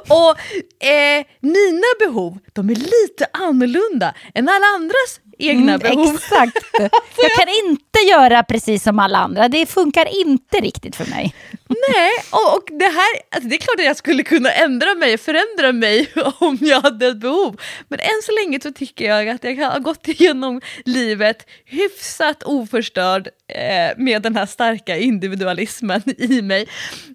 och 0.08 0.86
eh, 0.86 1.26
mina 1.40 1.86
behov, 1.98 2.38
de 2.52 2.70
är 2.70 2.74
lite 2.74 3.26
annorlunda 3.32 4.14
än 4.34 4.48
alla 4.48 4.66
andras 4.66 5.20
egna 5.48 5.74
mm, 5.74 5.78
behov. 5.78 6.14
Exakt. 6.14 6.58
jag 7.16 7.32
kan 7.38 7.48
inte 7.48 7.98
göra 8.10 8.42
precis 8.42 8.82
som 8.82 8.98
alla 8.98 9.18
andra. 9.18 9.48
Det 9.48 9.66
funkar 9.66 10.20
inte 10.20 10.60
riktigt 10.60 10.96
för 10.96 11.10
mig. 11.10 11.34
Nej, 11.68 12.10
och, 12.30 12.56
och 12.56 12.68
det 12.78 12.84
här, 12.84 13.08
alltså 13.30 13.48
det 13.48 13.56
är 13.56 13.58
klart 13.58 13.80
att 13.80 13.84
jag 13.84 13.96
skulle 13.96 14.22
kunna 14.22 14.52
ändra 14.52 14.94
mig, 14.94 15.18
förändra 15.18 15.72
mig 15.72 16.12
om 16.38 16.58
jag 16.60 16.80
hade 16.80 17.06
ett 17.06 17.16
behov. 17.16 17.60
Men 17.88 18.00
än 18.00 18.22
så 18.24 18.32
länge 18.32 18.60
så 18.60 18.72
tycker 18.72 19.04
jag 19.04 19.28
att 19.28 19.44
jag 19.44 19.70
har 19.70 19.80
gått 19.80 20.08
igenom 20.08 20.60
livet 20.84 21.46
hyfsat 21.64 22.42
oförstörd 22.42 23.28
eh, 23.48 23.96
med 23.96 24.22
den 24.22 24.36
här 24.36 24.46
starka 24.46 24.96
individualismen 24.96 26.02
i 26.18 26.42
mig. 26.42 26.68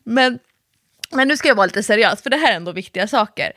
Men, 0.04 0.40
men 1.12 1.28
nu 1.28 1.38
ska 1.38 1.48
jag 1.48 1.56
vara 1.56 1.66
lite 1.66 1.84
seriös, 1.84 2.22
för 2.22 2.30
det 2.30 2.38
här 2.38 2.52
är 2.52 2.56
ändå 2.56 2.72
viktiga 2.72 3.08
saker. 3.08 3.52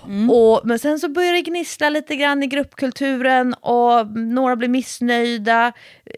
Mm. 0.06 0.30
Och, 0.30 0.62
men 0.64 0.80
sen 0.80 1.00
så 1.00 1.10
började 1.10 1.38
det 1.38 1.42
gnissla 1.42 1.90
lite 1.90 2.16
grann 2.16 2.44
i 2.44 2.48
gruppkulturen 2.48 3.54
och 3.54 4.18
några 4.18 4.56
blev 4.56 4.70
missnöjda. 4.70 5.74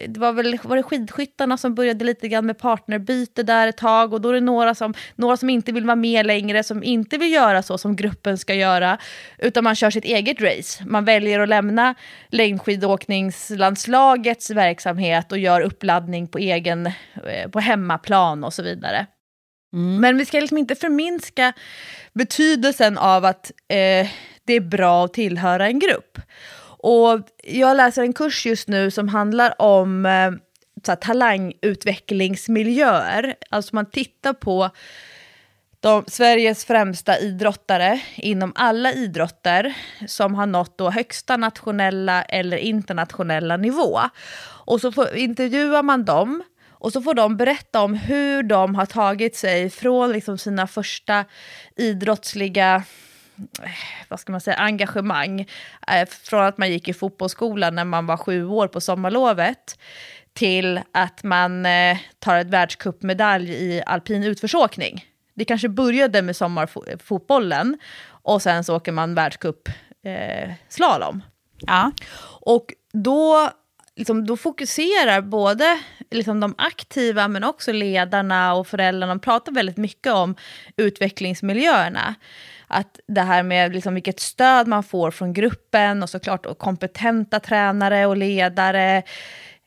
Det 0.08 0.20
var 0.20 0.34
väl 0.34 0.60
var 0.64 0.76
det 0.76 0.84
skidskyttarna 0.84 1.58
som 1.58 1.76
började 1.76 2.06
lite 2.06 2.28
grann 2.28 2.46
med 2.46 2.58
partnerbyte 2.58 3.44
där 3.44 3.68
ett 3.68 3.78
tag 3.78 4.14
och 4.14 4.22
då 4.22 4.30
är 4.30 4.34
det 4.34 4.42
några 4.42 4.76
som, 4.76 4.94
några 5.16 5.38
som 5.38 5.50
inte 5.50 5.72
vill 5.72 5.86
vara 5.86 5.96
med 5.96 6.26
längre, 6.26 6.64
som 6.64 6.84
inte 6.84 7.18
vill 7.18 7.34
göra 7.34 7.62
så 7.62 7.78
som 7.78 7.96
gruppen 7.96 8.38
ska 8.38 8.54
göra, 8.54 8.98
utan 9.38 9.64
man 9.64 9.76
kör 9.76 9.90
sitt 9.90 10.06
eget 10.06 10.42
race. 10.42 10.84
Man 10.86 11.06
väljer 11.06 11.40
att 11.40 11.50
lämna 11.50 11.96
längdskidåkningslandslagets 12.30 14.50
verksamhet 14.50 15.32
och 15.32 15.38
gör 15.38 15.62
uppladdning 15.62 16.28
på 16.28 16.38
egen, 16.38 16.86
eh, 16.86 17.50
på 17.52 17.60
hemmaplan 17.60 18.44
och 18.44 18.54
så 18.54 18.64
vidare. 18.64 19.08
Mm. 19.76 20.02
Men 20.02 20.18
vi 20.18 20.26
ska 20.26 20.40
liksom 20.40 20.58
inte 20.58 20.76
förminska 20.76 21.54
betydelsen 22.14 22.98
av 22.98 23.26
att 23.26 23.52
eh, 23.68 24.08
det 24.46 24.54
är 24.54 24.60
bra 24.60 25.06
att 25.06 25.14
tillhöra 25.14 25.68
en 25.68 25.80
grupp. 25.80 26.20
Och 26.78 27.20
jag 27.44 27.78
läser 27.78 28.02
en 28.02 28.14
kurs 28.14 28.46
just 28.46 28.68
nu 28.68 28.92
som 28.92 29.08
handlar 29.08 29.62
om 29.62 30.06
eh, 30.06 30.32
så 30.86 30.92
här, 30.92 30.96
talangutvecklingsmiljöer. 30.96 33.36
Alltså 33.50 33.76
man 33.76 33.86
tittar 33.86 34.34
på 34.34 34.70
de, 35.80 36.04
Sveriges 36.08 36.66
främsta 36.66 37.20
idrottare 37.20 38.02
inom 38.16 38.54
alla 38.56 38.94
idrotter 38.94 39.74
som 40.08 40.36
har 40.36 40.46
nått 40.46 40.78
då 40.78 40.90
högsta 40.90 41.38
nationella 41.38 42.24
eller 42.24 42.58
internationella 42.58 43.58
nivå. 43.58 44.00
Och 44.66 44.82
så 44.82 44.92
får, 44.92 45.16
intervjuar 45.16 45.84
man 45.84 46.06
dem 46.06 46.44
och 46.86 46.94
så 46.94 47.02
får 47.02 47.14
de 47.14 47.38
berätta 47.38 47.82
om 47.82 47.94
hur 47.94 48.44
de 48.44 48.76
har 48.76 48.86
tagit 48.86 49.36
sig 49.36 49.70
från 49.70 50.12
liksom 50.12 50.38
sina 50.38 50.68
första 50.68 51.26
idrottsliga 51.76 52.84
eh, 53.64 53.70
vad 54.10 54.20
ska 54.20 54.32
man 54.32 54.42
säga, 54.42 54.58
engagemang. 54.58 55.48
Eh, 55.88 56.08
från 56.10 56.44
att 56.44 56.58
man 56.58 56.72
gick 56.72 56.88
i 56.88 56.94
fotbollsskolan 56.94 57.76
när 57.76 57.86
man 57.86 58.06
var 58.06 58.18
sju 58.18 58.46
år 58.46 58.68
på 58.68 58.82
sommarlovet 58.82 59.80
till 60.34 60.82
att 60.92 61.24
man 61.24 61.66
eh, 61.66 61.98
tar 62.20 62.36
ett 62.38 62.50
världscupmedalj 62.50 63.52
i 63.52 63.84
alpin 63.86 64.24
utförsåkning. 64.24 65.06
Det 65.34 65.46
kanske 65.46 65.70
började 65.70 66.22
med 66.22 66.36
sommarfotbollen 66.36 67.78
och 68.08 68.42
sen 68.42 68.64
så 68.64 68.76
åker 68.76 68.92
man 68.92 69.16
världscup 69.16 69.70
eh, 70.04 70.52
slalom. 70.70 71.24
Ja. 71.60 71.92
Och 72.42 72.74
då, 72.94 73.50
liksom, 73.96 74.26
då 74.26 74.38
fokuserar 74.38 75.22
både 75.22 75.80
liksom, 76.12 76.40
de 76.40 76.56
aktiva 76.58 77.28
men 77.28 77.44
också 77.44 77.72
ledarna 77.72 78.54
och 78.54 78.68
föräldrarna, 78.68 79.16
de 79.16 79.20
pratar 79.20 79.52
väldigt 79.52 79.78
mycket 79.78 80.14
om 80.14 80.36
utvecklingsmiljöerna. 80.78 82.16
Att 82.68 83.00
det 83.08 83.22
här 83.22 83.44
med 83.44 83.74
liksom, 83.74 83.94
vilket 83.94 84.20
stöd 84.20 84.68
man 84.68 84.84
får 84.84 85.12
från 85.12 85.34
gruppen 85.34 86.04
och 86.04 86.10
såklart 86.10 86.46
och 86.46 86.58
kompetenta 86.58 87.40
tränare 87.40 88.06
och 88.06 88.18
ledare. 88.18 89.04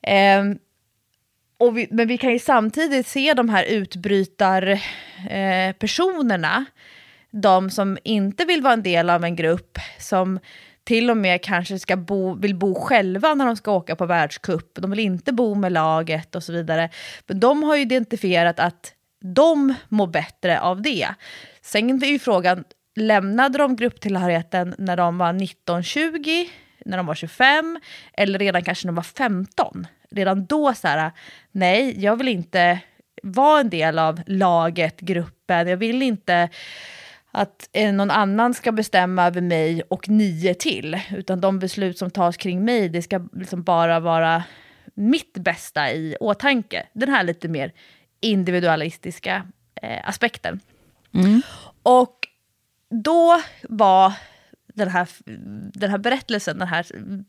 Eh, 0.02 0.44
och 1.58 1.78
vi, 1.78 1.88
men 1.90 2.08
vi 2.08 2.18
kan 2.18 2.32
ju 2.32 2.38
samtidigt 2.38 3.06
se 3.06 3.34
de 3.34 3.48
här 3.48 3.64
utbrytarpersonerna, 3.64 6.56
eh, 6.56 6.62
de 7.30 7.70
som 7.70 7.98
inte 8.04 8.44
vill 8.44 8.62
vara 8.62 8.72
en 8.72 8.82
del 8.82 9.10
av 9.10 9.24
en 9.24 9.36
grupp, 9.36 9.78
som 9.98 10.38
till 10.88 11.10
och 11.10 11.16
med 11.16 11.42
kanske 11.42 11.78
ska 11.78 11.96
bo, 11.96 12.34
vill 12.34 12.54
bo 12.54 12.74
själva 12.74 13.34
när 13.34 13.46
de 13.46 13.56
ska 13.56 13.72
åka 13.72 13.96
på 13.96 14.06
världscup. 14.06 14.74
De 14.74 14.90
vill 14.90 15.00
inte 15.00 15.32
bo 15.32 15.54
med 15.54 15.72
laget 15.72 16.34
och 16.34 16.42
så 16.42 16.52
vidare. 16.52 16.90
Men 17.26 17.40
de 17.40 17.62
har 17.62 17.76
ju 17.76 17.82
identifierat 17.82 18.60
att 18.60 18.92
de 19.34 19.74
mår 19.88 20.06
bättre 20.06 20.60
av 20.60 20.82
det. 20.82 21.08
Sen 21.62 22.02
är 22.02 22.06
ju 22.06 22.18
frågan, 22.18 22.64
lämnade 22.96 23.58
de 23.58 23.76
grupptillhörigheten 23.76 24.74
när 24.78 24.96
de 24.96 25.18
var 25.18 25.32
19-20, 25.32 26.48
när 26.84 26.96
de 26.96 27.06
var 27.06 27.14
25 27.14 27.80
eller 28.12 28.38
redan 28.38 28.64
kanske 28.64 28.86
när 28.86 28.92
de 28.92 28.96
var 28.96 29.02
15? 29.02 29.86
Redan 30.10 30.46
då 30.46 30.74
så 30.74 30.88
här, 30.88 31.10
nej, 31.52 32.04
jag 32.04 32.16
vill 32.16 32.28
inte 32.28 32.78
vara 33.22 33.60
en 33.60 33.70
del 33.70 33.98
av 33.98 34.20
laget, 34.26 35.00
gruppen, 35.00 35.68
jag 35.68 35.76
vill 35.76 36.02
inte 36.02 36.48
att 37.38 37.68
eh, 37.72 37.92
någon 37.92 38.10
annan 38.10 38.54
ska 38.54 38.72
bestämma 38.72 39.26
över 39.26 39.40
mig 39.40 39.82
och 39.82 40.08
nio 40.08 40.54
till. 40.54 41.00
Utan 41.10 41.40
de 41.40 41.58
beslut 41.58 41.98
som 41.98 42.10
tas 42.10 42.36
kring 42.36 42.64
mig, 42.64 42.88
det 42.88 43.02
ska 43.02 43.28
liksom 43.32 43.62
bara 43.62 44.00
vara 44.00 44.44
mitt 44.94 45.38
bästa 45.38 45.92
i 45.92 46.16
åtanke. 46.20 46.86
Den 46.92 47.08
här 47.08 47.24
lite 47.24 47.48
mer 47.48 47.72
individualistiska 48.20 49.46
eh, 49.82 50.08
aspekten. 50.08 50.60
Och 51.82 52.28
då 52.90 53.42
var 53.62 54.12
den 54.74 54.88
här, 54.88 55.08
den 55.78 55.90
här 55.90 55.98
berättelsen, 55.98 56.58
den 56.58 56.68
här, 56.68 56.86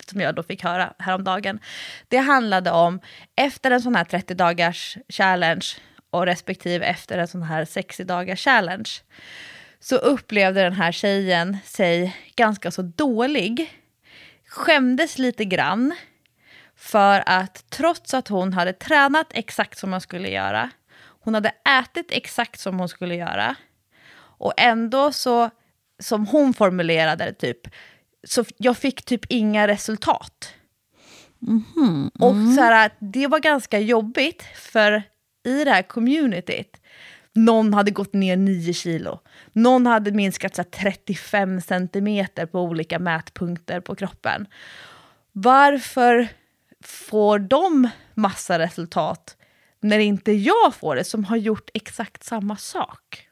som 0.10 0.22
jag 0.22 0.36
då 0.36 0.44
fick 0.44 0.64
höra 0.64 0.94
häromdagen, 1.00 1.60
det 2.08 2.18
handlade 2.18 2.72
om 2.72 3.00
efter 3.36 3.72
en 3.72 3.82
sån 3.82 3.96
här 3.96 4.06
30 4.06 4.34
dagars 4.34 4.98
challenge 5.10 5.66
och 6.10 6.26
respektive 6.26 6.86
efter 6.86 7.18
en 7.18 7.28
sån 7.28 7.44
här 7.44 7.66
60 7.66 8.04
dagars 8.04 8.44
challenge 8.44 8.90
så 9.80 9.96
upplevde 9.96 10.64
den 10.64 10.74
här 10.74 10.92
tjejen 10.92 11.58
sig 11.66 12.18
ganska 12.36 12.72
så 12.72 12.82
dålig. 12.82 13.82
Skämdes 14.48 15.18
lite 15.18 15.46
grann 15.46 15.96
för 16.76 17.24
att 17.26 17.66
trots 17.70 18.14
att 18.14 18.28
hon 18.28 18.54
hade 18.54 18.74
tränat 18.74 19.28
exakt 19.30 19.78
som 19.78 19.90
man 19.90 20.02
skulle 20.02 20.30
göra, 20.30 20.70
hon 21.22 21.34
hade 21.34 21.52
ätit 21.80 22.12
exakt 22.12 22.60
som 22.60 22.80
hon 22.80 22.90
skulle 22.90 23.16
göra 23.16 23.56
och 24.40 24.54
ändå 24.58 25.12
så, 25.12 25.50
som 26.00 26.26
hon 26.28 26.54
formulerade 26.54 27.26
det, 27.26 27.34
typ, 27.34 27.68
så 28.28 28.46
jag 28.58 28.78
fick 28.78 29.06
typ 29.06 29.26
inga 29.30 29.68
resultat. 29.68 30.54
Och 32.20 32.36
så 32.56 32.62
här, 32.62 32.92
det 33.00 33.28
var 33.28 33.40
ganska 33.40 33.80
jobbigt, 33.80 34.44
för 34.56 35.04
i 35.46 35.64
det 35.64 35.72
här 35.72 35.82
communityt, 35.82 36.82
någon 37.36 37.74
hade 37.74 37.92
gått 37.92 38.14
ner 38.14 38.38
9 38.38 38.74
kilo, 38.74 39.20
någon 39.54 39.86
hade 39.86 40.12
minskat 40.12 40.56
så 40.56 40.62
här, 40.62 40.70
35 40.70 41.62
centimeter 41.62 42.46
på 42.46 42.62
olika 42.62 43.00
mätpunkter 43.00 43.80
på 43.80 43.96
kroppen. 43.96 44.48
Varför 45.32 46.28
får 46.84 47.40
de 47.40 47.90
massa 48.14 48.60
resultat 48.60 49.36
när 49.82 50.00
inte 50.00 50.32
jag 50.32 50.76
får 50.76 50.96
det 50.96 51.04
som 51.04 51.26
har 51.26 51.38
gjort 51.38 51.70
exakt 51.74 52.24
samma 52.24 52.58
sak? 52.58 53.26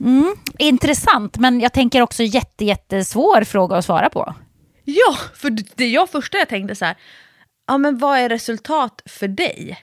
Mm, 0.00 0.34
intressant, 0.58 1.38
men 1.38 1.60
jag 1.60 1.72
tänker 1.72 2.02
också 2.02 2.22
jätte, 2.22 2.64
jättesvår 2.64 3.44
fråga 3.44 3.76
att 3.76 3.84
svara 3.84 4.10
på. 4.10 4.34
Ja, 4.84 5.16
för 5.34 5.50
det 5.76 5.88
jag 5.88 6.10
första 6.10 6.38
jag 6.38 6.48
tänkte 6.48 6.74
så 6.74 6.84
här, 6.84 6.96
ja 7.66 7.78
men 7.78 7.98
vad 7.98 8.18
är 8.18 8.28
resultat 8.28 9.02
för 9.06 9.28
dig? 9.28 9.78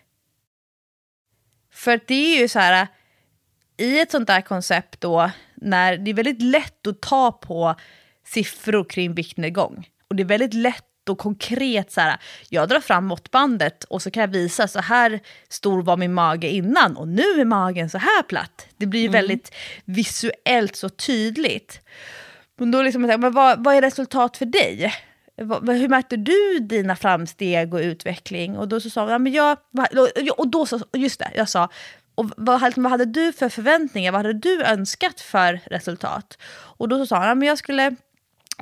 För 1.79 1.99
det 2.05 2.35
är 2.35 2.41
ju 2.41 2.47
så 2.47 2.59
här, 2.59 2.87
i 3.77 3.99
ett 3.99 4.11
sånt 4.11 4.27
där 4.27 4.41
koncept 4.41 5.01
då, 5.01 5.31
när 5.55 5.97
det 5.97 6.11
är 6.11 6.13
väldigt 6.13 6.41
lätt 6.41 6.87
att 6.87 7.01
ta 7.01 7.31
på 7.31 7.75
siffror 8.25 8.83
kring 8.83 9.13
viktnedgång. 9.13 9.89
Och 10.07 10.15
det 10.15 10.23
är 10.23 10.25
väldigt 10.25 10.53
lätt 10.53 11.09
och 11.09 11.17
konkret 11.17 11.91
så 11.91 12.01
här, 12.01 12.17
jag 12.49 12.69
drar 12.69 12.79
fram 12.79 13.05
måttbandet 13.05 13.83
och 13.83 14.01
så 14.01 14.11
kan 14.11 14.21
jag 14.21 14.27
visa 14.27 14.67
så 14.67 14.79
här 14.79 15.19
stor 15.49 15.81
var 15.81 15.97
min 15.97 16.13
mage 16.13 16.49
innan 16.49 16.97
och 16.97 17.07
nu 17.07 17.41
är 17.41 17.45
magen 17.45 17.89
så 17.89 17.97
här 17.97 18.23
platt. 18.23 18.67
Det 18.77 18.85
blir 18.85 19.01
ju 19.01 19.07
väldigt 19.07 19.55
visuellt 19.85 20.75
så 20.75 20.89
tydligt. 20.89 21.81
Men 22.57 22.71
då 22.71 22.81
liksom, 22.81 23.01
men 23.01 23.31
vad, 23.31 23.63
vad 23.63 23.75
är 23.75 23.81
resultat 23.81 24.37
för 24.37 24.45
dig? 24.45 24.93
Hur 25.39 25.87
mäter 25.87 26.17
du 26.17 26.59
dina 26.59 26.95
framsteg 26.95 27.73
och 27.73 27.79
utveckling? 27.79 28.57
Och 28.57 28.67
då 28.67 28.79
så 28.79 28.89
sa 28.89 29.01
hon, 29.01 29.11
ja, 29.11 29.17
men 29.19 29.33
jag, 29.33 29.57
och 30.39 30.47
då 30.47 30.65
så, 30.65 30.79
just 30.93 31.19
det, 31.19 31.31
jag 31.35 31.49
sa, 31.49 31.69
och 32.15 32.31
vad, 32.37 32.59
hade- 32.59 32.81
vad 32.81 32.91
hade 32.91 33.05
du 33.05 33.33
för 33.33 33.49
förväntningar? 33.49 34.11
Vad 34.11 34.19
hade 34.19 34.33
du 34.33 34.63
önskat 34.63 35.21
för 35.21 35.59
resultat? 35.65 36.37
Och 36.51 36.89
då 36.89 36.97
så 36.97 37.05
sa 37.05 37.17
hon... 37.17 37.27
ja, 37.27 37.35
men 37.35 37.47
jag 37.47 37.57
skulle 37.57 37.95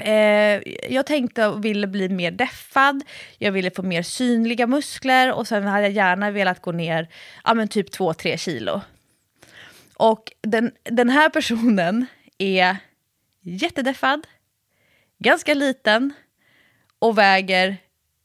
Eh, 0.01 0.61
jag 0.93 1.05
tänkte 1.05 1.47
och 1.47 1.65
ville 1.65 1.87
bli 1.87 2.09
mer 2.09 2.31
deffad, 2.31 3.03
jag 3.37 3.51
ville 3.51 3.71
få 3.71 3.83
mer 3.83 4.01
synliga 4.01 4.67
muskler 4.67 5.33
och 5.33 5.47
sen 5.47 5.63
hade 5.63 5.83
jag 5.83 5.91
gärna 5.91 6.31
velat 6.31 6.61
gå 6.61 6.71
ner 6.71 7.07
ja, 7.43 7.53
men 7.53 7.67
typ 7.67 7.89
2-3 7.97 8.37
kilo. 8.37 8.81
Och 9.95 10.31
den, 10.41 10.71
den 10.83 11.09
här 11.09 11.29
personen 11.29 12.05
är 12.37 12.77
jättedeffad, 13.41 14.27
ganska 15.19 15.53
liten 15.53 16.13
och 16.99 17.17
väger 17.17 17.77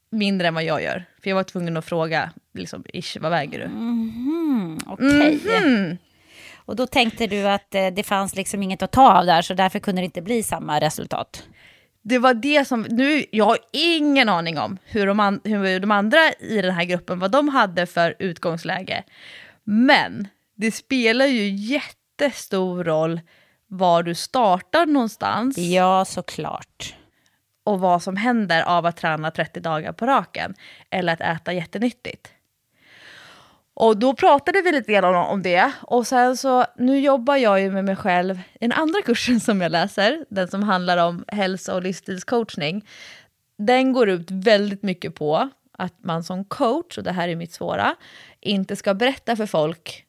mindre 0.09 0.47
än 0.47 0.53
vad 0.53 0.63
jag 0.63 0.83
gör. 0.83 1.05
För 1.23 1.29
jag 1.29 1.35
var 1.35 1.43
tvungen 1.43 1.77
att 1.77 1.85
fråga, 1.85 2.31
liksom, 2.53 2.83
ish, 2.93 3.17
vad 3.21 3.31
väger 3.31 3.59
du? 3.59 3.65
Okej. 4.85 5.39
Mhm. 5.63 5.97
Och 6.65 6.75
då 6.75 6.87
tänkte 6.87 7.27
du 7.27 7.47
att 7.47 7.75
eh, 7.75 7.87
det 7.87 8.03
fanns 8.03 8.35
liksom 8.35 8.63
inget 8.63 8.81
att 8.81 8.91
ta 8.91 9.19
av 9.19 9.25
där, 9.25 9.41
så 9.41 9.53
därför 9.53 9.79
kunde 9.79 10.01
det 10.01 10.05
inte 10.05 10.21
bli 10.21 10.43
samma 10.43 10.79
resultat. 10.81 11.43
det 12.01 12.19
var 12.19 12.33
det 12.33 12.65
som, 12.65 12.81
nu, 12.81 13.25
jag 13.31 13.45
har 13.45 13.57
ingen 13.73 14.29
aning 14.29 14.59
om 14.59 14.77
hur 14.83 15.07
de, 15.07 15.19
an, 15.19 15.41
hur 15.43 15.79
de 15.79 15.91
andra 15.91 16.19
i 16.39 16.61
den 16.61 16.73
här 16.73 16.83
gruppen, 16.83 17.19
vad 17.19 17.31
de 17.31 17.49
hade 17.49 17.85
för 17.85 18.15
utgångsläge. 18.19 19.03
Men 19.63 20.27
det 20.55 20.71
spelar 20.71 21.25
ju 21.25 21.49
jättestor 21.49 22.83
roll 22.83 23.21
var 23.67 24.03
du 24.03 24.15
startar 24.15 24.85
någonstans 24.85 25.57
Ja, 25.57 26.05
såklart 26.05 26.95
och 27.63 27.79
vad 27.79 28.03
som 28.03 28.15
händer 28.15 28.61
av 28.61 28.85
att 28.85 28.97
träna 28.97 29.31
30 29.31 29.59
dagar 29.59 29.93
på 29.93 30.05
raken 30.05 30.53
eller 30.89 31.13
att 31.13 31.21
äta 31.21 31.53
jättenyttigt. 31.53 32.33
Och 33.75 33.97
då 33.97 34.13
pratade 34.13 34.61
vi 34.61 34.71
lite 34.71 34.93
grann 34.93 35.15
om, 35.15 35.25
om 35.25 35.41
det. 35.41 35.71
Och 35.81 36.07
sen 36.07 36.37
så, 36.37 36.65
nu 36.77 36.99
jobbar 36.99 37.35
jag 37.35 37.61
ju 37.61 37.71
med 37.71 37.85
mig 37.85 37.95
själv 37.95 38.35
i 38.35 38.57
den 38.59 38.71
andra 38.71 39.01
kursen 39.01 39.39
som 39.39 39.61
jag 39.61 39.71
läser, 39.71 40.25
den 40.29 40.47
som 40.47 40.63
handlar 40.63 40.97
om 40.97 41.25
hälsa 41.27 41.75
och 41.75 41.81
livsstilscoachning. 41.81 42.85
Den 43.57 43.93
går 43.93 44.09
ut 44.09 44.31
väldigt 44.31 44.83
mycket 44.83 45.15
på 45.15 45.49
att 45.77 46.03
man 46.03 46.23
som 46.23 46.45
coach, 46.45 46.97
och 46.97 47.03
det 47.03 47.11
här 47.11 47.27
är 47.27 47.35
mitt 47.35 47.53
svåra, 47.53 47.95
inte 48.39 48.75
ska 48.75 48.93
berätta 48.93 49.35
för 49.35 49.45
folk 49.45 50.05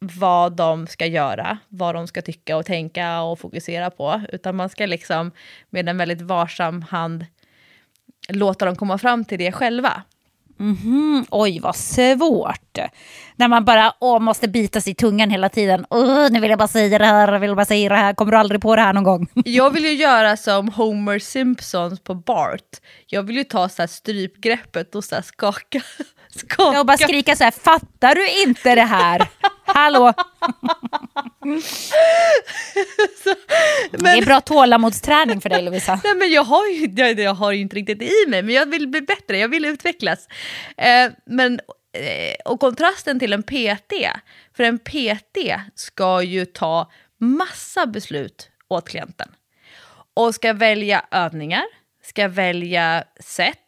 vad 0.00 0.52
de 0.52 0.86
ska 0.86 1.06
göra, 1.06 1.58
vad 1.68 1.94
de 1.94 2.06
ska 2.06 2.22
tycka 2.22 2.56
och 2.56 2.66
tänka 2.66 3.20
och 3.22 3.38
fokusera 3.38 3.90
på, 3.90 4.22
utan 4.32 4.56
man 4.56 4.68
ska 4.68 4.86
liksom 4.86 5.32
med 5.70 5.88
en 5.88 5.98
väldigt 5.98 6.20
varsam 6.20 6.82
hand 6.82 7.26
låta 8.28 8.64
dem 8.64 8.76
komma 8.76 8.98
fram 8.98 9.24
till 9.24 9.38
det 9.38 9.52
själva. 9.52 10.02
Mhm, 10.60 11.26
Oj, 11.30 11.60
vad 11.60 11.76
svårt. 11.76 12.78
När 13.36 13.48
man 13.48 13.64
bara 13.64 13.94
åh, 14.00 14.18
måste 14.18 14.48
bita 14.48 14.80
sig 14.80 14.90
i 14.92 14.94
tungan 14.94 15.30
hela 15.30 15.48
tiden. 15.48 15.86
Åh, 15.90 16.30
nu 16.30 16.40
vill 16.40 16.50
jag 16.50 16.58
bara 16.58 16.68
säga 16.68 16.98
det 16.98 17.06
här, 17.06 17.32
jag 17.32 17.40
vill 17.40 17.54
bara 17.54 17.64
säga 17.64 17.88
det 17.88 17.94
här. 17.94 18.12
Kommer 18.14 18.32
du 18.32 18.38
aldrig 18.38 18.60
på 18.60 18.76
det 18.76 18.82
här 18.82 18.92
någon 18.92 19.04
gång? 19.04 19.26
Jag 19.44 19.70
vill 19.70 19.84
ju 19.84 19.92
göra 19.92 20.36
som 20.36 20.68
Homer 20.68 21.18
Simpson 21.18 21.96
på 22.04 22.14
Bart. 22.14 22.80
Jag 23.06 23.22
vill 23.22 23.36
ju 23.36 23.44
ta 23.44 23.68
så 23.68 23.82
här 23.82 23.86
strypgreppet 23.86 24.94
och 24.94 25.04
så 25.04 25.22
skaka. 25.22 25.80
skaka. 26.36 26.76
Jag 26.76 26.86
bara 26.86 26.96
skrika 26.96 27.36
så 27.36 27.44
här, 27.44 27.50
fattar 27.50 28.14
du 28.14 28.42
inte 28.48 28.74
det 28.74 28.80
här? 28.84 29.28
Hallå? 29.74 30.12
Det 33.90 34.10
är 34.10 34.24
bra 34.24 34.40
tålamodsträning 34.40 35.40
för 35.40 35.48
dig 35.48 35.62
Lovisa. 35.62 36.00
Nej, 36.04 36.14
men 36.14 36.30
jag 36.30 36.44
har 36.44 36.66
ju 36.66 36.92
jag, 36.96 37.20
jag 37.20 37.34
har 37.34 37.52
ju 37.52 37.60
inte 37.60 37.76
riktigt 37.76 37.98
det 37.98 38.04
i 38.04 38.26
mig, 38.28 38.42
men 38.42 38.54
jag 38.54 38.66
vill 38.66 38.88
bli 38.88 39.00
bättre, 39.00 39.38
jag 39.38 39.48
vill 39.48 39.64
utvecklas. 39.64 40.28
Eh, 40.76 41.10
men, 41.26 41.60
eh, 41.92 42.34
och 42.44 42.60
kontrasten 42.60 43.18
till 43.18 43.32
en 43.32 43.42
PT, 43.42 43.92
för 44.56 44.64
en 44.64 44.78
PT 44.78 45.38
ska 45.74 46.22
ju 46.22 46.44
ta 46.44 46.90
massa 47.18 47.86
beslut 47.86 48.50
åt 48.68 48.88
klienten. 48.88 49.28
Och 50.14 50.34
ska 50.34 50.52
välja 50.52 51.04
övningar, 51.10 51.64
ska 52.04 52.28
välja 52.28 53.04
sätt, 53.20 53.58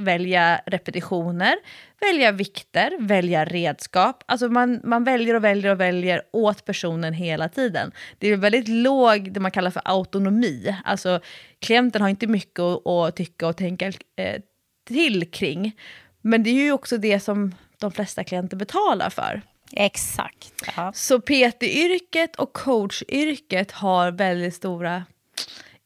välja 0.00 0.60
repetitioner, 0.66 1.54
välja 2.00 2.32
vikter, 2.32 2.96
välja 3.00 3.44
redskap. 3.44 4.24
Alltså 4.26 4.48
man, 4.48 4.80
man 4.84 5.04
väljer 5.04 5.34
och 5.34 5.44
väljer 5.44 5.72
och 5.72 5.80
väljer 5.80 6.22
åt 6.32 6.64
personen 6.64 7.12
hela 7.12 7.48
tiden. 7.48 7.92
Det 8.18 8.28
är 8.28 8.36
väldigt 8.36 8.68
låg, 8.68 9.32
det 9.32 9.40
man 9.40 9.50
kallar 9.50 9.70
för 9.70 9.82
autonomi. 9.84 10.76
Alltså 10.84 11.20
klienten 11.58 12.02
har 12.02 12.08
inte 12.08 12.26
mycket 12.26 12.60
att, 12.60 12.86
att 12.86 13.16
tycka 13.16 13.46
och 13.46 13.56
tänka 13.56 13.86
eh, 14.16 14.40
till 14.86 15.30
kring. 15.30 15.76
Men 16.20 16.42
det 16.42 16.50
är 16.50 16.64
ju 16.64 16.72
också 16.72 16.96
det 16.96 17.20
som 17.20 17.54
de 17.78 17.92
flesta 17.92 18.24
klienter 18.24 18.56
betalar 18.56 19.10
för. 19.10 19.42
Exakt. 19.72 20.52
Ja. 20.76 20.92
Så 20.94 21.20
PT-yrket 21.20 22.36
och 22.36 22.52
coachyrket 22.52 23.72
har 23.72 24.12
väldigt 24.12 24.54
stora 24.54 25.04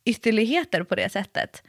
ytterligheter 0.04 0.82
på 0.82 0.94
det 0.94 1.12
sättet. 1.12 1.62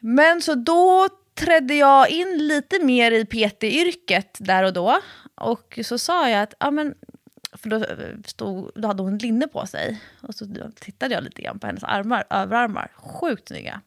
Men 0.00 0.42
så 0.42 0.54
då 0.54 1.08
trädde 1.36 1.74
jag 1.74 2.10
in 2.10 2.38
lite 2.38 2.84
mer 2.84 3.12
i 3.12 3.24
PT-yrket 3.24 4.36
där 4.40 4.62
och 4.62 4.72
då. 4.72 5.00
Och 5.34 5.78
så 5.84 5.98
sa 5.98 6.28
jag 6.28 6.42
att, 6.42 6.54
ja 6.60 6.70
men, 6.70 6.94
för 7.52 7.68
då, 7.68 7.76
eh, 7.76 8.16
stod, 8.24 8.70
då 8.74 8.88
hade 8.88 9.02
hon 9.02 9.18
linne 9.18 9.48
på 9.48 9.66
sig. 9.66 10.00
Och 10.20 10.34
så 10.34 10.46
tittade 10.80 11.14
jag 11.14 11.24
lite 11.24 11.42
grann 11.42 11.58
på 11.58 11.66
hennes 11.66 11.84
armar, 11.84 12.24
överarmar. 12.30 12.90
Sjukt 12.96 13.48
snygga. 13.48 13.80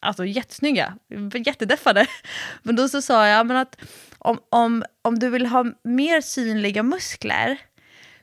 Alltså 0.00 0.24
jättesnygga, 0.24 0.98
jättedeffade. 1.46 2.06
Men 2.62 2.76
då 2.76 2.88
så 2.88 3.02
sa 3.02 3.26
jag 3.26 3.46
men 3.46 3.56
att 3.56 3.76
om, 4.18 4.38
om, 4.48 4.84
om 5.02 5.18
du 5.18 5.30
vill 5.30 5.46
ha 5.46 5.64
mer 5.84 6.20
synliga 6.20 6.82
muskler 6.82 7.58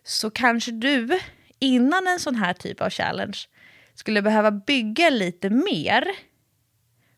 så 0.04 0.30
kanske 0.30 0.72
du 0.72 1.20
innan 1.60 2.08
en 2.08 2.20
sån 2.20 2.36
här 2.36 2.54
typ 2.54 2.82
av 2.82 2.90
challenge 2.90 3.38
skulle 3.94 4.22
behöva 4.22 4.52
bygga 4.52 5.10
lite 5.10 5.50
mer 5.50 6.08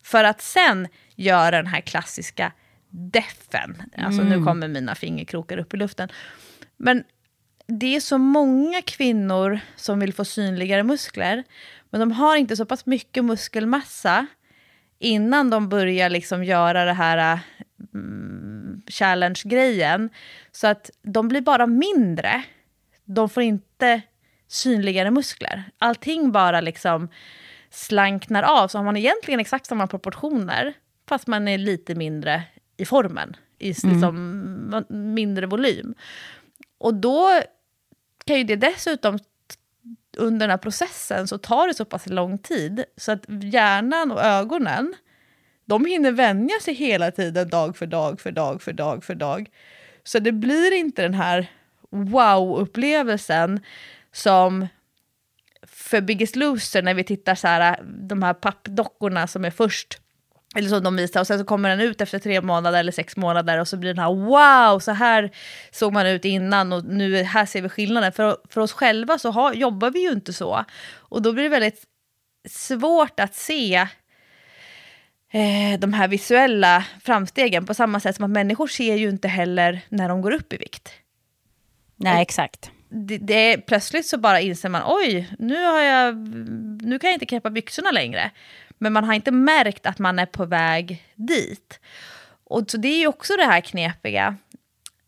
för 0.03 0.23
att 0.23 0.41
sen 0.41 0.87
göra 1.16 1.51
den 1.51 1.68
här 1.68 1.82
klassiska 1.82 2.51
deffen. 2.89 3.84
Alltså 3.97 4.24
nu 4.24 4.43
kommer 4.43 4.68
mina 4.68 4.95
fingerkrokar 4.95 5.57
upp 5.57 5.74
i 5.74 5.78
luften. 5.78 6.09
Men 6.78 7.03
det 7.68 7.95
är 7.95 7.99
så 7.99 8.18
många 8.18 8.82
kvinnor 8.82 9.59
som 9.76 9.99
vill 9.99 10.14
få 10.14 10.26
synligare 10.26 10.84
muskler, 10.84 11.43
men 11.89 11.99
de 11.99 12.11
har 12.11 12.36
inte 12.36 12.55
så 12.55 12.66
pass 12.66 12.86
mycket 12.86 13.26
muskelmassa 13.26 14.28
innan 14.99 15.49
de 15.49 15.70
börjar 15.70 16.09
liksom 16.09 16.43
göra 16.43 16.86
det 16.86 16.93
här 16.93 17.39
mm, 17.93 18.82
challenge-grejen. 18.88 20.09
Så 20.51 20.68
att 20.68 20.89
de 21.01 21.28
blir 21.28 21.41
bara 21.41 21.68
mindre. 21.68 22.43
De 23.05 23.30
får 23.30 23.43
inte 23.43 24.01
synligare 24.47 25.11
muskler. 25.11 25.64
Allting 25.78 26.32
bara 26.32 26.61
liksom 26.61 27.09
slanknar 27.70 28.43
av, 28.43 28.68
så 28.68 28.78
har 28.78 28.86
man 28.86 28.97
egentligen 28.97 29.39
exakt 29.39 29.66
samma 29.66 29.88
proportioner, 29.88 30.74
fast 31.07 31.27
man 31.27 31.47
är 31.47 31.57
lite 31.57 31.95
mindre 31.95 32.43
i 32.77 32.85
formen, 32.85 33.35
i 33.59 33.67
liksom 33.67 34.85
mindre 34.89 35.45
volym. 35.45 35.95
Och 36.77 36.93
då 36.93 37.41
kan 38.25 38.37
ju 38.37 38.43
det 38.43 38.55
dessutom, 38.55 39.19
under 40.17 40.39
den 40.39 40.49
här 40.49 40.57
processen, 40.57 41.27
så 41.27 41.37
tar 41.37 41.67
det 41.67 41.73
så 41.73 41.85
pass 41.85 42.07
lång 42.07 42.37
tid, 42.37 42.83
så 42.97 43.11
att 43.11 43.25
hjärnan 43.27 44.11
och 44.11 44.23
ögonen, 44.23 44.93
de 45.65 45.85
hinner 45.85 46.11
vänja 46.11 46.59
sig 46.61 46.73
hela 46.73 47.11
tiden, 47.11 47.49
dag 47.49 47.77
för 47.77 47.85
dag, 47.85 48.21
för 48.21 48.31
dag, 48.31 48.61
för 48.61 48.73
dag, 48.73 49.03
för 49.03 49.15
dag. 49.15 49.49
Så 50.03 50.19
det 50.19 50.31
blir 50.31 50.73
inte 50.73 51.01
den 51.01 51.13
här 51.13 51.51
wow-upplevelsen 51.89 53.61
som 54.11 54.67
för 55.67 56.01
Biggest 56.01 56.35
Loser 56.35 56.81
när 56.81 56.93
vi 56.93 57.03
tittar 57.03 57.35
så 57.35 57.47
här, 57.47 57.83
de 57.83 58.23
här 58.23 58.33
pappdockorna 58.33 59.27
som 59.27 59.45
är 59.45 59.51
först, 59.51 60.01
eller 60.55 60.69
som 60.69 60.83
de 60.83 60.95
visar, 60.95 61.19
och 61.19 61.27
sen 61.27 61.39
så 61.39 61.45
kommer 61.45 61.69
den 61.69 61.79
ut 61.79 62.01
efter 62.01 62.19
tre 62.19 62.41
månader 62.41 62.79
eller 62.79 62.91
sex 62.91 63.17
månader 63.17 63.59
och 63.59 63.67
så 63.67 63.77
blir 63.77 63.93
den 63.93 64.03
här 64.03 64.13
wow, 64.13 64.79
så 64.79 64.91
här 64.91 65.31
såg 65.71 65.93
man 65.93 66.07
ut 66.07 66.25
innan 66.25 66.73
och 66.73 66.85
nu 66.85 67.23
här 67.23 67.45
ser 67.45 67.61
vi 67.61 67.69
skillnaden. 67.69 68.11
För, 68.11 68.37
för 68.49 68.61
oss 68.61 68.73
själva 68.73 69.17
så 69.17 69.31
har, 69.31 69.53
jobbar 69.53 69.91
vi 69.91 69.99
ju 69.99 70.11
inte 70.11 70.33
så. 70.33 70.65
Och 70.95 71.21
då 71.21 71.33
blir 71.33 71.43
det 71.43 71.49
väldigt 71.49 71.83
svårt 72.49 73.19
att 73.19 73.35
se 73.35 73.75
eh, 75.33 75.79
de 75.79 75.93
här 75.93 76.07
visuella 76.07 76.85
framstegen 77.03 77.65
på 77.65 77.73
samma 77.73 77.99
sätt 77.99 78.15
som 78.15 78.25
att 78.25 78.31
människor 78.31 78.67
ser 78.67 78.95
ju 78.95 79.09
inte 79.09 79.27
heller 79.27 79.81
när 79.89 80.09
de 80.09 80.21
går 80.21 80.31
upp 80.31 80.53
i 80.53 80.57
vikt 80.57 80.93
Nej, 81.95 82.21
exakt. 82.21 82.71
det, 82.89 83.17
det 83.17 83.33
är, 83.33 83.57
plötsligt 83.57 84.05
så 84.05 84.17
bara 84.17 84.39
inser 84.39 84.69
man 84.69 84.81
oj, 84.85 85.29
nu, 85.39 85.65
har 85.65 85.81
jag, 85.81 86.17
nu 86.81 86.99
kan 86.99 87.09
jag 87.09 87.15
inte 87.15 87.25
knäppa 87.25 87.49
byxorna 87.49 87.91
längre. 87.91 88.31
Men 88.84 88.93
man 88.93 89.03
har 89.03 89.13
inte 89.13 89.31
märkt 89.31 89.86
att 89.86 89.99
man 89.99 90.19
är 90.19 90.25
på 90.25 90.45
väg 90.45 91.05
dit. 91.15 91.79
Och 92.43 92.71
så 92.71 92.77
det 92.77 92.88
är 92.88 92.99
ju 92.99 93.07
också 93.07 93.34
det 93.38 93.45
här 93.45 93.61
knepiga. 93.61 94.36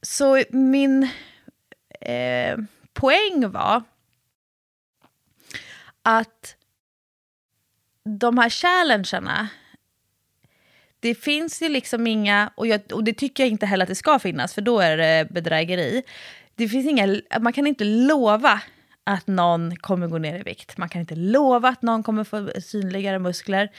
Så 0.02 0.44
min 0.50 1.04
eh, 2.02 2.58
poäng 2.94 3.52
var 3.52 3.84
att 6.02 6.56
de 8.04 8.38
här 8.38 8.50
challengerna, 8.50 9.48
det 11.00 11.16
finns 11.16 11.62
ju 11.62 11.70
liksom 11.70 12.08
inga, 12.08 12.52
och, 12.56 12.68
jag, 12.68 12.82
och 12.94 13.04
det 13.04 13.14
tycker 13.14 13.44
jag 13.44 13.50
inte 13.50 13.66
heller 13.66 13.84
att 13.84 13.90
det 13.90 13.96
ska 13.96 14.20
finnas, 14.20 14.54
för 14.54 14.62
då 14.62 14.80
är 14.80 14.98
det 14.98 15.28
bedrägeri. 15.32 16.04
Det 16.56 16.70
finns 16.70 16.86
inga, 16.86 17.22
man 17.40 17.54
kan 17.54 17.68
inte 17.68 17.84
lova 17.84 18.62
att 19.06 19.28
någon 19.28 19.76
kommer 19.76 20.08
gå 20.08 20.18
ner 20.18 20.40
i 20.40 20.44
vikt. 20.44 20.78
Man 20.78 20.90
kan 20.90 21.02
inte 21.02 21.16
lova 21.16 21.70
att 21.70 21.82
någon 21.82 22.04
kommer 22.04 22.24
få 22.24 22.50
synligare 22.62 23.20
muskler. 23.20 23.72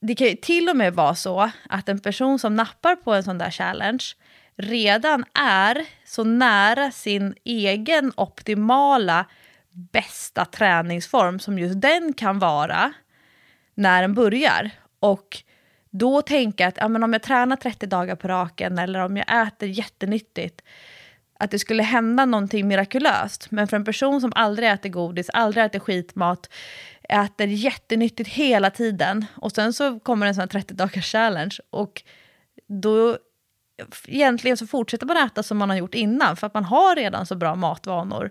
Det 0.00 0.14
kan 0.14 0.26
ju 0.26 0.34
till 0.34 0.68
och 0.68 0.76
med 0.76 0.94
vara 0.94 1.14
så 1.14 1.50
att 1.68 1.88
en 1.88 1.98
person 1.98 2.38
som 2.38 2.56
nappar 2.56 2.96
på 2.96 3.14
en 3.14 3.24
sån 3.24 3.38
där 3.38 3.50
challenge 3.50 4.04
redan 4.56 5.24
är 5.34 5.86
så 6.04 6.24
nära 6.24 6.90
sin 6.90 7.34
egen 7.44 8.12
optimala 8.16 9.26
bästa 9.72 10.44
träningsform 10.44 11.38
som 11.38 11.58
just 11.58 11.80
den 11.80 12.12
kan 12.12 12.38
vara 12.38 12.92
när 13.74 14.02
den 14.02 14.14
börjar. 14.14 14.70
Och 15.00 15.42
då 15.90 16.22
tänka 16.22 16.66
att 16.66 16.76
ja, 16.76 16.88
men 16.88 17.02
om 17.02 17.12
jag 17.12 17.22
tränar 17.22 17.56
30 17.56 17.86
dagar 17.86 18.16
på 18.16 18.28
raken 18.28 18.78
eller 18.78 19.00
om 19.00 19.16
jag 19.16 19.46
äter 19.46 19.68
jättenyttigt, 19.68 20.62
att 21.40 21.50
det 21.50 21.58
skulle 21.58 21.82
hända 21.82 22.24
någonting 22.24 22.68
mirakulöst. 22.68 23.50
Men 23.50 23.68
för 23.68 23.76
en 23.76 23.84
person 23.84 24.20
som 24.20 24.32
aldrig 24.34 24.68
äter 24.68 24.88
godis, 24.88 25.30
aldrig 25.30 25.64
äter 25.64 25.78
skitmat, 25.78 26.50
äter 27.08 27.46
jättenyttigt 27.46 28.30
hela 28.30 28.70
tiden 28.70 29.26
och 29.34 29.52
sen 29.52 29.72
så 29.72 30.00
kommer 30.00 30.26
en 30.26 30.34
sån 30.34 30.40
här 30.40 30.48
30 30.48 30.74
dagars 30.74 31.12
challenge 31.12 31.56
och 31.70 32.02
då 32.66 33.18
egentligen 34.06 34.56
så 34.56 34.66
fortsätter 34.66 35.06
man 35.06 35.16
äta 35.16 35.42
som 35.42 35.58
man 35.58 35.70
har 35.70 35.76
gjort 35.76 35.94
innan 35.94 36.36
för 36.36 36.46
att 36.46 36.54
man 36.54 36.64
har 36.64 36.96
redan 36.96 37.26
så 37.26 37.34
bra 37.34 37.54
matvanor. 37.54 38.30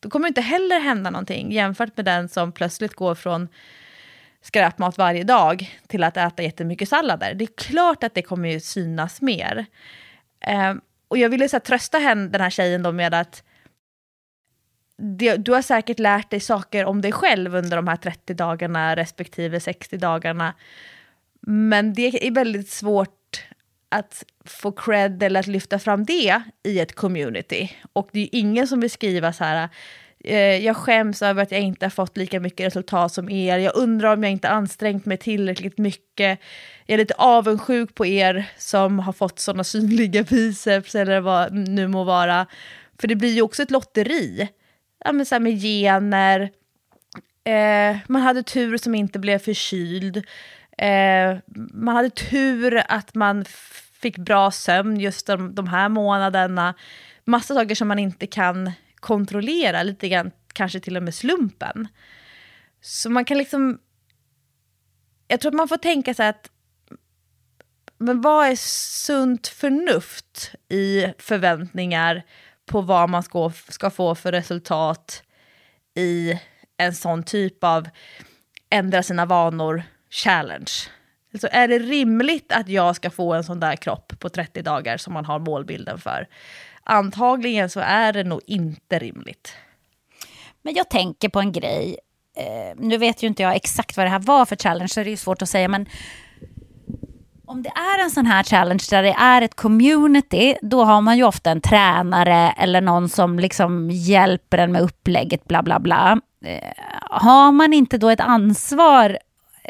då 0.00 0.10
kommer 0.10 0.26
det 0.26 0.28
inte 0.28 0.40
heller 0.40 0.80
hända 0.80 1.10
någonting 1.10 1.52
jämfört 1.52 1.96
med 1.96 2.04
den 2.04 2.28
som 2.28 2.52
plötsligt 2.52 2.94
går 2.94 3.14
från 3.14 3.48
skräpmat 4.42 4.98
varje 4.98 5.24
dag 5.24 5.80
till 5.86 6.04
att 6.04 6.16
äta 6.16 6.42
jättemycket 6.42 6.88
sallader. 6.88 7.34
Det 7.34 7.44
är 7.44 7.56
klart 7.56 8.04
att 8.04 8.14
det 8.14 8.22
kommer 8.22 8.48
ju 8.48 8.60
synas 8.60 9.20
mer. 9.20 9.66
Ehm, 10.40 10.80
och 11.08 11.18
jag 11.18 11.28
ville 11.28 11.48
så 11.48 11.56
här, 11.56 11.60
trösta 11.60 11.98
henne, 11.98 12.28
den 12.28 12.40
här 12.40 12.50
tjejen 12.50 12.82
då 12.82 12.92
med 12.92 13.14
att 13.14 13.42
det, 14.96 15.36
du 15.36 15.52
har 15.52 15.62
säkert 15.62 15.98
lärt 15.98 16.30
dig 16.30 16.40
saker 16.40 16.84
om 16.84 17.00
dig 17.00 17.12
själv 17.12 17.54
under 17.54 17.76
de 17.76 17.88
här 17.88 17.96
30 17.96 18.34
dagarna 18.34 18.96
respektive 18.96 19.60
60 19.60 19.96
dagarna. 19.96 20.54
Men 21.40 21.94
det 21.94 22.26
är 22.26 22.30
väldigt 22.30 22.70
svårt 22.70 23.44
att 23.88 24.24
få 24.44 24.72
cred 24.72 25.22
eller 25.22 25.40
att 25.40 25.46
lyfta 25.46 25.78
fram 25.78 26.04
det 26.04 26.42
i 26.62 26.80
ett 26.80 26.94
community. 26.94 27.72
Och 27.92 28.08
det 28.12 28.20
är 28.20 28.28
ingen 28.32 28.68
som 28.68 28.80
vill 28.80 28.90
skriva 28.90 29.32
så 29.32 29.44
här, 29.44 29.68
Eh, 30.24 30.56
jag 30.56 30.76
skäms 30.76 31.22
över 31.22 31.42
att 31.42 31.52
jag 31.52 31.60
inte 31.60 31.84
har 31.84 31.90
fått 31.90 32.16
lika 32.16 32.40
mycket 32.40 32.66
resultat 32.66 33.12
som 33.12 33.30
er, 33.30 33.58
jag 33.58 33.76
undrar 33.76 34.12
om 34.12 34.22
jag 34.22 34.32
inte 34.32 34.48
ansträngt 34.48 35.06
mig 35.06 35.16
tillräckligt 35.16 35.78
mycket, 35.78 36.40
jag 36.86 36.94
är 36.94 36.98
lite 36.98 37.14
avundsjuk 37.14 37.94
på 37.94 38.06
er 38.06 38.50
som 38.56 38.98
har 38.98 39.12
fått 39.12 39.38
sådana 39.38 39.64
synliga 39.64 40.22
biceps 40.22 40.94
eller 40.94 41.20
vad 41.20 41.52
nu 41.52 41.88
må 41.88 42.04
vara. 42.04 42.46
För 43.00 43.08
det 43.08 43.16
blir 43.16 43.32
ju 43.32 43.42
också 43.42 43.62
ett 43.62 43.70
lotteri. 43.70 44.48
Ja, 45.04 45.12
men 45.12 45.26
så 45.26 45.34
här 45.34 45.40
med 45.40 45.60
gener, 45.60 46.50
eh, 47.44 47.96
man 48.06 48.22
hade 48.22 48.42
tur 48.42 48.76
som 48.76 48.94
inte 48.94 49.18
blev 49.18 49.38
förkyld, 49.38 50.16
eh, 50.78 51.38
man 51.72 51.96
hade 51.96 52.10
tur 52.10 52.82
att 52.88 53.14
man 53.14 53.44
fick 54.00 54.18
bra 54.18 54.50
sömn 54.50 55.00
just 55.00 55.26
de, 55.26 55.54
de 55.54 55.68
här 55.68 55.88
månaderna. 55.88 56.74
Massa 57.24 57.54
saker 57.54 57.74
som 57.74 57.88
man 57.88 57.98
inte 57.98 58.26
kan 58.26 58.72
kontrollera, 59.00 59.82
lite 59.82 60.08
grann 60.08 60.30
kanske 60.52 60.80
till 60.80 60.96
och 60.96 61.02
med 61.02 61.14
slumpen. 61.14 61.88
Så 62.80 63.10
man 63.10 63.24
kan 63.24 63.38
liksom... 63.38 63.78
Jag 65.28 65.40
tror 65.40 65.50
att 65.50 65.56
man 65.56 65.68
får 65.68 65.76
tänka 65.76 66.14
sig 66.14 66.28
att 66.28 66.50
men 67.98 68.20
vad 68.20 68.46
är 68.46 68.56
sunt 68.56 69.48
förnuft 69.48 70.54
i 70.68 71.06
förväntningar 71.18 72.22
på 72.66 72.80
vad 72.80 73.10
man 73.10 73.22
ska, 73.22 73.52
ska 73.68 73.90
få 73.90 74.14
för 74.14 74.32
resultat 74.32 75.22
i 75.94 76.40
en 76.76 76.94
sån 76.94 77.22
typ 77.22 77.64
av 77.64 77.88
ändra 78.70 79.02
sina 79.02 79.26
vanor 79.26 79.82
challenge. 80.10 80.72
Alltså 81.32 81.48
är 81.52 81.68
det 81.68 81.78
rimligt 81.78 82.52
att 82.52 82.68
jag 82.68 82.96
ska 82.96 83.10
få 83.10 83.34
en 83.34 83.44
sån 83.44 83.60
där 83.60 83.76
kropp 83.76 84.12
på 84.18 84.28
30 84.28 84.62
dagar 84.62 84.96
som 84.96 85.12
man 85.12 85.24
har 85.24 85.38
målbilden 85.38 85.98
för? 85.98 86.28
Antagligen 86.90 87.70
så 87.70 87.80
är 87.80 88.12
det 88.12 88.24
nog 88.24 88.40
inte 88.46 88.98
rimligt. 88.98 89.52
Men 90.62 90.74
jag 90.74 90.90
tänker 90.90 91.28
på 91.28 91.40
en 91.40 91.52
grej. 91.52 91.98
Eh, 92.36 92.76
nu 92.76 92.96
vet 92.96 93.22
ju 93.22 93.26
inte 93.26 93.42
jag 93.42 93.56
exakt 93.56 93.96
vad 93.96 94.06
det 94.06 94.10
här 94.10 94.18
var 94.18 94.44
för 94.46 94.56
challenge, 94.56 94.88
så 94.88 95.02
det 95.02 95.12
är 95.12 95.16
svårt 95.16 95.42
att 95.42 95.48
säga. 95.48 95.68
Men 95.68 95.86
om 97.46 97.62
det 97.62 97.68
är 97.68 98.02
en 98.04 98.10
sån 98.10 98.26
här 98.26 98.42
challenge 98.42 98.84
där 98.90 99.02
det 99.02 99.12
är 99.18 99.42
ett 99.42 99.54
community, 99.54 100.56
då 100.62 100.84
har 100.84 101.00
man 101.00 101.16
ju 101.16 101.24
ofta 101.24 101.50
en 101.50 101.60
tränare 101.60 102.54
eller 102.56 102.80
någon 102.80 103.08
som 103.08 103.38
liksom 103.38 103.90
hjälper 103.90 104.58
en 104.58 104.72
med 104.72 104.82
upplägget, 104.82 105.48
bla 105.48 105.62
bla 105.62 105.80
bla. 105.80 106.20
Eh, 106.44 106.72
har 107.10 107.52
man 107.52 107.72
inte 107.72 107.98
då 107.98 108.10
ett 108.10 108.20
ansvar 108.20 109.18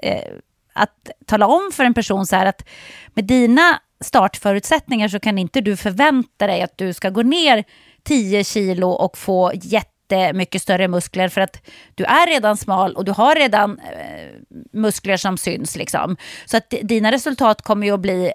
eh, 0.03 0.33
att 0.73 1.11
tala 1.27 1.47
om 1.47 1.71
för 1.73 1.85
en 1.85 1.95
person 1.95 2.27
så 2.27 2.37
här 2.37 2.47
att 2.47 2.69
med 3.14 3.25
dina 3.25 3.81
startförutsättningar 4.05 5.09
så 5.09 5.21
kan 5.21 5.39
inte 5.39 5.61
du 5.61 5.77
förvänta 5.77 6.47
dig 6.47 6.63
att 6.63 6.79
du 6.79 6.93
ska 6.93 7.11
gå 7.11 7.23
ner 7.23 7.65
10 8.03 8.45
kilo 8.45 8.89
och 8.89 9.19
få 9.19 9.53
jätte 9.55 9.93
jättemycket 10.09 10.63
större 10.63 10.89
muskler 10.89 11.29
för 11.29 11.41
att 11.41 11.69
du 11.95 12.05
är 12.05 12.27
redan 12.27 12.57
smal 12.57 12.97
och 12.97 13.05
du 13.05 13.13
har 13.13 13.35
redan 13.35 13.79
eh, 13.79 14.29
muskler 14.73 15.17
som 15.17 15.39
syns. 15.39 15.77
Liksom. 15.77 16.17
Så 16.47 16.57
att 16.57 16.75
dina 16.83 17.13
resultat 17.13 17.63
kommer 17.63 17.87
ju 17.87 17.95
att 17.95 18.01
bli 18.01 18.27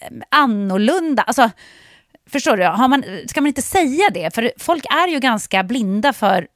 eh, 0.00 0.08
annorlunda. 0.28 1.22
Alltså, 1.22 1.50
förstår 2.30 2.56
du? 2.56 2.64
Har 2.64 2.88
man, 2.88 3.04
ska 3.26 3.40
man 3.40 3.48
inte 3.48 3.62
säga 3.62 4.10
det? 4.14 4.34
För 4.34 4.52
folk 4.58 4.84
är 4.84 5.08
ju 5.08 5.20
ganska 5.20 5.62
blinda 5.62 6.12
för 6.12 6.48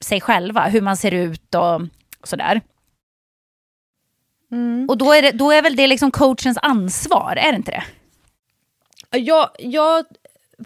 sig 0.00 0.20
själva, 0.20 0.64
hur 0.64 0.80
man 0.80 0.96
ser 0.96 1.14
ut 1.14 1.54
och, 1.54 1.74
och 2.20 2.28
sådär. 2.28 2.60
Mm. 4.52 4.86
Och 4.88 4.98
då 4.98 5.12
är, 5.12 5.22
det, 5.22 5.30
då 5.30 5.50
är 5.50 5.62
väl 5.62 5.76
det 5.76 5.86
liksom 5.86 6.10
coachens 6.10 6.58
ansvar, 6.62 7.36
är 7.36 7.52
det 7.52 7.56
inte 7.56 7.70
det? 7.70 7.84
Jag, 9.10 9.50
jag 9.58 10.04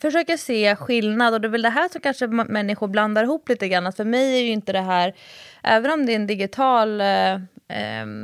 försöker 0.01 0.37
se 0.37 0.77
skillnad 0.77 1.35
och 1.35 1.41
det 1.41 1.49
är 1.49 1.51
väl 1.51 1.63
det 1.63 1.71
här 1.71 1.89
som 1.89 2.01
kanske 2.01 2.27
människor 2.27 2.89
blandar 2.89 3.25
ihop 3.25 3.49
lite 3.49 3.69
grann. 3.69 3.87
Att 3.87 3.97
för 3.97 4.05
mig 4.05 4.39
är 4.39 4.43
ju 4.43 4.51
inte 4.51 4.73
det 4.73 4.81
här, 4.81 5.15
även 5.63 5.91
om 5.91 6.07
det 6.07 6.13
är 6.13 6.17
en 6.17 6.27
digital, 6.27 7.01
eh, 7.01 7.35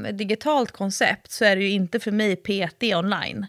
ett 0.08 0.18
digitalt 0.18 0.72
koncept 0.72 1.30
så 1.30 1.44
är 1.44 1.56
det 1.56 1.62
ju 1.62 1.70
inte 1.70 2.00
för 2.00 2.10
mig 2.10 2.36
PT 2.36 2.82
online. 2.82 3.46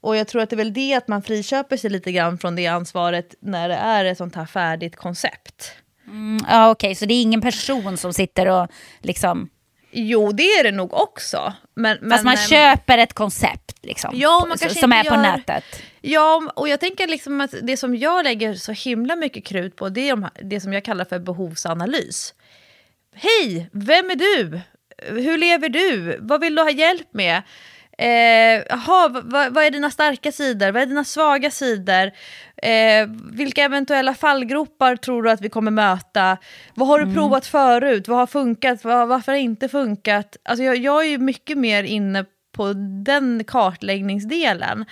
Och 0.00 0.16
jag 0.16 0.28
tror 0.28 0.42
att 0.42 0.50
det 0.50 0.54
är 0.54 0.64
väl 0.64 0.72
det 0.72 0.94
att 0.94 1.08
man 1.08 1.22
friköper 1.22 1.76
sig 1.76 1.90
lite 1.90 2.12
grann 2.12 2.38
från 2.38 2.56
det 2.56 2.66
ansvaret 2.66 3.34
när 3.40 3.68
det 3.68 3.74
är 3.74 4.04
ett 4.04 4.18
sånt 4.18 4.34
här 4.34 4.46
färdigt 4.46 4.96
koncept. 4.96 5.72
Mm, 6.06 6.44
ja 6.48 6.70
okej, 6.70 6.88
okay. 6.88 6.94
så 6.94 7.06
det 7.06 7.14
är 7.14 7.22
ingen 7.22 7.40
person 7.40 7.96
som 7.96 8.12
sitter 8.12 8.46
och 8.46 8.68
liksom 9.00 9.50
Jo, 9.90 10.32
det 10.32 10.42
är 10.42 10.64
det 10.64 10.72
nog 10.72 10.94
också. 10.94 11.52
Men, 11.74 11.98
men, 12.00 12.10
Fast 12.10 12.24
man 12.24 12.34
men, 12.34 12.48
köper 12.48 12.98
ett 12.98 13.12
koncept 13.12 13.78
liksom, 13.82 14.10
ja, 14.14 14.46
man 14.48 14.58
på, 14.58 14.74
som 14.74 14.92
är 14.92 15.04
på 15.04 15.14
gör, 15.14 15.22
nätet. 15.22 15.64
Ja, 16.00 16.52
och 16.54 16.68
jag 16.68 16.80
tänker 16.80 17.06
liksom 17.06 17.40
att 17.40 17.54
det 17.62 17.76
som 17.76 17.96
jag 17.96 18.24
lägger 18.24 18.54
så 18.54 18.72
himla 18.72 19.16
mycket 19.16 19.44
krut 19.44 19.76
på 19.76 19.88
det 19.88 20.08
är 20.08 20.16
de, 20.16 20.28
det 20.42 20.60
som 20.60 20.72
jag 20.72 20.84
kallar 20.84 21.04
för 21.04 21.18
behovsanalys. 21.18 22.34
Hej, 23.14 23.70
vem 23.72 24.10
är 24.10 24.16
du? 24.16 24.60
Hur 25.06 25.38
lever 25.38 25.68
du? 25.68 26.18
Vad 26.20 26.40
vill 26.40 26.54
du 26.54 26.62
ha 26.62 26.70
hjälp 26.70 27.08
med? 27.14 27.42
Eh, 28.00 28.62
aha, 28.70 29.08
vad, 29.24 29.54
vad, 29.54 29.64
är 29.64 29.70
dina 29.70 29.90
starka 29.90 30.32
sidor? 30.32 30.72
Vad 30.72 30.82
är 30.82 30.86
dina 30.86 31.04
svaga 31.04 31.50
sidor? 31.50 32.10
Eh, 32.56 33.08
vilka 33.32 33.64
eventuella 33.64 34.14
fallgropar 34.14 34.96
tror 34.96 35.22
du 35.22 35.30
att 35.30 35.40
vi 35.40 35.48
kommer 35.48 35.70
möta? 35.70 36.36
Vad 36.74 36.88
har 36.88 36.98
du 36.98 37.02
mm. 37.02 37.14
provat 37.14 37.46
förut? 37.46 38.08
Vad 38.08 38.18
har 38.18 38.26
funkat? 38.26 38.84
Vad, 38.84 39.08
varför 39.08 39.32
har 39.32 39.36
det 39.36 39.42
inte 39.42 39.68
funkat? 39.68 40.36
Alltså 40.42 40.64
jag, 40.64 40.76
jag 40.76 41.04
är 41.04 41.08
ju 41.08 41.18
mycket 41.18 41.58
mer 41.58 41.82
inne 41.82 42.24
på 42.52 42.72
den 43.04 43.44
kartläggningsdelen. 43.44 44.84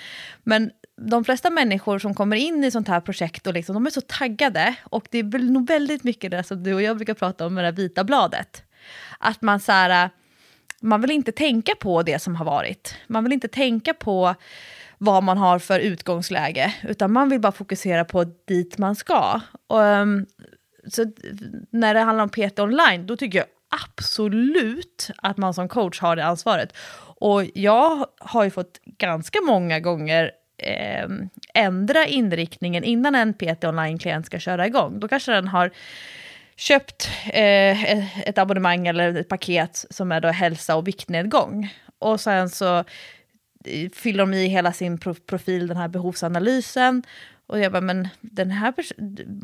Men 0.42 0.70
de 1.00 1.24
flesta 1.24 1.50
människor 1.50 1.98
som 1.98 2.14
kommer 2.14 2.36
in 2.36 2.64
i 2.64 2.70
sånt 2.70 2.88
här 2.88 3.00
projekt, 3.00 3.46
och 3.46 3.54
liksom, 3.54 3.74
de 3.74 3.86
är 3.86 3.90
så 3.90 4.00
taggade. 4.00 4.74
Och 4.84 5.06
det 5.10 5.18
är 5.18 5.38
nog 5.38 5.68
väldigt 5.68 6.04
mycket 6.04 6.30
det 6.30 6.42
som 6.42 6.62
du 6.62 6.74
och 6.74 6.82
jag 6.82 6.96
brukar 6.96 7.14
prata 7.14 7.46
om 7.46 7.54
med 7.54 7.64
det 7.64 7.72
vita 7.72 8.04
bladet. 8.04 8.62
Att 9.18 9.42
man 9.42 9.60
så 9.60 9.72
här, 9.72 10.10
man 10.80 11.00
vill 11.00 11.10
inte 11.10 11.32
tänka 11.32 11.74
på 11.74 12.02
det 12.02 12.18
som 12.18 12.36
har 12.36 12.44
varit. 12.44 12.94
Man 13.06 13.24
vill 13.24 13.32
inte 13.32 13.48
tänka 13.48 13.94
på 13.94 14.34
vad 14.98 15.22
man 15.22 15.38
har 15.38 15.58
för 15.58 15.80
utgångsläge, 15.80 16.74
utan 16.82 17.12
man 17.12 17.28
vill 17.28 17.40
bara 17.40 17.52
fokusera 17.52 18.04
på 18.04 18.24
dit 18.24 18.78
man 18.78 18.96
ska. 18.96 19.40
Och, 19.66 19.80
um, 19.80 20.26
så 20.86 21.04
när 21.70 21.94
det 21.94 22.00
handlar 22.00 22.22
om 22.22 22.30
PT 22.30 22.58
online, 22.58 23.06
då 23.06 23.16
tycker 23.16 23.38
jag 23.38 23.46
absolut 23.68 25.10
att 25.16 25.36
man 25.36 25.54
som 25.54 25.68
coach 25.68 26.00
har 26.00 26.16
det 26.16 26.24
ansvaret. 26.24 26.76
Och 27.20 27.44
jag 27.54 28.06
har 28.18 28.44
ju 28.44 28.50
fått 28.50 28.80
ganska 28.84 29.38
många 29.40 29.80
gånger 29.80 30.30
eh, 30.58 31.08
ändra 31.54 32.06
inriktningen 32.06 32.84
innan 32.84 33.14
en 33.14 33.34
PT 33.34 33.64
online-klient 33.64 34.26
ska 34.26 34.38
köra 34.38 34.66
igång. 34.66 35.00
Då 35.00 35.08
kanske 35.08 35.32
den 35.32 35.48
har 35.48 35.70
köpt 36.58 37.08
eh, 37.26 38.28
ett 38.28 38.38
abonnemang 38.38 38.86
eller 38.86 39.14
ett 39.14 39.28
paket 39.28 39.84
som 39.90 40.12
är 40.12 40.20
då 40.20 40.28
hälsa 40.28 40.76
och 40.76 40.88
viktnedgång. 40.88 41.74
Och 41.98 42.20
sen 42.20 42.50
så 42.50 42.78
eh, 43.64 43.90
fyller 43.94 44.18
de 44.18 44.34
i 44.34 44.46
hela 44.46 44.72
sin 44.72 44.98
profil, 45.26 45.66
den 45.66 45.76
här 45.76 45.88
behovsanalysen. 45.88 47.02
Och 47.46 47.58
jag 47.58 47.72
bara, 47.72 47.80
men 47.80 48.08
den 48.20 48.50
här 48.50 48.74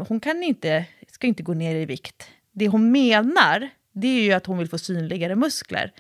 hon 0.09 0.21
kan 0.21 0.43
inte, 0.43 0.85
ska 1.11 1.27
inte 1.27 1.43
gå 1.43 1.55
ner 1.55 1.75
i 1.75 1.85
vikt. 1.85 2.29
Det 2.53 2.69
hon 2.69 2.93
menar, 2.93 3.69
det 3.93 4.09
är 4.09 4.23
ju 4.23 4.33
att 4.33 4.47
hon 4.47 4.59
vill 4.59 4.69
få 4.69 4.79
synligare 4.79 5.37
muskler. 5.37 5.93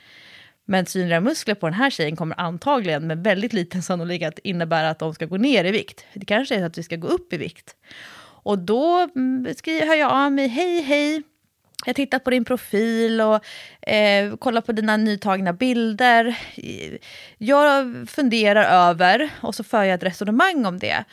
Men 0.64 0.86
synliga 0.86 1.20
muskler 1.20 1.54
på 1.54 1.66
den 1.66 1.74
här 1.74 1.90
tjejen 1.90 2.16
kommer 2.16 2.40
antagligen 2.40 3.06
med 3.06 3.24
väldigt 3.24 3.52
liten 3.52 3.82
sannolikhet 3.82 4.38
innebära 4.44 4.90
att 4.90 4.98
de 4.98 5.14
ska 5.14 5.26
gå 5.26 5.36
ner 5.36 5.64
i 5.64 5.70
vikt. 5.70 6.06
Det 6.14 6.26
kanske 6.26 6.54
är 6.54 6.58
så 6.58 6.64
att 6.66 6.78
vi 6.78 6.82
ska 6.82 6.96
gå 6.96 7.08
upp 7.08 7.32
i 7.32 7.36
vikt. 7.36 7.76
Och 8.44 8.58
då 8.58 9.08
mm, 9.14 9.54
hör 9.66 9.94
jag 9.94 10.12
av 10.12 10.32
mig, 10.32 10.48
hej 10.48 10.80
hej, 10.80 11.22
jag 11.84 11.88
har 11.88 11.94
tittat 11.94 12.24
på 12.24 12.30
din 12.30 12.44
profil 12.44 13.20
och 13.20 13.44
eh, 13.88 14.36
kollat 14.36 14.66
på 14.66 14.72
dina 14.72 14.96
nytagna 14.96 15.52
bilder. 15.52 16.38
Jag 17.38 17.94
funderar 18.08 18.88
över, 18.88 19.30
och 19.40 19.54
så 19.54 19.64
för 19.64 19.84
jag 19.84 19.94
ett 19.94 20.02
resonemang 20.02 20.66
om 20.66 20.78
det. 20.78 21.04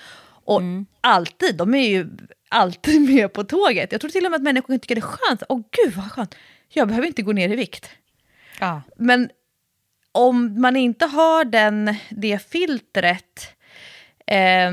Och 0.45 0.61
mm. 0.61 0.85
alltid, 1.01 1.55
de 1.55 1.75
är 1.75 1.89
ju 1.89 2.07
alltid 2.49 3.01
med 3.09 3.33
på 3.33 3.43
tåget. 3.43 3.91
Jag 3.91 4.01
tror 4.01 4.11
till 4.11 4.25
och 4.25 4.31
med 4.31 4.37
att 4.37 4.43
människor 4.43 4.77
tycker 4.77 4.95
det 4.95 4.99
är 4.99 5.01
skönt. 5.01 5.43
Åh 5.49 5.61
gud 5.71 5.93
vad 5.93 6.11
skönt, 6.11 6.35
jag 6.69 6.87
behöver 6.87 7.07
inte 7.07 7.21
gå 7.21 7.31
ner 7.31 7.49
i 7.49 7.55
vikt. 7.55 7.89
Ja. 8.59 8.81
Men 8.97 9.29
om 10.11 10.61
man 10.61 10.75
inte 10.75 11.05
har 11.05 11.45
den, 11.45 11.95
det 12.09 12.51
filtret 12.51 13.55
eh, 14.27 14.71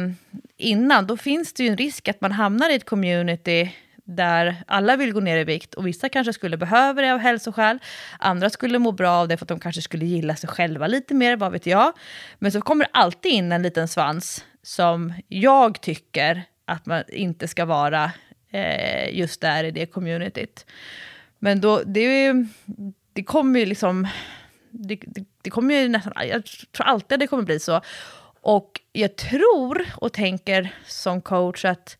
innan, 0.58 1.06
då 1.06 1.16
finns 1.16 1.52
det 1.52 1.62
ju 1.62 1.68
en 1.68 1.76
risk 1.76 2.08
att 2.08 2.20
man 2.20 2.32
hamnar 2.32 2.70
i 2.70 2.74
ett 2.74 2.84
community 2.84 3.72
där 4.04 4.56
alla 4.66 4.96
vill 4.96 5.12
gå 5.12 5.20
ner 5.20 5.38
i 5.38 5.44
vikt 5.44 5.74
och 5.74 5.86
vissa 5.86 6.08
kanske 6.08 6.32
skulle 6.32 6.56
behöva 6.56 7.02
det 7.02 7.12
av 7.14 7.18
hälsoskäl. 7.18 7.78
Andra 8.18 8.50
skulle 8.50 8.78
må 8.78 8.92
bra 8.92 9.10
av 9.10 9.28
det 9.28 9.36
för 9.36 9.44
att 9.44 9.48
de 9.48 9.60
kanske 9.60 9.82
skulle 9.82 10.06
gilla 10.06 10.36
sig 10.36 10.48
själva 10.48 10.86
lite 10.86 11.14
mer, 11.14 11.36
vad 11.36 11.52
vet 11.52 11.66
jag. 11.66 11.92
Men 12.38 12.52
så 12.52 12.60
kommer 12.60 12.84
det 12.84 12.90
alltid 12.92 13.32
in 13.32 13.52
en 13.52 13.62
liten 13.62 13.88
svans 13.88 14.44
som 14.62 15.12
jag 15.28 15.80
tycker 15.80 16.42
att 16.64 16.86
man 16.86 17.02
inte 17.08 17.48
ska 17.48 17.64
vara 17.64 18.12
eh, 18.50 19.18
just 19.18 19.40
där 19.40 19.64
i 19.64 19.70
det 19.70 19.86
communityt. 19.86 20.66
Men 21.38 21.60
då, 21.60 21.82
det, 21.86 22.00
är 22.00 22.34
ju, 22.34 22.46
det 23.12 23.22
kommer 23.22 23.60
ju 23.60 23.66
liksom... 23.66 24.08
Det, 24.70 24.98
det, 25.06 25.24
det, 25.42 25.50
kommer 25.50 25.74
ju 25.74 25.88
nästan... 25.88 26.12
Jag 26.28 26.44
tror 26.44 26.86
alltid 26.86 27.18
det 27.18 27.26
kommer 27.26 27.42
bli 27.42 27.60
så. 27.60 27.80
Och 28.48 28.80
jag 28.92 29.16
tror 29.16 29.86
och 29.96 30.12
tänker 30.12 30.74
som 30.86 31.20
coach 31.20 31.64
att 31.64 31.98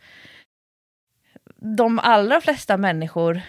de 1.56 1.98
allra 1.98 2.40
flesta 2.40 2.76
människor 2.76 3.40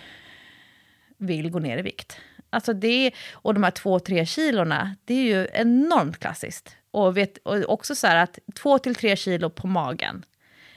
vill 1.18 1.50
gå 1.50 1.60
ner 1.60 1.78
i 1.78 1.82
vikt. 1.82 2.18
Alltså 2.50 2.74
det, 2.74 3.12
och 3.32 3.54
de 3.54 3.64
här 3.64 3.72
två, 3.72 4.00
tre 4.00 4.26
kilorna, 4.26 4.96
det 5.06 5.14
är 5.14 5.24
ju 5.24 5.48
enormt 5.54 6.20
klassiskt. 6.20 6.76
Och, 6.92 7.18
vet, 7.18 7.38
och 7.38 7.74
också 7.74 7.96
så 7.96 8.08
här 8.08 8.16
att 8.24 8.40
två 8.56 8.80
till 8.80 8.96
tre 8.96 9.16
kilo 9.16 9.50
på 9.50 9.68
magen. 9.68 10.26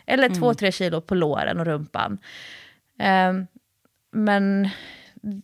Eller 0.06 0.26
mm. 0.26 0.38
två, 0.38 0.54
tre 0.54 0.72
kilo 0.72 1.00
på 1.00 1.14
låren 1.14 1.60
och 1.60 1.66
rumpan. 1.66 2.18
Um, 2.98 3.46
men 4.12 4.68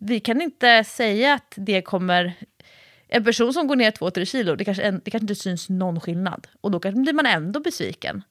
vi 0.01 0.21
kan 0.21 0.41
inte 0.41 0.85
säga 0.85 1.35
att 1.35 1.55
det 1.57 1.83
kommer... 1.83 2.35
En 3.09 3.25
person 3.25 3.53
som 3.53 3.67
går 3.67 3.77
ner 3.77 3.91
två, 3.91 4.11
tre 4.11 4.27
kilo, 4.27 4.57
det 4.57 4.65
kanske, 4.65 4.91
det 4.91 5.11
kanske 5.11 5.25
inte 5.25 5.35
syns 5.35 5.69
någon 5.69 6.01
skillnad. 6.01 6.47
Och 6.61 6.71
då 6.71 6.81
kanske 6.81 7.01
blir 7.01 7.13
man 7.13 7.27
ändå 7.27 7.61
besviken. 7.61 8.23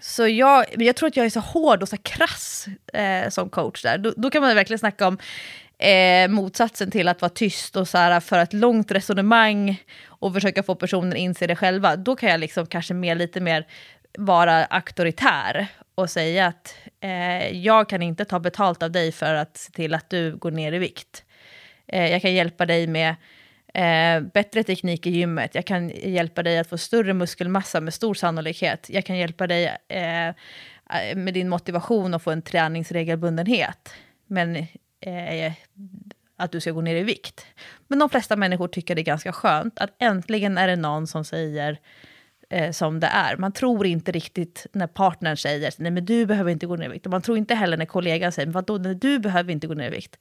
Så 0.00 0.28
jag, 0.28 0.64
jag 0.78 0.96
tror 0.96 1.06
att 1.06 1.16
jag 1.16 1.26
är 1.26 1.30
så 1.30 1.40
hård 1.40 1.82
och 1.82 1.88
så 1.88 1.96
krass 1.96 2.66
eh, 2.92 3.28
som 3.28 3.50
coach 3.50 3.82
där. 3.82 3.98
Då, 3.98 4.12
då, 4.16 4.30
kan 4.30 4.42
man 4.42 4.54
verkligen 4.54 4.78
snacka 4.78 5.08
om 5.08 5.18
eh, 5.78 6.28
motsatsen 6.28 6.90
till 6.90 7.08
att 7.08 7.22
vara 7.22 7.30
tyst 7.30 7.76
och 7.76 7.88
så 7.88 7.98
här, 7.98 8.20
för 8.20 8.38
ett 8.38 8.52
långt 8.52 8.90
resonemang 8.90 9.82
och 10.06 10.34
försöka 10.34 10.62
få 10.62 10.74
personen 10.74 11.12
att 11.12 11.18
inse 11.18 11.46
det 11.46 11.56
själva. 11.56 11.96
Då 11.96 12.16
kan 12.16 12.30
jag 12.30 12.40
liksom 12.40 12.66
kanske 12.66 12.94
mer, 12.94 13.14
lite 13.14 13.40
mer 13.40 13.66
vara 14.18 14.64
auktoritär 14.64 15.66
och 15.94 16.10
säga 16.10 16.46
att 16.46 16.74
eh, 17.00 17.56
jag 17.56 17.88
kan 17.88 18.02
inte 18.02 18.24
ta 18.24 18.40
betalt 18.40 18.82
av 18.82 18.90
dig 18.90 19.12
för 19.12 19.34
att 19.34 19.56
se 19.56 19.72
till 19.72 19.94
att 19.94 20.10
du 20.10 20.36
går 20.36 20.50
ner 20.50 20.72
i 20.72 20.78
vikt. 20.78 21.24
Eh, 21.86 22.10
jag 22.10 22.22
kan 22.22 22.34
hjälpa 22.34 22.66
dig 22.66 22.86
med 22.86 23.14
eh, 23.76 24.20
bättre 24.20 24.62
teknik 24.62 25.06
i 25.06 25.10
gymmet, 25.10 25.54
jag 25.54 25.64
kan 25.64 25.88
hjälpa 25.88 26.42
dig 26.42 26.58
att 26.58 26.68
få 26.68 26.78
större 26.78 27.14
muskelmassa 27.14 27.80
med 27.80 27.94
stor 27.94 28.14
sannolikhet, 28.14 28.90
jag 28.90 29.04
kan 29.04 29.16
hjälpa 29.16 29.46
dig 29.46 29.76
eh, 29.88 30.34
med 31.16 31.34
din 31.34 31.48
motivation 31.48 32.14
att 32.14 32.22
få 32.22 32.30
en 32.30 32.42
träningsregelbundenhet. 32.42 33.92
Men 34.26 34.56
eh, 35.00 35.52
att 36.36 36.52
du 36.52 36.60
ska 36.60 36.70
gå 36.70 36.80
ner 36.80 36.96
i 36.96 37.02
vikt. 37.02 37.46
Men 37.88 37.98
de 37.98 38.10
flesta 38.10 38.36
människor 38.36 38.68
tycker 38.68 38.94
det 38.94 39.00
är 39.00 39.04
ganska 39.04 39.32
skönt 39.32 39.78
att 39.78 39.90
äntligen 39.98 40.58
är 40.58 40.68
det 40.68 40.76
någon 40.76 41.06
som 41.06 41.24
säger 41.24 41.78
eh, 42.48 42.70
som 42.70 43.00
det 43.00 43.06
är. 43.06 43.36
Man 43.36 43.52
tror 43.52 43.86
inte 43.86 44.12
riktigt 44.12 44.66
när 44.72 44.86
partnern 44.86 45.36
säger 45.36 45.72
nej 45.78 45.90
men 45.90 46.04
du 46.04 46.26
behöver 46.26 46.50
inte 46.50 46.66
gå 46.66 46.76
ner 46.76 46.86
i 46.86 46.88
vikt. 46.88 47.06
Och 47.06 47.12
man 47.12 47.22
tror 47.22 47.38
inte 47.38 47.54
heller 47.54 47.76
när 47.76 47.86
kollegan 47.86 48.32
säger 48.32 48.52
vadå, 48.52 48.78
nej, 48.78 48.94
du 48.94 49.18
behöver 49.18 49.52
inte 49.52 49.66
gå 49.66 49.74
ner 49.74 49.86
i 49.86 49.90
vikt. 49.90 50.18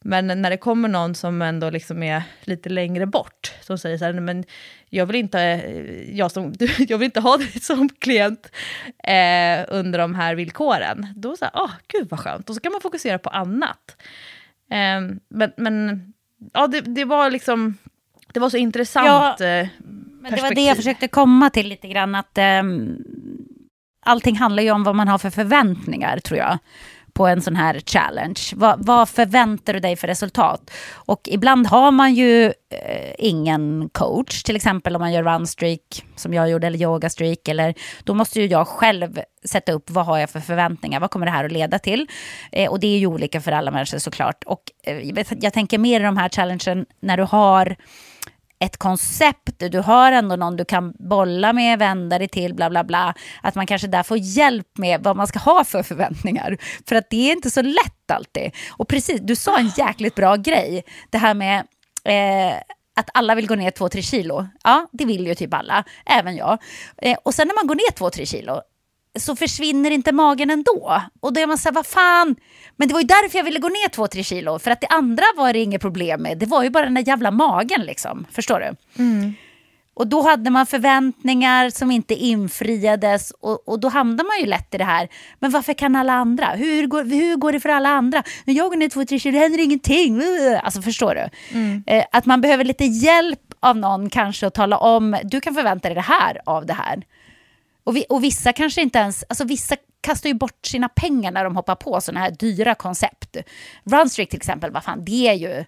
Men 0.00 0.26
när 0.26 0.50
det 0.50 0.56
kommer 0.56 0.88
någon 0.88 1.14
som 1.14 1.42
ändå 1.42 1.70
liksom 1.70 2.02
är 2.02 2.22
lite 2.40 2.68
längre 2.68 3.06
bort, 3.06 3.52
som 3.60 3.78
säger 3.78 3.98
så 3.98 4.04
här, 4.04 4.12
nej, 4.12 4.22
men 4.22 4.44
jag 4.88 5.06
vill 5.06 5.16
inte, 5.16 5.40
eh, 5.40 6.16
jag 6.18 6.30
som, 6.30 6.54
jag 6.78 6.98
vill 6.98 7.06
inte 7.06 7.20
ha 7.20 7.36
dig 7.36 7.60
som 7.60 7.88
klient 7.88 8.52
eh, 9.04 9.64
under 9.68 9.98
de 9.98 10.14
här 10.14 10.34
villkoren. 10.34 11.06
Då 11.16 11.36
så 11.36 11.44
här, 11.44 11.52
åh, 11.54 11.64
oh, 11.64 11.72
gud 11.86 12.08
vad 12.10 12.20
skönt. 12.20 12.48
Och 12.48 12.54
så 12.54 12.60
kan 12.60 12.72
man 12.72 12.80
fokusera 12.80 13.18
på 13.18 13.30
annat. 13.30 13.96
Eh, 14.70 15.16
men, 15.28 15.52
men 15.56 16.04
ja, 16.52 16.66
det, 16.66 16.80
det 16.80 17.04
var 17.04 17.30
liksom, 17.30 17.78
det 18.32 18.40
var 18.40 18.50
så 18.50 18.56
intressant. 18.56 19.40
Ja, 19.40 19.46
eh, 19.46 19.68
men 20.20 20.32
det 20.32 20.42
var 20.42 20.54
det 20.54 20.64
jag 20.64 20.76
försökte 20.76 21.08
komma 21.08 21.50
till 21.50 21.68
lite 21.68 21.88
grann, 21.88 22.14
att 22.14 22.38
um, 22.62 22.96
allting 24.06 24.36
handlar 24.36 24.62
ju 24.62 24.70
om 24.70 24.84
vad 24.84 24.96
man 24.96 25.08
har 25.08 25.18
för 25.18 25.30
förväntningar, 25.30 26.18
tror 26.18 26.38
jag 26.38 26.58
på 27.12 27.26
en 27.26 27.42
sån 27.42 27.56
här 27.56 27.80
challenge. 27.86 28.40
Vad, 28.54 28.86
vad, 28.86 29.08
förväntar 29.08 29.72
du 29.72 29.80
dig 29.80 29.96
för 29.96 30.08
resultat? 30.08 30.70
Och 30.92 31.20
ibland 31.24 31.66
har 31.66 31.90
man 31.90 32.14
ju 32.14 32.44
eh, 32.46 33.14
ingen 33.18 33.88
coach, 33.92 34.42
till 34.42 34.56
exempel 34.56 34.96
om 34.96 35.00
man 35.00 35.12
gör 35.12 35.22
runstreak 35.22 36.04
som 36.16 36.34
jag 36.34 36.50
gjorde, 36.50 36.66
eller 36.66 36.78
yogastreak, 36.78 37.48
eller 37.48 37.74
då 38.04 38.14
måste 38.14 38.40
ju 38.40 38.46
jag 38.46 38.68
själv 38.68 39.20
sätta 39.44 39.72
upp 39.72 39.90
vad 39.90 40.06
har 40.06 40.18
jag 40.18 40.30
för 40.30 40.40
förväntningar, 40.40 41.00
vad 41.00 41.10
kommer 41.10 41.26
det 41.26 41.32
här 41.32 41.44
att 41.44 41.52
leda 41.52 41.78
till? 41.78 42.06
Eh, 42.52 42.70
och 42.70 42.80
det 42.80 42.86
är 42.86 42.98
ju 42.98 43.06
olika 43.06 43.40
för 43.40 43.52
alla 43.52 43.70
människor 43.70 43.98
såklart. 43.98 44.44
Och 44.46 44.62
eh, 44.84 45.22
jag 45.40 45.52
tänker 45.52 45.78
mer 45.78 46.00
i 46.00 46.04
de 46.04 46.16
här 46.16 46.28
challengen 46.28 46.86
när 47.00 47.16
du 47.16 47.22
har 47.22 47.76
ett 48.64 48.76
koncept, 48.76 49.58
du 49.58 49.78
har 49.78 50.12
ändå 50.12 50.36
någon 50.36 50.56
du 50.56 50.64
kan 50.64 50.92
bolla 50.98 51.52
med, 51.52 51.78
vända 51.78 52.18
dig 52.18 52.28
till, 52.28 52.54
bla 52.54 52.70
bla 52.70 52.84
bla. 52.84 53.14
Att 53.42 53.54
man 53.54 53.66
kanske 53.66 53.88
där 53.88 54.02
får 54.02 54.18
hjälp 54.18 54.78
med 54.78 55.02
vad 55.02 55.16
man 55.16 55.26
ska 55.26 55.38
ha 55.38 55.64
för 55.64 55.82
förväntningar. 55.82 56.56
För 56.88 56.96
att 56.96 57.10
det 57.10 57.30
är 57.30 57.32
inte 57.32 57.50
så 57.50 57.62
lätt 57.62 58.10
alltid. 58.12 58.50
Och 58.70 58.88
precis, 58.88 59.20
du 59.20 59.36
sa 59.36 59.58
en 59.58 59.72
jäkligt 59.76 60.14
bra 60.14 60.36
grej. 60.36 60.84
Det 61.10 61.18
här 61.18 61.34
med 61.34 61.58
eh, 62.04 62.56
att 62.96 63.10
alla 63.14 63.34
vill 63.34 63.46
gå 63.46 63.54
ner 63.54 63.70
2-3 63.70 64.00
kilo. 64.02 64.46
Ja, 64.64 64.86
det 64.92 65.04
vill 65.04 65.26
ju 65.26 65.34
typ 65.34 65.54
alla, 65.54 65.84
även 66.06 66.36
jag. 66.36 66.58
Eh, 66.96 67.18
och 67.22 67.34
sen 67.34 67.48
när 67.48 67.54
man 67.54 67.66
går 67.66 67.74
ner 67.74 68.10
2-3 68.10 68.24
kilo, 68.24 68.60
så 69.18 69.36
försvinner 69.36 69.90
inte 69.90 70.12
magen 70.12 70.50
ändå. 70.50 71.02
Och 71.20 71.32
då 71.32 71.40
är 71.40 71.46
man 71.46 71.58
så 71.58 71.68
här, 71.68 71.74
vad 71.74 71.86
fan. 71.86 72.36
Men 72.76 72.88
det 72.88 72.94
var 72.94 73.00
ju 73.00 73.06
därför 73.06 73.38
jag 73.38 73.44
ville 73.44 73.58
gå 73.58 73.68
ner 73.68 73.88
två, 73.88 74.06
tre 74.06 74.22
kilo. 74.22 74.58
För 74.58 74.70
att 74.70 74.80
det 74.80 74.86
andra 74.86 75.24
var 75.36 75.52
det 75.52 75.58
inget 75.58 75.80
problem 75.80 76.22
med. 76.22 76.38
Det 76.38 76.46
var 76.46 76.62
ju 76.62 76.70
bara 76.70 76.84
den 76.84 76.94
där 76.94 77.08
jävla 77.08 77.30
magen 77.30 77.82
liksom. 77.82 78.26
Förstår 78.32 78.60
du? 78.60 79.02
Mm. 79.02 79.34
Och 79.94 80.06
då 80.06 80.22
hade 80.22 80.50
man 80.50 80.66
förväntningar 80.66 81.70
som 81.70 81.90
inte 81.90 82.14
infriades 82.14 83.30
och, 83.30 83.68
och, 83.68 83.80
då 83.80 83.88
hamnar 83.88 84.24
man 84.24 84.40
ju 84.40 84.46
lätt 84.46 84.74
i 84.74 84.78
det 84.78 84.84
här. 84.84 85.08
Men 85.38 85.50
varför 85.50 85.72
kan 85.72 85.96
alla 85.96 86.12
andra? 86.12 86.46
Hur 86.46 86.86
går, 86.86 87.04
hur 87.04 87.36
går 87.36 87.52
det 87.52 87.60
för 87.60 87.68
alla 87.68 87.88
andra? 87.88 88.22
När 88.44 88.54
jag 88.54 88.70
går 88.70 88.76
ner 88.76 88.88
två, 88.88 89.04
tre 89.04 89.18
kilo, 89.18 89.32
det 89.32 89.38
händer 89.38 89.58
ingenting. 89.58 90.22
Alltså 90.62 90.82
förstår 90.82 91.14
du? 91.14 91.28
Mm. 91.58 91.84
Eh, 91.86 92.04
att 92.12 92.26
man 92.26 92.40
behöver 92.40 92.64
lite 92.64 92.84
hjälp 92.84 93.40
av 93.60 93.76
någon 93.76 94.10
kanske 94.10 94.46
att 94.46 94.54
tala 94.54 94.78
om, 94.78 95.16
du 95.24 95.40
kan 95.40 95.54
förvänta 95.54 95.88
dig 95.88 95.94
det 95.94 96.00
här 96.00 96.40
av 96.46 96.66
det 96.66 96.72
här. 96.72 97.02
Och, 97.90 97.96
vi, 97.96 98.04
och 98.08 98.24
vissa 98.24 98.52
kanske 98.52 98.82
inte 98.82 98.98
ens, 98.98 99.24
alltså 99.28 99.44
vissa 99.44 99.76
kastar 100.00 100.28
ju 100.28 100.34
bort 100.34 100.66
sina 100.66 100.88
pengar 100.88 101.30
när 101.30 101.44
de 101.44 101.56
hoppar 101.56 101.74
på 101.74 102.00
sådana 102.00 102.20
här 102.20 102.30
dyra 102.30 102.74
koncept. 102.74 103.36
Runstreak 103.84 104.28
till 104.28 104.36
exempel, 104.36 104.70
vad 104.70 104.84
fan, 104.84 105.04
det 105.04 105.28
är 105.28 105.34
ju, 105.34 105.64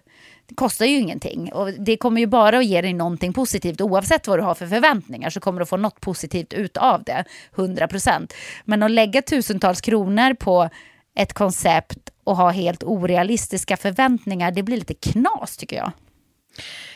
det 0.47 0.55
kostar 0.55 0.85
ju 0.85 0.97
ingenting. 0.97 1.53
Och 1.53 1.73
det 1.73 1.97
kommer 1.97 2.21
ju 2.21 2.27
bara 2.27 2.57
att 2.57 2.65
ge 2.65 2.81
dig 2.81 2.93
någonting 2.93 3.33
positivt. 3.33 3.81
Oavsett 3.81 4.27
vad 4.27 4.39
du 4.39 4.43
har 4.43 4.55
för 4.55 4.67
förväntningar 4.67 5.29
så 5.29 5.39
kommer 5.39 5.59
du 5.59 5.65
få 5.65 5.77
något 5.77 6.01
positivt 6.01 6.53
ut 6.53 6.77
av 6.77 7.03
det, 7.03 7.25
100%. 7.55 8.33
Men 8.65 8.83
att 8.83 8.91
lägga 8.91 9.21
tusentals 9.21 9.81
kronor 9.81 10.33
på 10.33 10.69
ett 11.15 11.33
koncept 11.33 12.09
och 12.23 12.37
ha 12.37 12.49
helt 12.49 12.83
orealistiska 12.83 13.77
förväntningar, 13.77 14.51
det 14.51 14.63
blir 14.63 14.77
lite 14.77 14.93
knas 14.93 15.57
tycker 15.57 15.75
jag. 15.75 15.91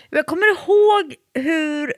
Jag 0.10 0.26
kommer 0.26 0.52
ihåg 0.52 1.16
hur 1.34 1.94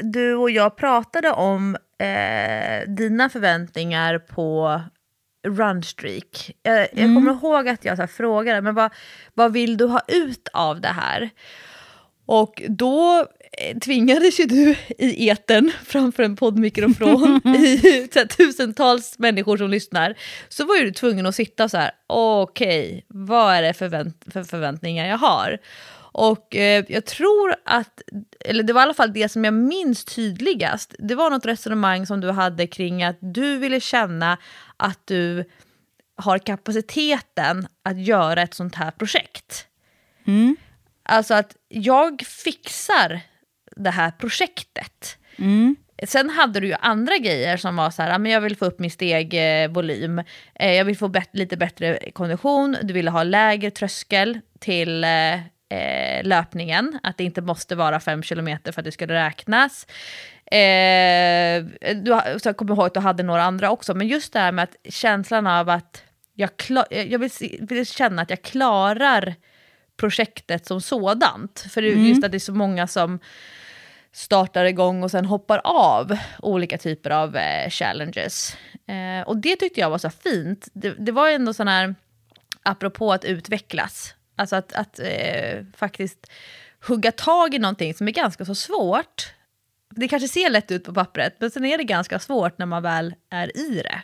du 0.00 0.34
och 0.34 0.50
jag 0.50 0.76
pratade 0.76 1.30
om 1.30 1.76
eh, 1.98 2.88
dina 2.88 3.28
förväntningar 3.28 4.18
på 4.18 4.80
runstreak. 5.48 6.56
Jag, 6.62 6.76
mm. 6.76 6.88
jag 6.92 7.14
kommer 7.14 7.32
ihåg 7.32 7.68
att 7.68 7.84
jag 7.84 7.96
så 7.96 8.02
här, 8.02 8.06
frågade, 8.06 8.60
men 8.60 8.74
vad, 8.74 8.92
vad 9.34 9.52
vill 9.52 9.76
du 9.76 9.86
ha 9.86 10.00
ut 10.08 10.48
av 10.52 10.80
det 10.80 10.88
här? 10.88 11.30
Och 12.26 12.62
då 12.68 13.26
eh, 13.52 13.78
tvingades 13.78 14.40
ju 14.40 14.44
du 14.44 14.76
i 14.98 15.28
eten 15.28 15.72
framför 15.84 16.22
en 16.22 16.36
poddmikrofon 16.36 17.40
i 17.56 18.08
så 18.12 18.18
här, 18.18 18.26
tusentals 18.26 19.18
människor 19.18 19.56
som 19.56 19.70
lyssnar. 19.70 20.14
Så 20.48 20.64
var 20.64 20.76
ju 20.76 20.84
du 20.84 20.90
tvungen 20.92 21.26
att 21.26 21.34
sitta 21.34 21.68
så 21.68 21.76
här, 21.76 21.90
okej, 22.06 22.88
okay, 22.88 23.02
vad 23.08 23.54
är 23.54 23.62
det 23.62 23.74
förvänt 23.74 24.24
för 24.32 24.44
förväntningar 24.44 25.06
jag 25.08 25.18
har? 25.18 25.58
Och 26.12 26.56
eh, 26.56 26.84
jag 26.88 27.04
tror 27.04 27.54
att, 27.64 28.02
eller 28.40 28.62
det 28.62 28.72
var 28.72 28.80
i 28.80 28.84
alla 28.84 28.94
fall 28.94 29.12
det 29.12 29.28
som 29.28 29.44
jag 29.44 29.54
minns 29.54 30.04
tydligast, 30.04 30.94
det 30.98 31.14
var 31.14 31.30
något 31.30 31.46
resonemang 31.46 32.06
som 32.06 32.20
du 32.20 32.30
hade 32.30 32.66
kring 32.66 33.02
att 33.02 33.18
du 33.20 33.58
ville 33.58 33.80
känna 33.80 34.38
att 34.76 35.00
du 35.04 35.44
har 36.16 36.38
kapaciteten 36.38 37.66
att 37.82 38.00
göra 38.00 38.42
ett 38.42 38.54
sånt 38.54 38.74
här 38.74 38.90
projekt. 38.90 39.66
Mm. 40.26 40.56
Alltså 41.02 41.34
att 41.34 41.56
jag 41.68 42.22
fixar 42.26 43.20
det 43.76 43.90
här 43.90 44.10
projektet. 44.10 45.18
Mm. 45.36 45.76
Sen 46.06 46.30
hade 46.30 46.60
du 46.60 46.66
ju 46.66 46.74
andra 46.80 47.16
grejer 47.16 47.56
som 47.56 47.76
var 47.76 47.90
så 47.90 48.02
här, 48.02 48.18
men 48.18 48.32
jag 48.32 48.40
vill 48.40 48.56
få 48.56 48.64
upp 48.64 48.78
min 48.78 48.90
stegvolym, 48.90 50.18
eh, 50.54 50.72
jag 50.72 50.84
vill 50.84 50.96
få 50.96 51.12
lite 51.32 51.56
bättre 51.56 52.10
kondition, 52.12 52.76
du 52.82 52.94
ville 52.94 53.10
ha 53.10 53.22
lägre 53.22 53.70
tröskel 53.70 54.40
till 54.58 55.04
eh, 55.70 56.24
löpningen, 56.24 56.98
att 57.02 57.16
det 57.16 57.24
inte 57.24 57.42
måste 57.42 57.76
vara 57.76 58.00
fem 58.00 58.22
kilometer 58.22 58.72
för 58.72 58.80
att 58.80 58.84
det 58.84 58.92
skulle 58.92 59.26
räknas. 59.26 59.86
Eh, 60.46 61.64
du, 61.94 62.20
så 62.42 62.48
jag 62.48 62.56
kommer 62.56 62.74
ihåg 62.74 62.86
att 62.86 62.94
du 62.94 63.00
hade 63.00 63.22
några 63.22 63.42
andra 63.42 63.70
också, 63.70 63.94
men 63.94 64.08
just 64.08 64.32
det 64.32 64.38
här 64.38 64.52
med 64.52 64.62
att 64.62 64.92
känslan 64.92 65.46
av 65.46 65.68
att 65.68 66.02
jag, 66.34 66.50
jag 66.88 67.18
vill, 67.18 67.30
vill, 67.60 67.86
känna 67.86 68.22
att 68.22 68.30
jag 68.30 68.42
klarar 68.42 69.34
projektet 69.96 70.66
som 70.66 70.80
sådant. 70.80 71.66
För 71.70 71.82
mm. 71.82 72.06
just 72.06 72.24
att 72.24 72.30
det 72.30 72.36
är 72.36 72.38
så 72.38 72.54
många 72.54 72.86
som 72.86 73.18
startar 74.12 74.64
igång 74.64 75.02
och 75.02 75.10
sen 75.10 75.24
hoppar 75.24 75.60
av 75.64 76.18
olika 76.38 76.78
typer 76.78 77.10
av 77.10 77.36
eh, 77.36 77.70
challenges. 77.70 78.56
Eh, 78.86 79.28
och 79.28 79.36
det 79.36 79.56
tyckte 79.56 79.80
jag 79.80 79.90
var 79.90 79.98
så 79.98 80.10
fint. 80.10 80.68
Det, 80.72 80.94
det 80.98 81.12
var 81.12 81.28
ändå 81.28 81.54
sån 81.54 81.68
här, 81.68 81.94
apropå 82.62 83.12
att 83.12 83.24
utvecklas, 83.24 84.14
alltså 84.40 84.56
att, 84.56 84.72
att 84.72 84.98
eh, 84.98 85.64
faktiskt 85.76 86.30
hugga 86.86 87.12
tag 87.12 87.54
i 87.54 87.58
någonting 87.58 87.94
som 87.94 88.08
är 88.08 88.12
ganska 88.12 88.44
så 88.44 88.54
svårt. 88.54 89.34
Det 89.90 90.08
kanske 90.08 90.28
ser 90.28 90.50
lätt 90.50 90.70
ut 90.70 90.84
på 90.84 90.94
pappret, 90.94 91.36
men 91.38 91.50
sen 91.50 91.64
är 91.64 91.78
det 91.78 91.84
ganska 91.84 92.18
svårt 92.18 92.58
när 92.58 92.66
man 92.66 92.82
väl 92.82 93.14
är 93.30 93.56
i 93.56 93.82
det. 93.82 94.02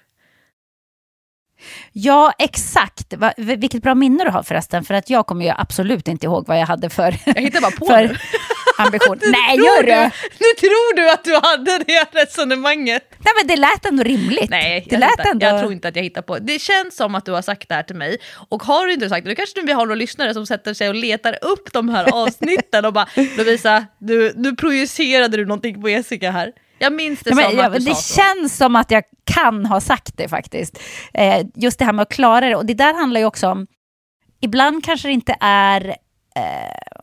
Ja, 1.93 2.32
exakt. 2.39 3.14
Va, 3.14 3.32
vilket 3.37 3.82
bra 3.82 3.95
minne 3.95 4.24
du 4.24 4.30
har 4.30 4.43
förresten, 4.43 4.84
för 4.84 4.95
att 4.95 5.11
jag 5.11 5.26
kommer 5.26 5.45
ju 5.45 5.53
absolut 5.57 6.09
inte 6.09 6.26
ihåg 6.26 6.47
vad 6.47 6.61
jag 6.61 6.66
hade 6.66 6.91
för... 6.91 7.16
Jag 7.26 7.43
hittar 7.43 7.61
bara 7.61 7.70
på 7.70 7.87
för. 7.87 8.20
Ambition. 8.76 9.18
Nej, 9.22 9.56
gör 9.56 9.82
du? 9.82 10.10
Nu 10.38 10.50
tror 10.60 10.96
du 10.96 11.10
att 11.10 11.24
du 11.24 11.34
hade 11.34 11.78
det 11.78 12.06
resonemanget. 12.12 13.14
Nej, 13.18 13.34
men 13.38 13.46
det 13.46 13.56
lät 13.56 13.86
ändå 13.86 14.02
rimligt. 14.02 14.50
Nej, 14.50 14.86
det 14.88 14.94
jag, 14.94 15.00
lät 15.00 15.26
ändå... 15.26 15.46
jag 15.46 15.60
tror 15.60 15.72
inte 15.72 15.88
att 15.88 15.96
jag 15.96 16.02
hittar 16.02 16.22
på. 16.22 16.38
Det 16.38 16.58
känns 16.58 16.96
som 16.96 17.14
att 17.14 17.24
du 17.24 17.32
har 17.32 17.42
sagt 17.42 17.68
det 17.68 17.74
här 17.74 17.82
till 17.82 17.96
mig. 17.96 18.18
Och 18.48 18.62
har 18.62 18.86
du 18.86 18.92
inte 18.92 19.08
sagt 19.08 19.24
det, 19.24 19.30
då 19.30 19.36
kanske 19.36 19.62
vi 19.62 19.72
har 19.72 19.86
några 19.86 19.94
lyssnare 19.94 20.34
som 20.34 20.46
sätter 20.46 20.74
sig 20.74 20.88
och 20.88 20.94
letar 20.94 21.38
upp 21.44 21.72
de 21.72 21.88
här 21.88 22.08
avsnitten 22.14 22.84
och 22.84 22.92
bara 22.92 23.06
Lovisa, 23.36 23.86
du, 23.98 24.32
nu 24.36 24.56
projicerade 24.56 25.36
du 25.36 25.46
någonting 25.46 25.82
på 25.82 25.88
Jessica 25.88 26.30
här. 26.30 26.52
Jag 26.78 26.92
minns 26.92 27.20
det 27.20 27.30
ja, 27.30 27.50
som 27.50 27.60
att 27.60 27.72
du 27.72 27.78
Det 27.78 27.94
sa 27.94 28.22
känns 28.22 28.56
som 28.56 28.76
att 28.76 28.90
jag 28.90 29.04
kan 29.24 29.66
ha 29.66 29.80
sagt 29.80 30.16
det 30.16 30.28
faktiskt. 30.28 30.78
Eh, 31.14 31.46
just 31.54 31.78
det 31.78 31.84
här 31.84 31.92
med 31.92 32.02
att 32.02 32.12
klara 32.12 32.48
det. 32.48 32.56
Och 32.56 32.66
det 32.66 32.74
där 32.74 32.94
handlar 32.94 33.20
ju 33.20 33.26
också 33.26 33.48
om, 33.48 33.66
ibland 34.40 34.84
kanske 34.84 35.08
det 35.08 35.12
inte 35.12 35.36
är 35.40 35.88
eh, 36.36 36.95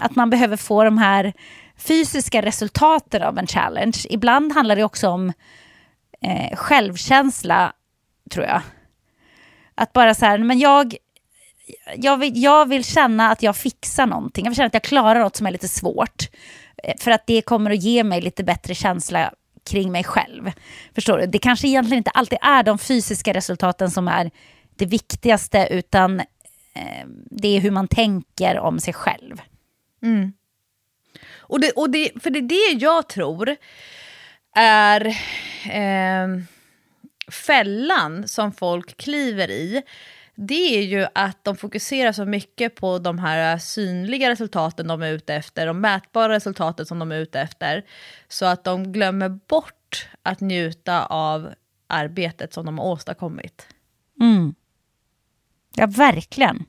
att 0.00 0.16
man 0.16 0.30
behöver 0.30 0.56
få 0.56 0.84
de 0.84 0.98
här 0.98 1.32
fysiska 1.76 2.42
resultaten 2.42 3.22
av 3.22 3.38
en 3.38 3.46
challenge. 3.46 3.98
Ibland 4.10 4.52
handlar 4.52 4.76
det 4.76 4.84
också 4.84 5.08
om 5.08 5.32
eh, 6.22 6.56
självkänsla, 6.56 7.72
tror 8.30 8.46
jag. 8.46 8.62
Att 9.74 9.92
bara 9.92 10.14
så 10.14 10.26
här, 10.26 10.38
men 10.38 10.58
jag, 10.58 10.96
jag, 11.96 12.16
vill, 12.16 12.42
jag 12.42 12.68
vill 12.68 12.84
känna 12.84 13.30
att 13.30 13.42
jag 13.42 13.56
fixar 13.56 14.06
någonting. 14.06 14.44
Jag 14.44 14.50
vill 14.50 14.56
känna 14.56 14.66
att 14.66 14.74
jag 14.74 14.82
klarar 14.82 15.20
något 15.20 15.36
som 15.36 15.46
är 15.46 15.50
lite 15.50 15.68
svårt. 15.68 16.28
Eh, 16.84 16.94
för 16.98 17.10
att 17.10 17.26
det 17.26 17.42
kommer 17.42 17.70
att 17.70 17.82
ge 17.82 18.04
mig 18.04 18.20
lite 18.20 18.44
bättre 18.44 18.74
känsla 18.74 19.32
kring 19.70 19.92
mig 19.92 20.04
själv. 20.04 20.52
Förstår 20.94 21.18
du? 21.18 21.26
Det 21.26 21.38
kanske 21.38 21.68
egentligen 21.68 21.98
inte 21.98 22.10
alltid 22.10 22.38
är 22.42 22.62
de 22.62 22.78
fysiska 22.78 23.34
resultaten 23.34 23.90
som 23.90 24.08
är 24.08 24.30
det 24.76 24.86
viktigaste, 24.86 25.68
utan 25.70 26.20
eh, 26.74 27.06
det 27.30 27.56
är 27.56 27.60
hur 27.60 27.70
man 27.70 27.88
tänker 27.88 28.58
om 28.58 28.80
sig 28.80 28.94
själv. 28.94 29.42
Mm. 30.02 30.32
Och, 31.36 31.60
det, 31.60 31.70
och 31.70 31.90
det, 31.90 32.22
för 32.22 32.30
det 32.30 32.38
är 32.38 32.42
det 32.42 32.84
jag 32.84 33.08
tror 33.08 33.56
är 34.54 35.06
eh, 35.70 36.42
fällan 37.30 38.28
som 38.28 38.52
folk 38.52 38.96
kliver 38.96 39.50
i 39.50 39.82
det 40.46 40.78
är 40.78 40.82
ju 40.82 41.06
att 41.14 41.44
de 41.44 41.56
fokuserar 41.56 42.12
så 42.12 42.24
mycket 42.24 42.74
på 42.74 42.98
de 42.98 43.18
här 43.18 43.58
synliga 43.58 44.30
resultaten 44.30 44.88
de 44.88 45.02
är 45.02 45.12
ute 45.12 45.34
efter, 45.34 45.66
de 45.66 45.80
mätbara 45.80 46.32
resultaten 46.32 46.86
som 46.86 46.98
de 46.98 47.12
är 47.12 47.16
ute 47.16 47.40
efter, 47.40 47.84
så 48.28 48.46
att 48.46 48.64
de 48.64 48.92
glömmer 48.92 49.28
bort 49.28 50.08
att 50.22 50.40
njuta 50.40 51.06
av 51.06 51.54
arbetet 51.86 52.52
som 52.52 52.66
de 52.66 52.78
har 52.78 52.86
åstadkommit. 52.86 53.66
Mm. 54.20 54.54
Ja, 55.74 55.86
verkligen. 55.86 56.64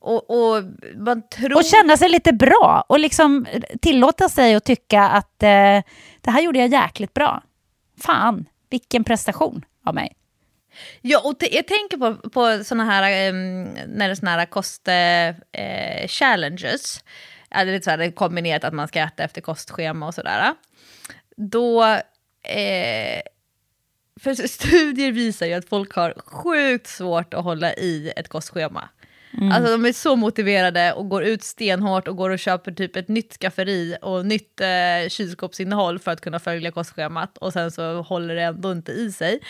Och, 0.00 0.30
och, 0.30 0.64
man 0.96 1.22
tror... 1.28 1.56
och 1.56 1.64
känna 1.64 1.96
sig 1.96 2.08
lite 2.08 2.32
bra 2.32 2.84
och 2.88 2.98
liksom 2.98 3.46
tillåta 3.80 4.28
sig 4.28 4.54
att 4.54 4.64
tycka 4.64 5.02
att 5.02 5.42
eh, 5.42 5.82
det 6.20 6.30
här 6.30 6.42
gjorde 6.42 6.58
jag 6.58 6.68
jäkligt 6.68 7.14
bra. 7.14 7.42
Fan, 8.00 8.46
vilken 8.70 9.04
prestation 9.04 9.64
av 9.84 9.94
mig. 9.94 10.16
Ja, 11.00 11.20
och 11.24 11.34
jag 11.40 11.66
tänker 11.66 11.96
på, 11.96 12.14
på 12.30 12.64
såna 12.64 12.84
här, 12.84 13.28
um, 13.28 13.64
när 13.64 14.08
det 14.08 14.12
är 14.12 14.14
såna 14.14 14.30
här 14.30 14.46
kost-challenges, 14.46 16.96
uh, 16.96 17.02
eller 17.60 17.80
så 17.80 17.90
här, 17.90 18.10
kombinerat 18.10 18.64
att 18.64 18.74
man 18.74 18.88
ska 18.88 19.00
äta 19.00 19.22
efter 19.22 19.40
kostschema 19.40 20.06
och 20.06 20.14
sådär. 20.14 20.54
Då, 21.36 21.84
eh, 22.42 23.20
för 24.20 24.34
studier 24.48 25.12
visar 25.12 25.46
ju 25.46 25.52
att 25.52 25.68
folk 25.68 25.94
har 25.94 26.14
sjukt 26.26 26.86
svårt 26.86 27.34
att 27.34 27.44
hålla 27.44 27.74
i 27.74 28.12
ett 28.16 28.28
kostschema. 28.28 28.88
Mm. 29.38 29.52
Alltså 29.52 29.72
de 29.72 29.84
är 29.84 29.92
så 29.92 30.16
motiverade 30.16 30.92
och 30.92 31.08
går 31.08 31.24
ut 31.24 31.42
stenhårt 31.42 32.08
och 32.08 32.16
går 32.16 32.30
och 32.30 32.38
köper 32.38 32.72
typ 32.72 32.96
ett 32.96 33.08
nytt 33.08 33.32
skafferi 33.32 33.96
och 34.02 34.26
nytt 34.26 34.60
eh, 34.60 35.08
kylskåpsinnehåll 35.08 35.98
för 35.98 36.10
att 36.10 36.20
kunna 36.20 36.38
följa 36.38 36.70
kostschemat 36.70 37.38
och 37.38 37.52
sen 37.52 37.70
så 37.70 38.02
håller 38.02 38.34
det 38.34 38.42
ändå 38.42 38.72
inte 38.72 38.92
i 38.92 39.12
sig. 39.12 39.40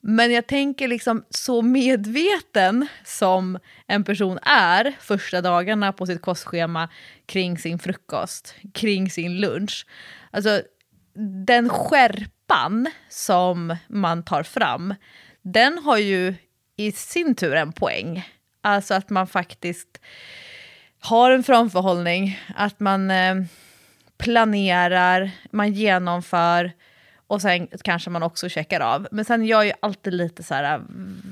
Men 0.00 0.32
jag 0.32 0.46
tänker 0.46 0.88
liksom 0.88 1.24
så 1.30 1.62
medveten 1.62 2.86
som 3.04 3.58
en 3.86 4.04
person 4.04 4.38
är 4.42 4.92
första 5.00 5.40
dagarna 5.40 5.92
på 5.92 6.06
sitt 6.06 6.22
kostschema 6.22 6.88
kring 7.26 7.58
sin 7.58 7.78
frukost, 7.78 8.54
kring 8.74 9.10
sin 9.10 9.40
lunch. 9.40 9.86
Alltså 10.30 10.62
den 11.46 11.68
skärpan 11.68 12.90
som 13.08 13.76
man 13.88 14.22
tar 14.22 14.42
fram, 14.42 14.94
den 15.42 15.78
har 15.78 15.98
ju 15.98 16.34
i 16.76 16.92
sin 16.92 17.34
tur 17.34 17.54
en 17.54 17.72
poäng. 17.72 18.24
Alltså 18.60 18.94
att 18.94 19.10
man 19.10 19.26
faktiskt 19.26 20.00
har 21.00 21.30
en 21.30 21.42
framförhållning, 21.42 22.38
att 22.56 22.80
man 22.80 23.10
eh, 23.10 23.34
planerar, 24.18 25.30
man 25.50 25.72
genomför, 25.72 26.72
och 27.30 27.42
sen 27.42 27.68
kanske 27.82 28.10
man 28.10 28.22
också 28.22 28.48
checkar 28.48 28.80
av. 28.80 29.08
Men 29.10 29.24
sen 29.24 29.46
jag 29.46 29.60
är 29.60 29.64
ju 29.64 29.72
alltid 29.80 30.14
lite 30.14 30.42
så 30.42 30.54
här 30.54 30.74
eh, 30.74 30.80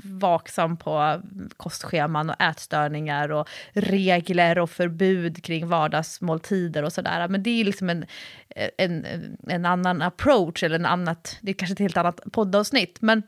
vaksam 0.04 0.76
på 0.76 1.22
kostscheman 1.56 2.30
och 2.30 2.42
ätstörningar 2.42 3.32
och 3.32 3.48
regler 3.72 4.58
och 4.58 4.70
förbud 4.70 5.44
kring 5.44 5.68
vardagsmåltider 5.68 6.82
och 6.82 6.92
sådär. 6.92 7.28
Men 7.28 7.42
det 7.42 7.60
är 7.60 7.64
liksom 7.64 7.90
en, 7.90 8.06
eh, 8.48 8.68
en, 8.78 9.06
en 9.48 9.64
annan 9.64 10.02
approach, 10.02 10.62
eller 10.62 10.76
en 10.76 10.86
annat, 10.86 11.38
det 11.40 11.50
är 11.50 11.54
kanske 11.54 11.72
ett 11.72 11.78
helt 11.78 11.96
annat 11.96 12.20
poddavsnitt. 12.32 12.96
Men 13.00 13.22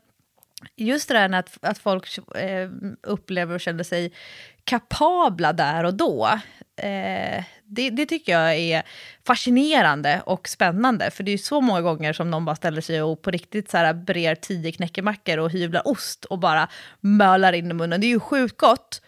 just 0.75 1.07
det 1.07 1.13
där 1.13 1.33
att, 1.33 1.57
att 1.61 1.77
folk 1.77 2.35
eh, 2.35 2.69
upplever 3.03 3.55
och 3.55 3.61
känner 3.61 3.83
sig 3.83 4.13
kapabla 4.63 5.53
där 5.53 5.83
och 5.83 5.93
då, 5.93 6.27
eh, 6.75 7.43
det, 7.63 7.89
det, 7.89 8.05
tycker 8.05 8.31
jag 8.31 8.55
är 8.55 8.83
fascinerande 9.27 10.21
och 10.25 10.47
spännande. 10.47 11.11
För 11.11 11.23
det 11.23 11.31
är 11.31 11.37
så 11.37 11.61
många 11.61 11.81
gånger 11.81 12.13
som 12.13 12.31
någon 12.31 12.45
bara 12.45 12.55
ställer 12.55 12.81
sig 12.81 13.01
och 13.01 13.21
på 13.21 13.31
riktigt 13.31 13.71
så 13.71 13.77
här 13.77 13.93
brer 13.93 14.35
tio 14.35 14.71
knäckemackor 14.71 15.37
och 15.37 15.51
hyvlar 15.51 15.87
ost 15.87 16.25
och 16.25 16.39
bara 16.39 16.69
mölar 16.99 17.53
in 17.53 17.71
i 17.71 17.73
munnen. 17.73 18.01
Det 18.01 18.07
är 18.07 18.09
ju 18.09 18.19
sjukt 18.19 18.57
gott. 18.57 19.01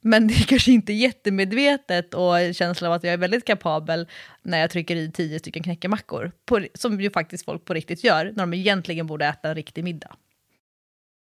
Men 0.00 0.28
det 0.28 0.34
är 0.34 0.44
kanske 0.46 0.72
inte 0.72 0.92
jättemedvetet 0.92 2.14
och 2.14 2.54
känslan 2.54 2.90
av 2.90 2.96
att 2.96 3.04
jag 3.04 3.12
är 3.12 3.18
väldigt 3.18 3.44
kapabel 3.44 4.08
när 4.42 4.58
jag 4.58 4.70
trycker 4.70 4.96
i 4.96 5.12
tio 5.12 5.38
stycken 5.38 5.62
knäckemackor. 5.62 6.32
På, 6.46 6.66
som 6.74 7.00
ju 7.00 7.10
faktiskt 7.10 7.44
folk 7.44 7.64
på 7.64 7.74
riktigt 7.74 8.04
gör, 8.04 8.24
när 8.24 8.42
de 8.42 8.54
egentligen 8.54 9.06
borde 9.06 9.26
äta 9.26 9.48
en 9.48 9.54
riktig 9.54 9.84
middag. 9.84 10.16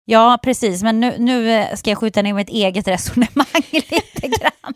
Ja, 0.04 0.38
precis. 0.42 0.82
Men 0.82 1.00
nu, 1.00 1.14
nu 1.18 1.50
eh, 1.50 1.74
ska 1.74 1.90
jag 1.90 1.98
skjuta 1.98 2.22
ner 2.22 2.32
mitt 2.32 2.48
eget 2.48 2.88
resonemang 2.88 3.46
lite 3.70 4.28
grann. 4.28 4.74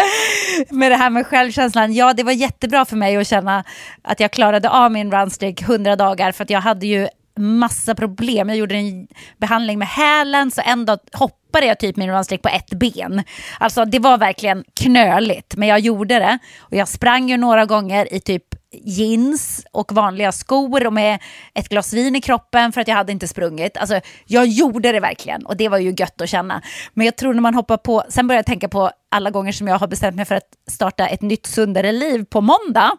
med 0.70 0.92
det 0.92 0.96
här 0.96 1.10
med 1.10 1.26
självkänslan. 1.26 1.92
Ja, 1.92 2.12
det 2.12 2.22
var 2.22 2.32
jättebra 2.32 2.84
för 2.84 2.96
mig 2.96 3.16
att 3.16 3.26
känna 3.26 3.64
att 4.02 4.20
jag 4.20 4.30
klarade 4.30 4.70
av 4.70 4.92
min 4.92 5.12
runstreak 5.12 5.62
100 5.62 5.96
dagar 5.96 6.32
för 6.32 6.44
att 6.44 6.50
jag 6.50 6.60
hade 6.60 6.86
ju 6.86 7.08
massa 7.36 7.94
problem. 7.94 8.48
Jag 8.48 8.58
gjorde 8.58 8.74
en 8.74 9.08
behandling 9.38 9.78
med 9.78 9.88
hälen 9.88 10.50
så 10.50 10.62
en 10.64 10.86
dag 10.86 10.98
hoppade 11.12 11.66
jag 11.66 11.78
typ 11.78 11.96
min 11.96 12.10
runstreak 12.10 12.42
på 12.42 12.48
ett 12.48 12.70
ben. 12.70 13.22
Alltså 13.60 13.84
det 13.84 13.98
var 13.98 14.18
verkligen 14.18 14.64
knöligt 14.80 15.56
men 15.56 15.68
jag 15.68 15.78
gjorde 15.78 16.18
det. 16.18 16.38
Och 16.58 16.76
jag 16.76 16.88
sprang 16.88 17.28
ju 17.28 17.36
några 17.36 17.66
gånger 17.66 18.14
i 18.14 18.20
typ 18.20 18.44
jeans 18.72 19.66
och 19.72 19.92
vanliga 19.92 20.32
skor 20.32 20.86
och 20.86 20.92
med 20.92 21.18
ett 21.54 21.68
glas 21.68 21.92
vin 21.92 22.16
i 22.16 22.20
kroppen 22.20 22.72
för 22.72 22.80
att 22.80 22.88
jag 22.88 22.94
hade 22.94 23.12
inte 23.12 23.28
sprungit. 23.28 23.76
Alltså, 23.76 24.00
jag 24.26 24.46
gjorde 24.46 24.92
det 24.92 25.00
verkligen 25.00 25.46
och 25.46 25.56
det 25.56 25.68
var 25.68 25.78
ju 25.78 25.94
gött 25.98 26.20
att 26.20 26.28
känna. 26.28 26.62
Men 26.94 27.04
jag 27.04 27.16
tror 27.16 27.34
när 27.34 27.40
man 27.40 27.54
hoppar 27.54 27.76
på, 27.76 28.04
sen 28.08 28.26
börjar 28.26 28.38
jag 28.38 28.46
tänka 28.46 28.68
på 28.68 28.90
alla 29.10 29.30
gånger 29.30 29.52
som 29.52 29.68
jag 29.68 29.78
har 29.78 29.88
bestämt 29.88 30.16
mig 30.16 30.24
för 30.24 30.34
att 30.34 30.48
starta 30.70 31.06
ett 31.06 31.22
nytt 31.22 31.46
sundare 31.46 31.92
liv 31.92 32.24
på 32.24 32.40
måndag. 32.40 32.90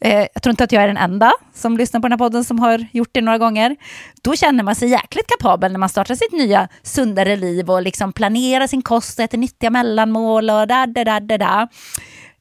Eh, 0.00 0.26
jag 0.34 0.42
tror 0.42 0.50
inte 0.50 0.64
att 0.64 0.72
jag 0.72 0.82
är 0.82 0.86
den 0.86 0.96
enda 0.96 1.32
som 1.54 1.76
lyssnar 1.76 2.00
på 2.00 2.04
den 2.04 2.12
här 2.12 2.18
podden 2.18 2.44
som 2.44 2.58
har 2.58 2.86
gjort 2.92 3.08
det 3.12 3.20
några 3.20 3.38
gånger. 3.38 3.76
Då 4.22 4.36
känner 4.36 4.64
man 4.64 4.74
sig 4.74 4.88
jäkligt 4.88 5.26
kapabel 5.26 5.72
när 5.72 5.78
man 5.78 5.88
startar 5.88 6.14
sitt 6.14 6.32
nya 6.32 6.68
sundare 6.82 7.36
liv 7.36 7.70
och 7.70 7.82
liksom 7.82 8.12
planerar 8.12 8.66
sin 8.66 8.82
kost 8.82 9.18
och 9.18 9.24
äter 9.24 9.38
nyttiga 9.38 9.70
mellanmål 9.70 10.50
och 10.50 10.66
da 10.66 10.86
da 10.86 11.04
da 11.04 11.20
da 11.20 11.38
da. 11.38 11.68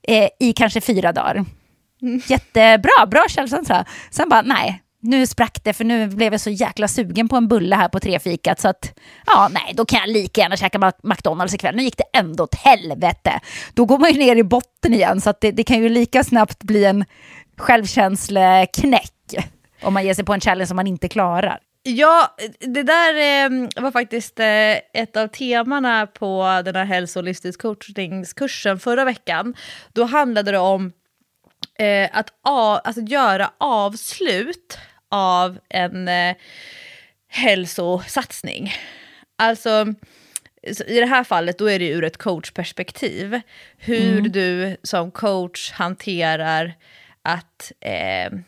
Eh, 0.07 0.30
i 0.40 0.53
kanske 0.53 0.82
fyra 0.82 1.11
dagar. 1.11 1.45
Jättebra, 2.27 3.06
bra 3.07 3.26
källkänsla. 3.30 3.86
Sen 4.11 4.30
bara, 4.30 4.41
nej, 4.41 4.82
nu 5.06 5.27
sprack 5.27 5.64
det 5.64 5.73
för 5.73 5.84
nu 5.84 6.07
blev 6.07 6.34
jag 6.34 6.41
så 6.41 6.49
jäkla 6.49 6.88
sugen 6.88 7.27
på 7.27 7.36
en 7.36 7.48
bulle 7.48 7.76
här 7.76 7.90
på 7.90 7.99
trefikat 7.99 8.60
så 8.60 8.68
att 8.68 8.99
ja, 9.26 9.49
nej, 9.52 9.73
då 9.73 9.86
kan 9.86 9.99
jag 9.99 10.10
lika 10.10 10.41
gärna 10.41 10.57
käka 10.57 10.94
McDonalds 11.03 11.53
ikväll. 11.53 11.76
Nu 11.76 11.84
gick 11.84 11.98
det 11.98 12.18
ändå 12.18 12.44
åt 12.44 12.56
helvete. 12.56 13.40
Då 13.73 13.86
går 13.86 13.98
man 13.98 14.11
ju 14.11 14.19
ner 14.19 14.36
i 14.36 14.44
botten 14.44 14.94
igen 14.94 15.22
så 15.22 15.30
att 15.30 15.41
det, 15.41 15.52
det 15.52 15.64
kan 15.64 15.82
ju 15.82 15.90
lika 15.90 16.23
snabbt 16.23 16.64
bli 16.64 16.86
en 16.86 17.06
självkänsleknäck 17.57 19.11
om 19.82 19.94
man 19.94 20.06
ger 20.06 20.14
sig 20.14 20.26
på 20.26 20.34
en 20.34 20.41
challenge 20.41 20.68
som 20.68 20.76
man 20.76 20.88
inte 20.88 21.07
klarar. 21.07 21.60
Ja, 21.84 22.36
det 22.60 22.84
där 22.84 23.15
eh, 23.15 23.69
var 23.84 23.91
faktiskt 23.91 24.40
eh, 24.40 24.72
ett 24.94 25.18
av 25.18 25.27
temana 25.27 26.07
på 26.07 26.61
den 26.65 26.76
här 26.76 26.86
hälso 26.86 27.19
och 27.19 27.23
livsstilscoachningskursen 27.23 28.80
förra 28.80 29.06
veckan. 29.06 29.56
Då 29.94 30.03
handlade 30.03 30.52
det 30.52 30.57
om 30.57 30.91
eh, 31.80 32.10
att, 32.14 32.30
a, 32.41 32.82
alltså 32.84 33.02
göra 33.02 33.52
avslut 33.57 34.77
av 35.10 35.60
en 35.69 36.07
eh, 36.07 36.36
hälsosatsning. 37.27 38.73
Alltså, 39.38 39.94
i 40.88 40.99
det 40.99 41.06
här 41.06 41.23
fallet 41.23 41.57
då 41.57 41.69
är 41.69 41.80
det 41.80 41.90
ur 41.90 42.03
ett 42.03 42.18
coachperspektiv. 42.18 43.41
Hur 43.77 44.19
mm. 44.19 44.32
du 44.32 44.77
som 44.84 45.11
coach 45.11 45.72
hanterar 45.72 46.73
att 47.26 47.72
eh, 47.80 48.39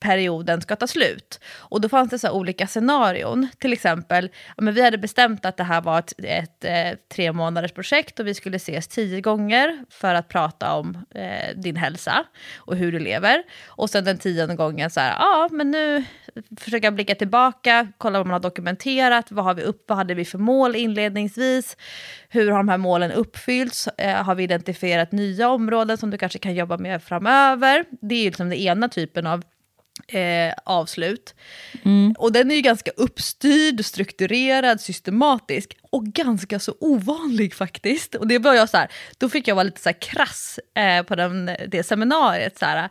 perioden 0.00 0.60
ska 0.60 0.76
ta 0.76 0.86
slut. 0.86 1.40
Och 1.58 1.80
då 1.80 1.88
fanns 1.88 2.10
det 2.10 2.18
så 2.18 2.30
olika 2.30 2.66
scenarion. 2.66 3.48
Till 3.58 3.72
exempel, 3.72 4.30
ja, 4.56 4.62
men 4.62 4.74
vi 4.74 4.82
hade 4.82 4.98
bestämt 4.98 5.44
att 5.44 5.56
det 5.56 5.64
här 5.64 5.80
var 5.80 5.98
ett, 5.98 6.12
ett, 6.18 6.64
ett 6.64 6.92
eh, 6.92 6.98
tre 7.14 7.32
månaders 7.32 7.72
projekt 7.72 8.20
och 8.20 8.26
vi 8.26 8.34
skulle 8.34 8.56
ses 8.56 8.88
tio 8.88 9.20
gånger 9.20 9.84
för 9.90 10.14
att 10.14 10.28
prata 10.28 10.74
om 10.74 11.04
eh, 11.14 11.56
din 11.56 11.76
hälsa 11.76 12.24
och 12.56 12.76
hur 12.76 12.92
du 12.92 12.98
lever. 12.98 13.42
Och 13.66 13.90
sen 13.90 14.04
den 14.04 14.18
tionde 14.18 14.54
gången 14.54 14.90
så 14.90 15.00
här, 15.00 15.16
ja 15.18 15.48
men 15.52 15.70
nu 15.70 16.04
försöka 16.60 16.90
blicka 16.90 17.14
tillbaka, 17.14 17.88
kolla 17.98 18.18
vad 18.18 18.26
man 18.26 18.32
har 18.32 18.40
dokumenterat, 18.40 19.32
vad, 19.32 19.44
har 19.44 19.54
vi 19.54 19.62
upp, 19.62 19.84
vad 19.88 19.98
hade 19.98 20.14
vi 20.14 20.24
för 20.24 20.38
mål 20.38 20.76
inledningsvis, 20.76 21.76
hur 22.28 22.50
har 22.50 22.58
de 22.58 22.68
här 22.68 22.78
målen 22.78 23.12
uppfyllts, 23.12 23.88
eh, 23.88 24.22
har 24.24 24.34
vi 24.34 24.42
identifierat 24.42 25.12
nya 25.12 25.48
områden 25.48 25.98
som 25.98 26.10
du 26.10 26.18
kanske 26.18 26.38
kan 26.38 26.54
jobba 26.54 26.78
med 26.78 27.02
framöver. 27.02 27.84
Det 28.00 28.14
är 28.14 28.24
liksom 28.24 28.48
den 28.48 28.58
ena 28.58 28.88
typen 28.88 29.26
av 29.26 29.42
eh, 30.08 30.54
avslut. 30.64 31.34
Mm. 31.84 32.14
Och 32.18 32.32
den 32.32 32.50
är 32.50 32.54
ju 32.54 32.60
ganska 32.60 32.90
uppstyrd, 32.96 33.84
strukturerad, 33.84 34.80
systematisk 34.80 35.76
och 35.90 36.04
ganska 36.04 36.58
så 36.58 36.74
ovanlig 36.80 37.54
faktiskt. 37.54 38.14
Och 38.14 38.28
det 38.28 38.38
var 38.38 38.54
jag 38.54 38.68
så 38.68 38.76
här, 38.76 38.88
då 39.18 39.28
fick 39.28 39.48
jag 39.48 39.54
vara 39.54 39.64
lite 39.64 39.80
så 39.80 39.92
krass 39.92 40.60
eh, 40.74 41.02
på 41.02 41.14
den, 41.14 41.50
det 41.68 41.82
seminariet. 41.82 42.58
Så 42.58 42.64
här, 42.64 42.88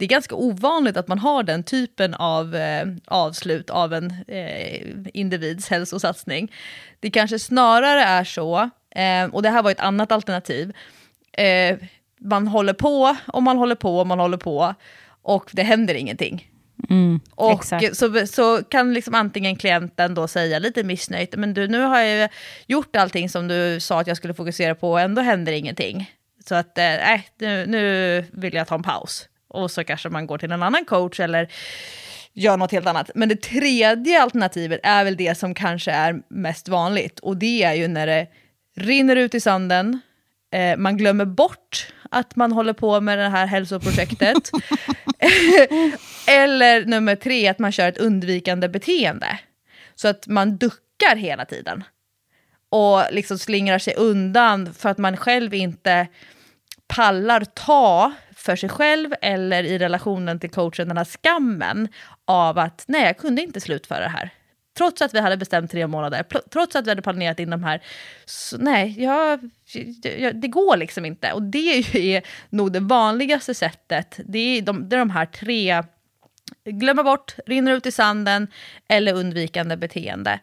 det 0.00 0.06
är 0.06 0.08
ganska 0.08 0.34
ovanligt 0.34 0.96
att 0.96 1.08
man 1.08 1.18
har 1.18 1.42
den 1.42 1.62
typen 1.62 2.14
av 2.14 2.56
eh, 2.56 2.86
avslut 3.04 3.70
av 3.70 3.94
en 3.94 4.14
eh, 4.28 4.86
individs 5.14 5.68
hälsosatsning. 5.68 6.52
Det 7.00 7.10
kanske 7.10 7.38
snarare 7.38 8.02
är 8.02 8.24
så, 8.24 8.70
eh, 8.90 9.24
och 9.32 9.42
det 9.42 9.50
här 9.50 9.62
var 9.62 9.70
ett 9.70 9.80
annat 9.80 10.12
alternativ, 10.12 10.72
eh, 11.32 11.76
man 12.20 12.48
håller 12.48 12.72
på 12.72 13.16
och 13.26 13.42
man 13.42 13.56
håller 13.56 13.74
på 13.74 13.98
och 13.98 14.06
man 14.06 14.20
håller 14.20 14.36
på 14.36 14.74
och 15.22 15.50
det 15.52 15.62
händer 15.62 15.94
ingenting. 15.94 16.48
Mm, 16.90 17.20
och 17.34 17.64
så, 17.92 18.26
så 18.26 18.62
kan 18.64 18.94
liksom 18.94 19.14
antingen 19.14 19.56
klienten 19.56 20.14
då 20.14 20.28
säga 20.28 20.58
lite 20.58 20.84
missnöjt, 20.84 21.36
men 21.36 21.54
du, 21.54 21.68
nu 21.68 21.80
har 21.80 22.00
jag 22.00 22.30
gjort 22.66 22.96
allting 22.96 23.28
som 23.28 23.48
du 23.48 23.80
sa 23.80 24.00
att 24.00 24.06
jag 24.06 24.16
skulle 24.16 24.34
fokusera 24.34 24.74
på 24.74 24.90
och 24.90 25.00
ändå 25.00 25.22
händer 25.22 25.52
ingenting. 25.52 26.10
Så 26.48 26.54
att, 26.54 26.78
eh, 26.78 26.84
nej, 26.84 27.28
nu, 27.38 27.66
nu 27.66 28.24
vill 28.32 28.54
jag 28.54 28.66
ta 28.66 28.74
en 28.74 28.82
paus. 28.82 29.26
Och 29.50 29.70
så 29.70 29.84
kanske 29.84 30.08
man 30.08 30.26
går 30.26 30.38
till 30.38 30.52
en 30.52 30.62
annan 30.62 30.84
coach 30.84 31.20
eller 31.20 31.48
gör 32.32 32.56
något 32.56 32.72
helt 32.72 32.86
annat. 32.86 33.10
Men 33.14 33.28
det 33.28 33.42
tredje 33.42 34.22
alternativet 34.22 34.80
är 34.82 35.04
väl 35.04 35.16
det 35.16 35.38
som 35.38 35.54
kanske 35.54 35.90
är 35.90 36.22
mest 36.28 36.68
vanligt. 36.68 37.18
Och 37.18 37.36
det 37.36 37.62
är 37.62 37.74
ju 37.74 37.88
när 37.88 38.06
det 38.06 38.26
rinner 38.76 39.16
ut 39.16 39.34
i 39.34 39.40
sanden, 39.40 40.00
eh, 40.52 40.76
man 40.76 40.96
glömmer 40.96 41.24
bort 41.24 41.92
att 42.10 42.36
man 42.36 42.52
håller 42.52 42.72
på 42.72 43.00
med 43.00 43.18
det 43.18 43.28
här 43.28 43.46
hälsoprojektet. 43.46 44.50
Eller 46.26 46.84
nummer 46.84 47.16
tre, 47.16 47.48
att 47.48 47.58
man 47.58 47.72
kör 47.72 47.88
ett 47.88 47.98
undvikande 47.98 48.68
beteende. 48.68 49.38
Så 49.94 50.08
att 50.08 50.26
man 50.26 50.56
duckar 50.56 51.16
hela 51.16 51.44
tiden. 51.44 51.84
Och 52.68 53.02
liksom 53.10 53.38
slingrar 53.38 53.78
sig 53.78 53.94
undan 53.94 54.74
för 54.74 54.88
att 54.88 54.98
man 54.98 55.16
själv 55.16 55.54
inte 55.54 56.06
pallar 56.86 57.44
ta 57.44 58.12
för 58.40 58.56
sig 58.56 58.68
själv 58.68 59.14
eller 59.22 59.64
i 59.64 59.78
relationen 59.78 60.40
till 60.40 60.50
coachen 60.50 60.88
den 60.88 60.96
här 60.96 61.04
skammen 61.04 61.88
av 62.24 62.58
att 62.58 62.84
nej, 62.88 63.04
jag 63.04 63.18
kunde 63.18 63.42
inte 63.42 63.60
slutföra 63.60 64.00
det 64.00 64.08
här. 64.08 64.30
Trots 64.76 65.02
att 65.02 65.14
vi 65.14 65.20
hade 65.20 65.36
bestämt 65.36 65.70
tre 65.70 65.86
månader, 65.86 66.26
trots 66.50 66.76
att 66.76 66.86
vi 66.86 66.90
hade 66.90 67.02
planerat 67.02 67.40
in 67.40 67.50
de 67.50 67.64
här. 67.64 67.82
Så, 68.24 68.58
nej, 68.58 68.94
jag, 68.98 69.50
jag, 70.18 70.36
det 70.36 70.48
går 70.48 70.76
liksom 70.76 71.04
inte. 71.04 71.32
Och 71.32 71.42
det 71.42 71.78
är 71.94 72.22
nog 72.50 72.72
det 72.72 72.80
vanligaste 72.80 73.54
sättet. 73.54 74.20
Det 74.24 74.38
är 74.38 74.62
de, 74.62 74.88
det 74.88 74.96
är 74.96 74.98
de 74.98 75.10
här 75.10 75.26
tre, 75.26 75.82
glömma 76.64 77.02
bort, 77.02 77.34
rinner 77.46 77.72
ut 77.72 77.86
i 77.86 77.92
sanden 77.92 78.48
eller 78.88 79.14
undvikande 79.14 79.76
beteende. 79.76 80.40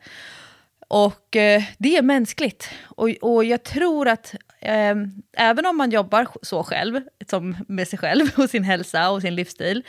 Och 0.87 1.35
eh, 1.35 1.63
det 1.77 1.97
är 1.97 2.01
mänskligt. 2.01 2.69
Och, 2.83 3.09
och 3.21 3.45
jag 3.45 3.63
tror 3.63 4.07
att 4.07 4.35
eh, 4.59 4.95
även 5.37 5.65
om 5.65 5.77
man 5.77 5.91
jobbar 5.91 6.27
så 6.41 6.63
själv, 6.63 7.01
som 7.29 7.57
med 7.67 7.87
sig 7.87 7.99
själv 7.99 8.25
och 8.37 8.49
sin 8.49 8.63
hälsa 8.63 9.09
och 9.09 9.21
sin 9.21 9.35
livsstil, 9.35 9.83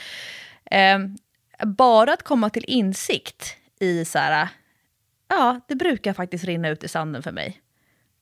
eh, 0.70 0.98
bara 1.66 2.12
att 2.12 2.22
komma 2.22 2.50
till 2.50 2.64
insikt 2.66 3.56
i 3.80 4.04
så 4.04 4.18
här, 4.18 4.48
ja, 5.28 5.60
det 5.68 5.74
brukar 5.74 6.12
faktiskt 6.12 6.44
rinna 6.44 6.68
ut 6.68 6.84
i 6.84 6.88
sanden 6.88 7.22
för 7.22 7.32
mig. 7.32 7.60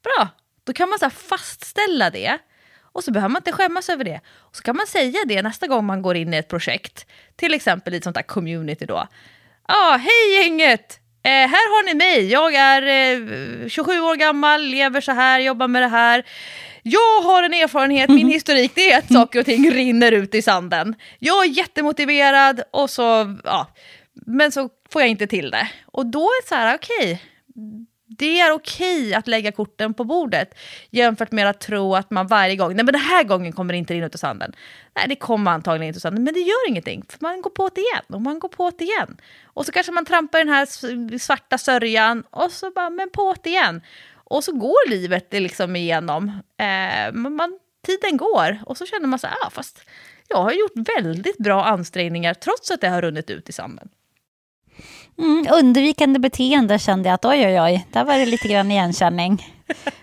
Bra, 0.03 0.29
då 0.65 0.73
kan 0.73 0.89
man 0.89 0.99
så 0.99 1.11
fastställa 1.11 2.11
det 2.11 2.39
och 2.97 3.05
så 3.05 3.13
behöver 3.13 3.29
man 3.29 3.41
inte 3.41 3.53
skämmas 3.53 3.89
över 3.89 4.05
det. 4.05 4.21
Och 4.29 4.57
så 4.57 4.63
kan 4.63 4.77
man 4.77 4.87
säga 4.87 5.19
det 5.27 5.43
nästa 5.43 5.67
gång 5.67 5.85
man 5.85 6.03
går 6.03 6.17
in 6.17 6.35
i 6.35 6.37
ett 6.37 6.49
projekt, 6.49 7.07
till 7.37 7.55
exempel 7.55 7.95
i 7.95 7.97
ett 7.97 8.05
sånt 8.05 8.17
där 8.17 8.23
community 8.23 8.87
då. 8.87 8.95
Ja, 9.69 9.95
ah, 9.95 9.97
hej 9.97 10.35
gänget! 10.35 11.01
Eh, 11.27 11.49
här 11.49 11.69
har 11.75 11.85
ni 11.85 11.95
mig, 11.95 12.33
jag 12.33 12.55
är 12.55 12.83
eh, 12.83 13.69
27 13.69 14.01
år 14.01 14.17
gammal, 14.17 14.63
lever 14.63 15.01
så 15.01 15.13
här, 15.13 15.41
jobbar 15.41 15.69
med 15.69 15.83
det 15.83 15.89
här. 15.89 16.25
Jag 16.83 17.21
har 17.23 17.43
en 17.43 17.55
erfarenhet, 17.55 18.11
min 18.11 18.29
historik, 18.29 18.73
det 18.75 18.93
är 18.93 18.99
att 18.99 19.13
saker 19.13 19.41
och 19.41 19.47
ting 19.47 19.71
rinner 19.75 20.13
ut 20.13 20.35
i 20.35 20.43
sanden. 20.43 20.95
Jag 21.19 21.45
är 21.45 21.49
jättemotiverad 21.49 22.63
och 22.71 22.91
så, 22.91 23.37
ja, 23.45 23.67
men 24.27 24.53
så 24.53 24.69
får 24.91 25.03
jag 25.03 25.09
inte 25.09 25.27
till 25.27 25.51
det. 25.51 25.69
Och 25.87 26.07
då 26.07 26.21
är 26.21 26.43
det 26.43 26.49
så 26.49 26.55
här, 26.55 26.75
okej, 26.75 26.97
okay, 26.97 27.19
det 28.19 28.41
är 28.41 28.53
okej 28.53 29.15
att 29.15 29.27
lägga 29.27 29.53
korten 29.53 29.95
på 29.95 30.05
bordet 30.05 30.55
jämfört 30.91 31.33
med 31.33 31.49
att 31.49 31.61
tro 31.61 31.95
att 31.95 32.11
man 32.11 32.27
varje 32.27 32.57
gång, 32.57 32.77
nej 32.77 32.85
men 32.85 32.93
den 32.93 33.03
här 33.03 33.25
gången 33.25 33.53
kommer 33.53 33.75
det 33.75 33.79
inte 33.79 33.95
rinna 33.95 34.07
ut 34.07 34.15
i 34.15 34.19
sanden. 34.19 34.53
Nej, 34.97 35.05
det 35.09 35.17
kommer 35.17 35.51
antagligen 35.51 35.89
inte 35.89 35.97
ut 35.97 36.03
sanden, 36.03 36.25
men 36.25 36.35
det 36.35 36.41
gör 36.41 36.69
ingenting, 36.69 37.05
för 37.09 37.19
man 37.21 37.43
går 37.43 37.51
på 37.51 37.71
det 37.75 37.81
igen 37.81 38.05
och 38.09 38.23
man 38.23 38.39
går 38.39 38.49
på 38.49 38.71
det 38.79 38.85
igen. 38.85 39.17
Och 39.45 39.67
så 39.67 39.73
kanske 39.73 39.93
man 39.93 40.05
trampar 40.05 40.39
i 40.39 40.45
den 40.45 40.55
här 40.55 41.19
svarta 41.19 41.59
sörjan 41.59 42.23
och 42.31 42.53
så 42.53 42.71
bara, 42.71 42.91
men 42.91 43.11
på 43.11 43.35
det 43.43 43.51
igen. 43.51 43.81
Och 44.29 44.45
så 44.45 44.53
går 44.53 44.91
livet 44.91 45.33
liksom 45.33 45.77
igenom. 45.77 46.29
Eh, 46.59 47.13
man, 47.13 47.59
tiden 47.87 48.17
går 48.17 48.59
och 48.67 48.77
så 48.77 48.87
känner 48.87 49.07
man 49.07 49.19
så 49.19 49.27
här, 49.27 49.37
ah, 49.47 49.51
fast 49.51 49.81
jag 50.29 50.43
har 50.43 50.53
gjort 50.53 50.89
väldigt 50.97 51.39
bra 51.39 51.65
ansträngningar 51.65 52.35
trots 52.35 52.71
att 52.71 52.81
det 52.81 52.89
har 52.89 53.03
runnit 53.03 53.31
ut 53.31 53.49
i 53.49 53.53
sanden. 53.53 53.89
Mm, 55.19 55.47
undvikande 55.53 56.19
beteende 56.19 56.79
kände 56.79 57.09
jag 57.09 57.15
att 57.15 57.25
oj, 57.25 57.47
oj, 57.47 57.61
oj, 57.61 57.87
där 57.93 58.05
var 58.05 58.19
det 58.19 58.27
lite 58.27 58.49
grann 58.49 58.71
igenkänning. 58.71 59.53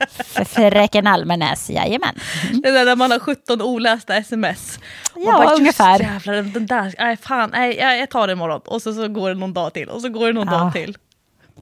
För 0.10 0.44
fröken 0.44 1.08
Almenäs, 1.08 1.70
jajamän. 1.70 2.16
Mm. 2.50 2.62
Det 2.62 2.72
där 2.72 2.86
när 2.86 2.96
man 2.96 3.12
har 3.12 3.20
17 3.20 3.62
olästa 3.62 4.16
sms. 4.16 4.80
Ja, 5.16 5.32
bara, 5.32 5.56
ungefär. 5.56 6.00
Jävlar, 6.00 6.34
den 6.34 6.66
där, 6.66 6.96
nej 7.00 7.18
fan, 7.18 7.50
nej, 7.54 7.76
jag 7.76 8.10
tar 8.10 8.28
det 8.28 8.34
imorgon. 8.34 8.62
Och 8.66 8.82
så, 8.82 8.94
så 8.94 9.08
går 9.08 9.30
det 9.30 9.36
någon 9.36 9.54
dag 9.54 9.74
till 9.74 9.90
och 9.90 10.02
så 10.02 10.10
går 10.10 10.28
det 10.28 10.34
någon 10.34 10.48
ja. 10.48 10.60
dag 10.60 10.74
till. 10.74 10.98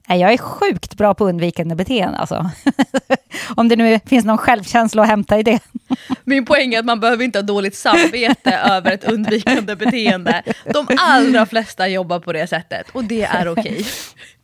Jag 0.08 0.32
är 0.32 0.38
sjukt 0.38 0.96
bra 0.96 1.14
på 1.14 1.28
undvikande 1.28 1.74
beteende 1.74 2.18
alltså. 2.18 2.50
Om 3.56 3.68
det 3.68 3.76
nu 3.76 4.00
finns 4.06 4.24
någon 4.24 4.38
självkänsla 4.38 5.02
att 5.02 5.08
hämta 5.08 5.38
i 5.38 5.42
det. 5.42 5.60
Min 6.24 6.44
poäng 6.44 6.74
är 6.74 6.78
att 6.78 6.84
man 6.84 7.00
behöver 7.00 7.24
inte 7.24 7.38
ha 7.38 7.42
dåligt 7.42 7.76
samvete 7.76 8.52
över 8.70 8.92
ett 8.92 9.04
undvikande 9.04 9.76
beteende. 9.76 10.42
De 10.72 10.86
allra 10.96 11.46
flesta 11.46 11.88
jobbar 11.88 12.20
på 12.20 12.32
det 12.32 12.46
sättet 12.46 12.90
och 12.92 13.04
det 13.04 13.22
är 13.22 13.48
okej. 13.48 13.62
Okay. 13.62 13.84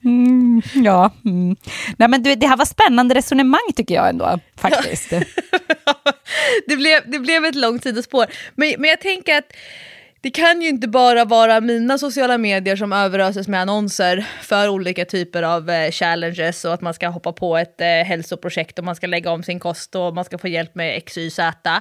Mm, 0.05 0.63
ja, 0.75 1.11
mm. 1.25 1.57
Nej, 1.97 2.09
men 2.09 2.23
du, 2.23 2.35
det 2.35 2.47
här 2.47 2.57
var 2.57 2.65
spännande 2.65 3.15
resonemang 3.15 3.73
tycker 3.77 3.95
jag 3.95 4.09
ändå, 4.09 4.41
faktiskt. 4.57 5.11
det, 6.67 6.77
blev, 6.77 7.11
det 7.11 7.19
blev 7.19 7.45
ett 7.45 7.55
långt 7.55 7.83
sidospår. 7.83 8.27
Men, 8.55 8.75
men 8.79 8.91
jag 8.91 9.01
tänker 9.01 9.39
att 9.39 9.53
det 10.21 10.31
kan 10.31 10.63
ju 10.63 10.69
inte 10.69 10.89
bara 10.89 11.25
vara 11.25 11.61
mina 11.61 11.99
sociala 11.99 12.39
medier 12.39 12.77
som 12.77 12.93
överöses 12.93 13.49
med 13.49 13.61
annonser 13.61 14.27
för 14.43 14.69
olika 14.69 15.05
typer 15.05 15.43
av 15.43 15.71
eh, 15.71 15.91
challenges 15.91 16.65
och 16.65 16.75
att 16.75 16.81
man 16.81 16.95
ska 16.95 17.09
hoppa 17.09 17.33
på 17.33 17.57
ett 17.57 17.81
eh, 17.81 17.87
hälsoprojekt 17.87 18.79
och 18.79 18.85
man 18.85 18.97
ska 18.97 19.07
lägga 19.07 19.31
om 19.31 19.43
sin 19.43 19.61
kost 19.61 19.95
och 19.95 20.15
man 20.15 20.25
ska 20.25 20.39
få 20.39 20.49
hjälp 20.49 20.75
med 20.75 20.97
X, 20.97 21.19
Y, 21.19 21.31
Z. 21.31 21.81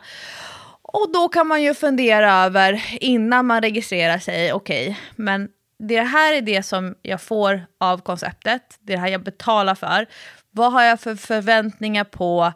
Och 0.82 1.12
då 1.14 1.30
kan 1.30 1.48
man 1.48 1.64
ju 1.64 1.74
fundera 1.74 2.34
över 2.34 2.84
innan 3.00 3.46
man 3.46 3.62
registrerar 3.62 4.20
sig, 4.20 4.54
okej, 4.54 4.90
okay, 4.90 4.96
men 5.16 5.50
det 5.80 6.02
här 6.02 6.34
är 6.34 6.42
det 6.42 6.64
som 6.64 6.96
jag 7.02 7.22
får 7.22 7.66
av 7.80 7.98
konceptet, 7.98 8.78
det 8.80 8.94
är 8.94 8.98
det 8.98 9.02
här 9.02 9.10
jag 9.10 9.24
betalar 9.24 9.76
för. 9.76 10.06
Vad 10.52 10.74
har 10.74 10.84
jag 10.84 11.00
för 11.00 11.16
förväntningar 11.16 12.04
på 12.04 12.54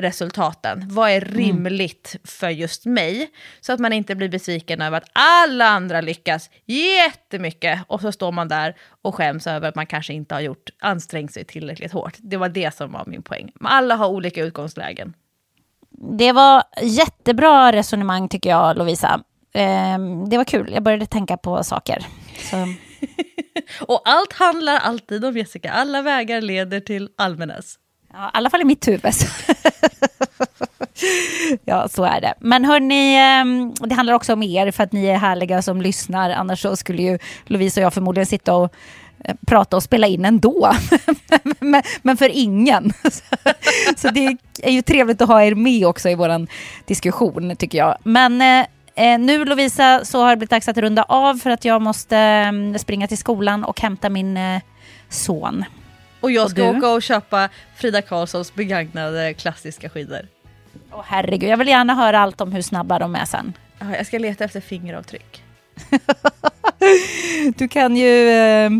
resultaten? 0.00 0.84
Vad 0.88 1.10
är 1.10 1.20
rimligt 1.20 2.16
för 2.24 2.48
just 2.48 2.86
mig? 2.86 3.30
Så 3.60 3.72
att 3.72 3.80
man 3.80 3.92
inte 3.92 4.14
blir 4.14 4.28
besviken 4.28 4.80
över 4.82 4.96
att 4.96 5.10
alla 5.12 5.66
andra 5.66 6.00
lyckas 6.00 6.50
jättemycket 6.66 7.80
och 7.86 8.00
så 8.00 8.12
står 8.12 8.32
man 8.32 8.48
där 8.48 8.76
och 9.02 9.14
skäms 9.14 9.46
över 9.46 9.68
att 9.68 9.74
man 9.74 9.86
kanske 9.86 10.12
inte 10.12 10.34
har 10.34 10.40
gjort 10.40 10.70
ansträngt 10.78 11.32
sig 11.32 11.44
tillräckligt 11.44 11.92
hårt. 11.92 12.14
Det 12.18 12.36
var 12.36 12.48
det 12.48 12.74
som 12.74 12.92
var 12.92 13.04
min 13.06 13.22
poäng. 13.22 13.52
Alla 13.60 13.96
har 13.96 14.08
olika 14.08 14.44
utgångslägen. 14.44 15.14
Det 16.18 16.32
var 16.32 16.62
jättebra 16.82 17.72
resonemang 17.72 18.28
tycker 18.28 18.50
jag, 18.50 18.78
Lovisa. 18.78 19.20
Ehm, 19.52 20.28
det 20.28 20.36
var 20.36 20.44
kul, 20.44 20.70
jag 20.72 20.82
började 20.82 21.06
tänka 21.06 21.36
på 21.36 21.64
saker. 21.64 22.06
Och 23.80 24.02
allt 24.04 24.32
handlar 24.32 24.78
alltid 24.78 25.24
om 25.24 25.36
Jessica. 25.36 25.72
Alla 25.72 26.02
vägar 26.02 26.40
leder 26.40 26.80
till 26.80 27.08
Almenäs. 27.16 27.78
Ja, 28.12 28.26
I 28.26 28.30
alla 28.32 28.50
fall 28.50 28.60
i 28.60 28.64
mitt 28.64 28.88
huvud. 28.88 29.02
ja, 31.64 31.88
så 31.88 32.04
är 32.04 32.20
det. 32.20 32.34
Men 32.38 32.64
hörni, 32.64 33.16
ehm, 33.16 33.74
det 33.74 33.94
handlar 33.94 34.14
också 34.14 34.32
om 34.32 34.42
er 34.42 34.70
för 34.70 34.82
att 34.82 34.92
ni 34.92 35.06
är 35.06 35.16
härliga 35.16 35.62
som 35.62 35.82
lyssnar. 35.82 36.30
Annars 36.30 36.62
så 36.62 36.76
skulle 36.76 37.02
ju 37.02 37.18
Lovisa 37.44 37.80
och 37.80 37.84
jag 37.84 37.94
förmodligen 37.94 38.26
sitta 38.26 38.54
och 38.54 38.74
eh, 39.24 39.34
prata 39.46 39.76
och 39.76 39.82
spela 39.82 40.06
in 40.06 40.24
ändå. 40.24 40.72
men 42.02 42.16
för 42.16 42.28
ingen. 42.28 42.92
så 43.96 44.08
det 44.08 44.36
är 44.62 44.70
ju 44.70 44.82
trevligt 44.82 45.22
att 45.22 45.28
ha 45.28 45.42
er 45.42 45.54
med 45.54 45.86
också 45.86 46.08
i 46.08 46.14
vår 46.14 46.46
diskussion 46.86 47.56
tycker 47.56 47.78
jag. 47.78 47.96
Men 48.02 48.42
eh, 48.42 48.66
eh, 48.94 49.18
nu 49.18 49.44
Lovisa 49.44 50.04
så 50.04 50.22
har 50.22 50.30
det 50.30 50.36
blivit 50.36 50.50
dags 50.50 50.68
att 50.68 50.78
runda 50.78 51.02
av 51.02 51.34
för 51.34 51.50
att 51.50 51.64
jag 51.64 51.82
måste 51.82 52.16
ehm, 52.16 52.78
springa 52.78 53.08
till 53.08 53.18
skolan 53.18 53.64
och 53.64 53.80
hämta 53.80 54.08
min 54.08 54.38
son. 55.08 55.64
Och 56.20 56.30
jag 56.30 56.50
ska 56.50 56.68
och 56.68 56.76
åka 56.76 56.88
och 56.88 57.02
köpa 57.02 57.48
Frida 57.76 58.02
Karlssons 58.02 58.54
begagnade 58.54 59.34
klassiska 59.34 59.88
skidor. 59.88 60.28
Åh 60.92 61.04
herregud, 61.06 61.50
jag 61.50 61.56
vill 61.56 61.68
gärna 61.68 61.94
höra 61.94 62.18
allt 62.18 62.40
om 62.40 62.52
hur 62.52 62.62
snabba 62.62 62.98
de 62.98 63.14
är 63.14 63.24
sen. 63.24 63.52
Ja, 63.78 63.96
jag 63.96 64.06
ska 64.06 64.18
leta 64.18 64.44
efter 64.44 64.60
fingeravtryck. 64.60 65.42
du 67.56 67.68
kan 67.68 67.96
ju, 67.96 68.28
eh, 68.28 68.70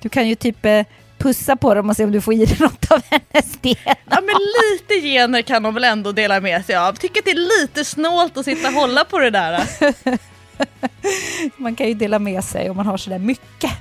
du 0.00 0.08
kan 0.08 0.28
ju 0.28 0.34
typ 0.34 0.64
eh, 0.64 0.84
pussa 1.18 1.56
på 1.56 1.74
dem 1.74 1.90
och 1.90 1.96
se 1.96 2.04
om 2.04 2.12
du 2.12 2.20
får 2.20 2.34
i 2.34 2.44
dig 2.44 2.56
något 2.60 2.90
av 2.90 3.02
hennes 3.10 3.58
gener. 3.62 3.96
Ja 4.10 4.20
men 4.20 4.34
lite 4.62 5.06
gener 5.08 5.42
kan 5.42 5.62
de 5.62 5.74
väl 5.74 5.84
ändå 5.84 6.12
dela 6.12 6.40
med 6.40 6.64
sig 6.64 6.76
av. 6.76 6.92
Tycker 6.92 7.20
att 7.20 7.24
det 7.24 7.30
är 7.30 7.60
lite 7.62 7.84
snålt 7.84 8.36
att 8.36 8.44
sitta 8.44 8.68
och 8.68 8.74
hålla 8.74 9.04
på 9.04 9.18
det 9.18 9.30
där. 9.30 9.62
man 11.56 11.76
kan 11.76 11.88
ju 11.88 11.94
dela 11.94 12.18
med 12.18 12.44
sig 12.44 12.70
om 12.70 12.76
man 12.76 12.86
har 12.86 12.96
sådär 12.96 13.18
mycket. 13.18 13.72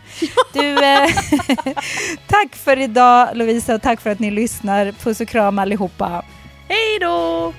Du, 0.53 0.85
eh, 0.85 1.09
tack 2.27 2.55
för 2.55 2.79
idag 2.79 3.29
Lovisa 3.33 3.75
och 3.75 3.81
tack 3.81 4.01
för 4.01 4.09
att 4.09 4.19
ni 4.19 4.31
lyssnar. 4.31 4.91
Puss 4.91 5.21
och 5.21 5.27
kram 5.27 5.59
allihopa. 5.59 6.25
Hej 6.67 6.99
då! 7.01 7.53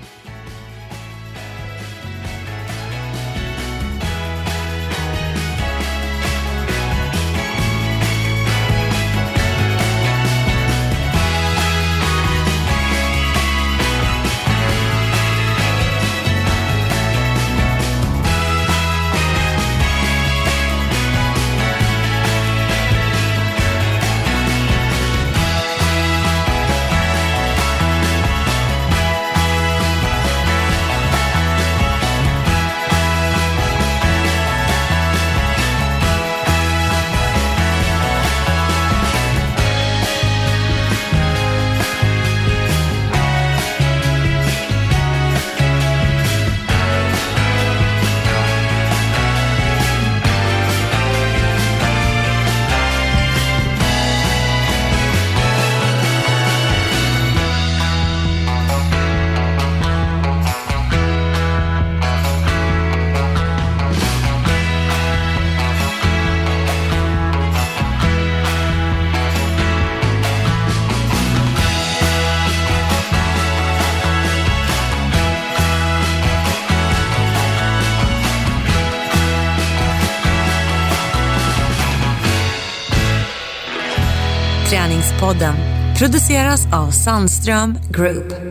Produceras 85.98 86.66
av 86.72 86.90
Sandström 86.90 87.78
Group. 87.90 88.43